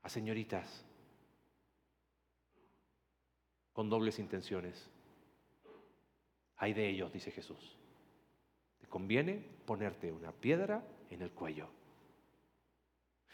a 0.01 0.07
señoritas 0.07 0.85
con 3.73 3.89
dobles 3.89 4.17
intenciones. 4.17 4.89
Hay 6.55 6.71
de 6.71 6.87
ellos, 6.87 7.11
dice 7.11 7.29
Jesús. 7.29 7.77
Te 8.79 8.87
conviene 8.87 9.45
ponerte 9.65 10.09
una 10.09 10.31
piedra 10.31 10.87
en 11.09 11.21
el 11.21 11.31
cuello. 11.31 11.67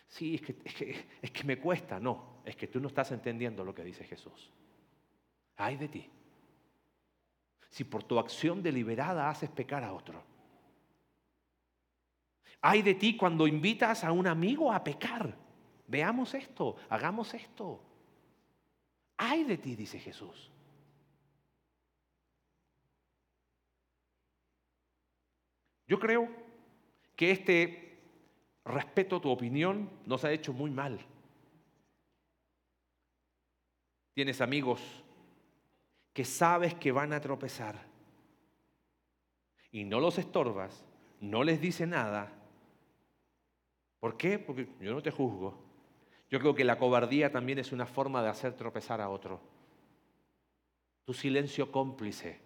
Sí, 0.08 0.34
es 0.34 0.42
que, 0.42 1.06
es 1.22 1.30
que, 1.30 1.44
me 1.44 1.60
cuesta. 1.60 2.00
No, 2.00 2.42
es 2.46 2.56
que 2.56 2.66
tú 2.66 2.80
no 2.80 2.88
estás 2.88 3.12
entendiendo 3.12 3.64
lo 3.64 3.76
que 3.76 3.84
dice 3.84 4.04
Jesús. 4.06 4.50
Hay 5.60 5.76
de 5.76 5.90
ti. 5.90 6.10
Si 7.70 7.84
por 7.84 8.02
tu 8.04 8.18
acción 8.18 8.64
deliberada 8.64 9.30
haces 9.30 9.50
pecar 9.50 9.84
a 9.84 9.94
otro. 9.94 10.24
Hay 12.62 12.82
de 12.82 12.96
ti 12.96 13.18
cuando 13.18 13.46
invitas 13.46 14.06
a 14.06 14.12
un 14.14 14.26
amigo 14.26 14.72
a 14.72 14.84
pecar. 14.84 15.36
Veamos 15.86 16.34
esto, 16.34 16.78
hagamos 16.90 17.34
esto. 17.34 17.84
Hay 19.18 19.44
de 19.44 19.58
ti, 19.58 19.76
dice 19.76 20.00
Jesús. 20.00 20.50
Yo 25.88 26.00
creo 26.00 26.30
que 27.18 27.32
este 27.32 28.00
respeto 28.64 29.18
a 29.18 29.22
tu 29.22 29.30
opinión 29.30 29.90
nos 30.06 30.24
ha 30.24 30.32
hecho 30.32 30.54
muy 30.54 30.72
mal. 30.72 31.00
Tienes 34.14 34.40
amigos 34.40 35.04
que 36.20 36.26
sabes 36.26 36.74
que 36.74 36.92
van 36.92 37.14
a 37.14 37.22
tropezar 37.22 37.80
y 39.72 39.86
no 39.86 40.02
los 40.02 40.18
estorbas, 40.18 40.84
no 41.22 41.46
les 41.46 41.62
dice 41.62 41.88
nada. 41.88 42.30
¿Por 44.02 44.18
qué? 44.18 44.38
Porque 44.38 44.68
yo 44.82 44.94
no 44.94 45.02
te 45.02 45.12
juzgo. 45.12 45.58
Yo 46.30 46.42
creo 46.42 46.54
que 46.54 46.66
la 46.66 46.78
cobardía 46.78 47.32
también 47.32 47.58
es 47.58 47.72
una 47.72 47.86
forma 47.86 48.22
de 48.22 48.28
hacer 48.28 48.52
tropezar 48.52 49.00
a 49.00 49.08
otro. 49.08 49.40
Tu 51.06 51.14
silencio 51.14 51.72
cómplice 51.72 52.42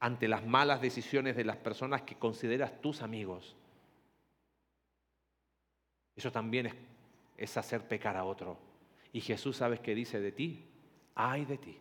ante 0.00 0.26
las 0.26 0.44
malas 0.44 0.80
decisiones 0.80 1.36
de 1.36 1.44
las 1.44 1.58
personas 1.58 2.02
que 2.02 2.16
consideras 2.16 2.80
tus 2.80 3.00
amigos. 3.00 3.54
Eso 6.16 6.32
también 6.32 6.74
es, 7.36 7.56
hacer 7.56 7.86
pecar 7.86 8.16
a 8.16 8.24
otro. 8.24 8.58
Y 9.12 9.20
Jesús, 9.20 9.58
¿sabes 9.58 9.78
qué 9.78 9.94
dice 9.94 10.18
de 10.18 10.32
ti? 10.32 10.66
Ay 11.14 11.44
de 11.44 11.58
ti. 11.58 11.78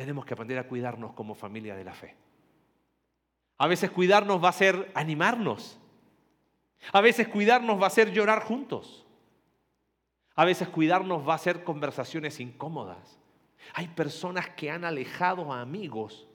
Tenemos 0.00 0.24
que 0.24 0.32
aprender 0.32 0.58
a 0.58 0.66
cuidarnos 0.66 1.12
como 1.12 1.34
familia 1.34 1.76
de 1.76 1.84
la 1.84 1.92
fe. 1.92 2.16
A 3.58 3.66
veces 3.66 3.90
cuidarnos 3.90 4.42
va 4.42 4.48
a 4.48 4.52
ser 4.52 4.90
animarnos. 4.94 5.78
A 6.90 7.02
veces 7.02 7.28
cuidarnos 7.28 7.78
va 7.78 7.88
a 7.88 7.90
ser 7.90 8.10
llorar 8.10 8.42
juntos. 8.42 9.04
A 10.36 10.46
veces 10.46 10.68
cuidarnos 10.68 11.28
va 11.28 11.34
a 11.34 11.38
ser 11.38 11.64
conversaciones 11.64 12.40
incómodas. 12.40 13.18
Hay 13.74 13.88
personas 13.88 14.48
que 14.48 14.70
han 14.70 14.86
alejado 14.86 15.52
a 15.52 15.60
amigos 15.60 16.26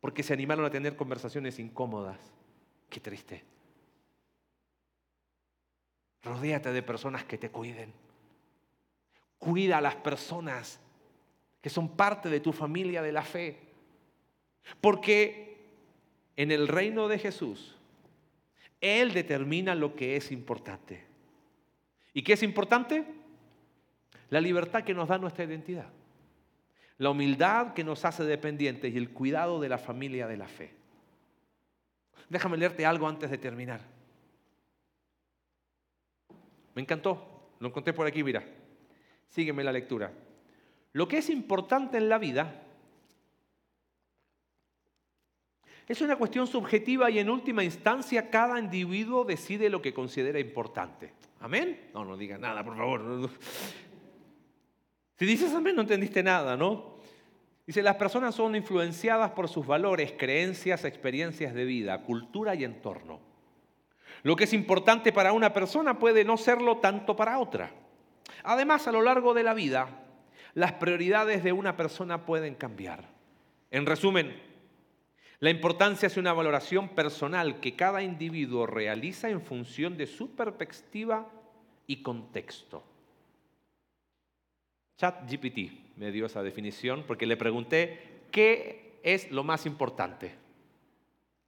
porque 0.00 0.24
se 0.24 0.32
animaron 0.32 0.64
a 0.64 0.70
tener 0.70 0.96
conversaciones 0.96 1.60
incómodas. 1.60 2.18
Qué 2.88 2.98
triste. 2.98 3.44
Rodéate 6.24 6.72
de 6.72 6.82
personas 6.82 7.22
que 7.22 7.38
te 7.38 7.50
cuiden. 7.50 7.92
Cuida 9.38 9.78
a 9.78 9.80
las 9.80 9.94
personas 9.94 10.80
que 11.60 11.70
son 11.70 11.96
parte 11.96 12.28
de 12.28 12.40
tu 12.40 12.52
familia 12.52 13.02
de 13.02 13.12
la 13.12 13.22
fe. 13.22 13.58
Porque 14.80 15.58
en 16.36 16.50
el 16.50 16.68
reino 16.68 17.08
de 17.08 17.18
Jesús, 17.18 17.76
Él 18.80 19.12
determina 19.12 19.74
lo 19.74 19.94
que 19.94 20.16
es 20.16 20.32
importante. 20.32 21.04
¿Y 22.12 22.22
qué 22.22 22.32
es 22.32 22.42
importante? 22.42 23.04
La 24.30 24.40
libertad 24.40 24.84
que 24.84 24.94
nos 24.94 25.08
da 25.08 25.18
nuestra 25.18 25.44
identidad. 25.44 25.88
La 26.98 27.10
humildad 27.10 27.72
que 27.72 27.84
nos 27.84 28.04
hace 28.04 28.24
dependientes 28.24 28.92
y 28.92 28.96
el 28.98 29.10
cuidado 29.10 29.60
de 29.60 29.68
la 29.68 29.78
familia 29.78 30.26
de 30.26 30.36
la 30.36 30.48
fe. 30.48 30.70
Déjame 32.28 32.56
leerte 32.56 32.86
algo 32.86 33.08
antes 33.08 33.30
de 33.30 33.38
terminar. 33.38 33.80
Me 36.74 36.82
encantó. 36.82 37.54
Lo 37.58 37.68
encontré 37.68 37.92
por 37.92 38.06
aquí, 38.06 38.22
mira. 38.22 38.42
Sígueme 39.28 39.64
la 39.64 39.72
lectura. 39.72 40.12
Lo 40.92 41.06
que 41.08 41.18
es 41.18 41.30
importante 41.30 41.98
en 41.98 42.08
la 42.08 42.18
vida 42.18 42.62
es 45.86 46.00
una 46.00 46.16
cuestión 46.16 46.46
subjetiva 46.46 47.10
y 47.10 47.18
en 47.18 47.30
última 47.30 47.64
instancia 47.64 48.30
cada 48.30 48.58
individuo 48.58 49.24
decide 49.24 49.68
lo 49.68 49.82
que 49.82 49.92
considera 49.92 50.38
importante. 50.38 51.12
¿Amén? 51.40 51.90
No, 51.92 52.04
no 52.04 52.16
diga 52.16 52.38
nada, 52.38 52.64
por 52.64 52.76
favor. 52.76 53.30
Si 55.18 55.26
dices 55.26 55.52
amén, 55.52 55.74
no 55.74 55.82
entendiste 55.82 56.22
nada, 56.22 56.56
¿no? 56.56 56.98
Dice, 57.66 57.82
las 57.82 57.96
personas 57.96 58.34
son 58.34 58.56
influenciadas 58.56 59.32
por 59.32 59.48
sus 59.48 59.66
valores, 59.66 60.14
creencias, 60.16 60.84
experiencias 60.84 61.54
de 61.54 61.64
vida, 61.64 62.02
cultura 62.02 62.54
y 62.54 62.64
entorno. 62.64 63.20
Lo 64.22 64.34
que 64.34 64.44
es 64.44 64.52
importante 64.52 65.12
para 65.12 65.32
una 65.32 65.52
persona 65.52 65.98
puede 65.98 66.24
no 66.24 66.36
serlo 66.36 66.78
tanto 66.78 67.16
para 67.16 67.38
otra. 67.38 67.70
Además, 68.44 68.88
a 68.88 68.92
lo 68.92 69.02
largo 69.02 69.34
de 69.34 69.42
la 69.42 69.54
vida, 69.54 69.88
las 70.54 70.72
prioridades 70.74 71.44
de 71.44 71.52
una 71.52 71.76
persona 71.76 72.24
pueden 72.24 72.54
cambiar. 72.54 73.08
En 73.70 73.86
resumen, 73.86 74.34
la 75.38 75.50
importancia 75.50 76.06
es 76.06 76.16
una 76.16 76.32
valoración 76.32 76.90
personal 76.90 77.60
que 77.60 77.74
cada 77.74 78.02
individuo 78.02 78.66
realiza 78.66 79.30
en 79.30 79.40
función 79.40 79.96
de 79.96 80.06
su 80.06 80.34
perspectiva 80.34 81.30
y 81.86 82.02
contexto. 82.02 82.84
ChatGPT 84.98 85.96
me 85.96 86.12
dio 86.12 86.26
esa 86.26 86.42
definición 86.42 87.04
porque 87.06 87.24
le 87.26 87.38
pregunté 87.38 88.24
qué 88.30 88.98
es 89.02 89.30
lo 89.30 89.44
más 89.44 89.64
importante. 89.64 90.34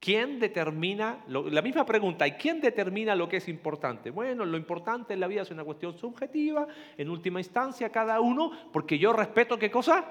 ¿Quién 0.03 0.37
determina, 0.37 1.23
la 1.29 1.61
misma 1.61 1.85
pregunta, 1.85 2.27
¿y 2.27 2.33
quién 2.33 2.59
determina 2.59 3.15
lo 3.15 3.29
que 3.29 3.37
es 3.37 3.47
importante? 3.47 4.09
Bueno, 4.09 4.43
lo 4.43 4.57
importante 4.57 5.13
en 5.13 5.21
la 5.21 5.27
vida 5.27 5.43
es 5.43 5.51
una 5.51 5.63
cuestión 5.63 5.97
subjetiva, 5.97 6.67
en 6.97 7.09
última 7.09 7.39
instancia 7.39 7.89
cada 7.89 8.19
uno, 8.19 8.51
porque 8.73 8.99
yo 8.99 9.13
respeto 9.13 9.57
qué 9.57 9.71
cosa? 9.71 10.03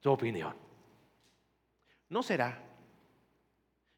Su 0.00 0.10
opinión. 0.10 0.54
¿No 2.10 2.22
será 2.22 2.62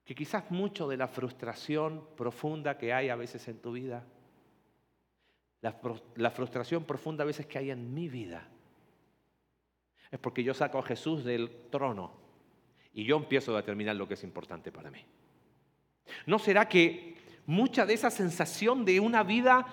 que 0.05 0.15
quizás 0.15 0.49
mucho 0.53 0.87
de 0.87 0.97
la 0.97 1.09
frustración 1.09 2.07
profunda 2.17 2.79
que 2.79 2.93
hay 2.93 3.09
a 3.09 3.17
veces 3.17 3.49
en 3.49 3.59
tu 3.59 3.73
vida, 3.73 4.05
la, 5.63 6.31
frustración 6.31 6.85
profunda 6.85 7.25
a 7.25 7.27
veces 7.27 7.47
que 7.47 7.59
hay 7.59 7.73
en 7.73 7.93
mi 7.93 8.09
vida, 8.09 8.47
es 10.13 10.21
porque 10.21 10.45
yo 10.45 10.55
saco 10.55 10.79
a 10.79 10.85
Jesús 10.85 11.25
del 11.25 11.51
trono 11.71 12.22
y 12.95 13.05
yo 13.05 13.17
empiezo 13.17 13.53
a 13.53 13.59
determinar 13.59 13.97
lo 13.97 14.07
que 14.07 14.15
es 14.15 14.25
importante 14.25 14.71
para 14.71 14.91
mí. 14.91 15.05
¿No 16.27 16.39
será 16.39 16.69
que 16.69 17.17
mucha 17.47 17.87
de 17.87 17.95
esa 17.95 18.11
sensación 18.11 18.85
de 18.85 19.01
una 19.01 19.23
vida 19.23 19.67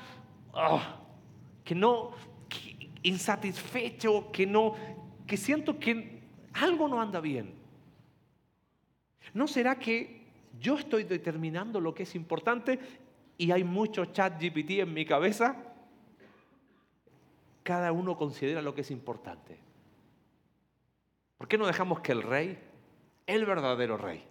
ah, 0.54 1.02
que 1.64 1.76
no, 1.76 2.12
insatisfecho, 3.04 4.32
que 4.32 4.46
no, 4.46 4.76
que 5.28 5.38
siento 5.38 5.80
que 5.80 6.22
algo 6.54 6.88
no 6.88 7.02
anda 7.02 7.20
bien? 7.20 7.54
¿No 9.34 9.48
será 9.48 9.78
que 9.78 10.20
yo 10.60 10.78
estoy 10.78 11.04
determinando 11.04 11.80
lo 11.80 11.94
que 11.94 12.04
es 12.04 12.16
importante 12.16 12.80
y 13.40 13.52
hay 13.52 13.64
mucho 13.64 14.06
chat 14.06 14.40
GPT 14.40 14.82
en 14.82 14.94
mi 14.94 15.06
cabeza. 15.06 15.56
Cada 17.64 17.92
uno 17.92 18.18
considera 18.18 18.62
lo 18.62 18.76
que 18.76 18.82
es 18.82 18.92
importante. 18.92 19.58
¿Por 21.38 21.48
qué 21.48 21.58
no 21.58 21.66
dejamos 21.66 22.02
que 22.02 22.12
el 22.12 22.22
rey, 22.22 22.60
el 23.30 23.46
verdadero 23.46 23.98
rey, 23.98 24.24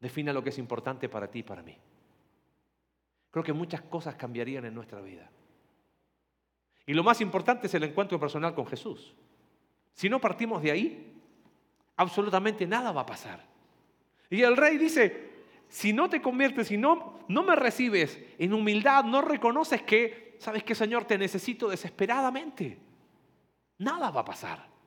defina 0.00 0.32
lo 0.32 0.42
que 0.42 0.50
es 0.50 0.58
importante 0.58 1.08
para 1.08 1.28
ti 1.30 1.40
y 1.40 1.42
para 1.42 1.62
mí? 1.62 1.76
Creo 3.30 3.44
que 3.44 3.52
muchas 3.52 3.82
cosas 3.82 4.14
cambiarían 4.14 4.64
en 4.64 4.74
nuestra 4.74 5.00
vida. 5.00 5.30
Y 6.86 6.94
lo 6.94 7.04
más 7.04 7.20
importante 7.20 7.66
es 7.66 7.74
el 7.74 7.84
encuentro 7.84 8.18
personal 8.18 8.54
con 8.54 8.66
Jesús. 8.66 9.14
Si 9.92 10.08
no 10.08 10.20
partimos 10.20 10.62
de 10.62 10.70
ahí, 10.70 11.12
absolutamente 11.96 12.66
nada 12.66 12.92
va 12.92 13.02
a 13.02 13.06
pasar. 13.06 13.44
Y 14.30 14.42
el 14.42 14.56
rey 14.56 14.78
dice, 14.78 15.28
si 15.68 15.92
no 15.92 16.08
te 16.08 16.22
conviertes, 16.22 16.68
si 16.68 16.78
no, 16.78 17.20
no 17.28 17.42
me 17.42 17.56
recibes 17.56 18.18
en 18.38 18.54
humildad, 18.54 19.04
no 19.04 19.20
reconoces 19.20 19.82
que, 19.82 20.36
¿sabes 20.38 20.62
qué, 20.62 20.74
Señor? 20.74 21.04
Te 21.04 21.18
necesito 21.18 21.68
desesperadamente. 21.68 22.78
nada 23.78 24.10
va 24.10 24.20
a 24.20 24.24
pasar. 24.24 24.77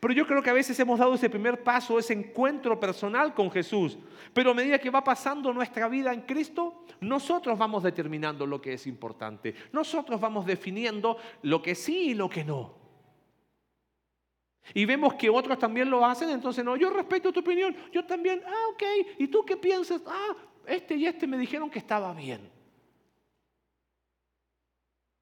Pero 0.00 0.14
yo 0.14 0.26
creo 0.26 0.42
que 0.42 0.50
a 0.50 0.54
veces 0.54 0.78
hemos 0.80 0.98
dado 0.98 1.14
ese 1.14 1.28
primer 1.28 1.62
paso, 1.62 1.98
ese 1.98 2.14
encuentro 2.14 2.80
personal 2.80 3.34
con 3.34 3.50
Jesús. 3.50 3.98
Pero 4.32 4.52
a 4.52 4.54
medida 4.54 4.78
que 4.78 4.90
va 4.90 5.04
pasando 5.04 5.52
nuestra 5.52 5.88
vida 5.88 6.12
en 6.12 6.22
Cristo, 6.22 6.84
nosotros 7.00 7.58
vamos 7.58 7.82
determinando 7.82 8.46
lo 8.46 8.60
que 8.60 8.74
es 8.74 8.86
importante. 8.86 9.54
Nosotros 9.72 10.20
vamos 10.20 10.46
definiendo 10.46 11.18
lo 11.42 11.60
que 11.60 11.74
sí 11.74 12.10
y 12.10 12.14
lo 12.14 12.28
que 12.30 12.44
no. 12.44 12.84
Y 14.72 14.86
vemos 14.86 15.14
que 15.14 15.28
otros 15.28 15.58
también 15.58 15.90
lo 15.90 16.06
hacen, 16.06 16.30
entonces 16.30 16.64
no, 16.64 16.76
yo 16.76 16.88
respeto 16.88 17.30
tu 17.32 17.40
opinión, 17.40 17.76
yo 17.92 18.06
también, 18.06 18.42
ah, 18.46 18.68
ok, 18.72 18.82
¿y 19.18 19.28
tú 19.28 19.44
qué 19.44 19.58
piensas? 19.58 20.00
Ah, 20.06 20.34
este 20.66 20.94
y 20.94 21.04
este 21.06 21.26
me 21.26 21.36
dijeron 21.36 21.68
que 21.68 21.78
estaba 21.78 22.14
bien. 22.14 22.50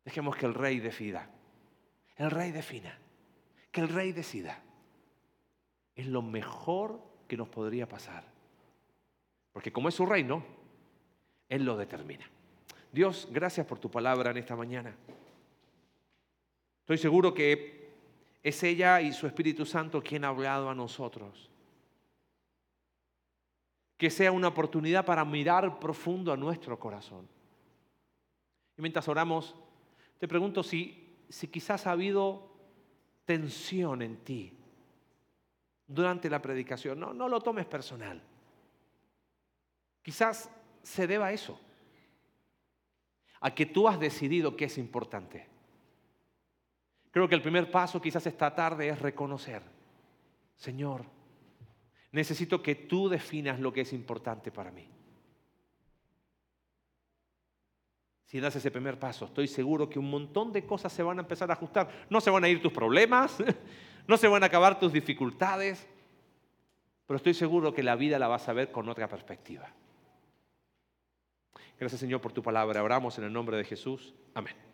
Dejemos 0.04 0.36
que 0.36 0.46
el 0.46 0.54
rey 0.54 0.78
decida, 0.78 1.28
el 2.16 2.30
rey 2.30 2.52
defina, 2.52 2.96
que 3.72 3.80
el 3.80 3.88
rey 3.88 4.12
decida. 4.12 4.62
Es 5.96 6.06
lo 6.06 6.22
mejor 6.22 7.00
que 7.26 7.36
nos 7.36 7.48
podría 7.48 7.88
pasar. 7.88 8.24
Porque 9.52 9.72
como 9.72 9.88
es 9.88 9.94
su 9.94 10.06
reino, 10.06 10.44
Él 11.48 11.64
lo 11.64 11.76
determina. 11.76 12.28
Dios, 12.92 13.28
gracias 13.32 13.66
por 13.66 13.78
tu 13.78 13.90
palabra 13.90 14.30
en 14.30 14.36
esta 14.36 14.54
mañana. 14.54 14.94
Estoy 16.80 16.98
seguro 16.98 17.32
que 17.32 17.90
es 18.42 18.62
ella 18.62 19.00
y 19.00 19.12
su 19.12 19.26
Espíritu 19.26 19.64
Santo 19.64 20.02
quien 20.02 20.24
ha 20.24 20.28
hablado 20.28 20.68
a 20.68 20.74
nosotros. 20.74 21.50
Que 23.96 24.10
sea 24.10 24.32
una 24.32 24.48
oportunidad 24.48 25.06
para 25.06 25.24
mirar 25.24 25.78
profundo 25.78 26.32
a 26.32 26.36
nuestro 26.36 26.78
corazón. 26.78 27.26
Y 28.76 28.82
mientras 28.82 29.08
oramos, 29.08 29.54
te 30.18 30.28
pregunto 30.28 30.62
si, 30.62 31.16
si 31.28 31.48
quizás 31.48 31.86
ha 31.86 31.92
habido 31.92 32.51
tensión 33.24 34.02
en 34.02 34.16
ti 34.18 34.52
durante 35.86 36.30
la 36.30 36.40
predicación. 36.40 36.98
No, 36.98 37.12
no 37.12 37.28
lo 37.28 37.40
tomes 37.40 37.66
personal. 37.66 38.20
Quizás 40.02 40.50
se 40.82 41.06
deba 41.06 41.26
a 41.26 41.32
eso, 41.32 41.60
a 43.40 43.54
que 43.54 43.66
tú 43.66 43.88
has 43.88 44.00
decidido 44.00 44.56
que 44.56 44.64
es 44.64 44.78
importante. 44.78 45.46
Creo 47.10 47.28
que 47.28 47.34
el 47.34 47.42
primer 47.42 47.70
paso 47.70 48.00
quizás 48.00 48.26
esta 48.26 48.54
tarde 48.54 48.88
es 48.88 48.98
reconocer, 48.98 49.62
Señor, 50.56 51.04
necesito 52.10 52.62
que 52.62 52.74
tú 52.74 53.08
definas 53.08 53.60
lo 53.60 53.72
que 53.72 53.82
es 53.82 53.92
importante 53.92 54.50
para 54.50 54.70
mí. 54.70 54.88
Si 58.32 58.40
das 58.40 58.56
ese 58.56 58.70
primer 58.70 58.98
paso, 58.98 59.26
estoy 59.26 59.46
seguro 59.46 59.90
que 59.90 59.98
un 59.98 60.08
montón 60.08 60.54
de 60.54 60.64
cosas 60.64 60.90
se 60.90 61.02
van 61.02 61.18
a 61.18 61.20
empezar 61.20 61.50
a 61.50 61.52
ajustar. 61.52 62.06
No 62.08 62.18
se 62.18 62.30
van 62.30 62.42
a 62.44 62.48
ir 62.48 62.62
tus 62.62 62.72
problemas, 62.72 63.36
no 64.08 64.16
se 64.16 64.26
van 64.26 64.42
a 64.42 64.46
acabar 64.46 64.80
tus 64.80 64.90
dificultades, 64.90 65.86
pero 67.06 67.18
estoy 67.18 67.34
seguro 67.34 67.74
que 67.74 67.82
la 67.82 67.94
vida 67.94 68.18
la 68.18 68.28
vas 68.28 68.48
a 68.48 68.54
ver 68.54 68.72
con 68.72 68.88
otra 68.88 69.06
perspectiva. 69.06 69.68
Gracias 71.78 72.00
Señor 72.00 72.22
por 72.22 72.32
tu 72.32 72.42
palabra. 72.42 72.82
Oramos 72.82 73.18
en 73.18 73.24
el 73.24 73.32
nombre 73.34 73.58
de 73.58 73.64
Jesús. 73.64 74.14
Amén. 74.32 74.71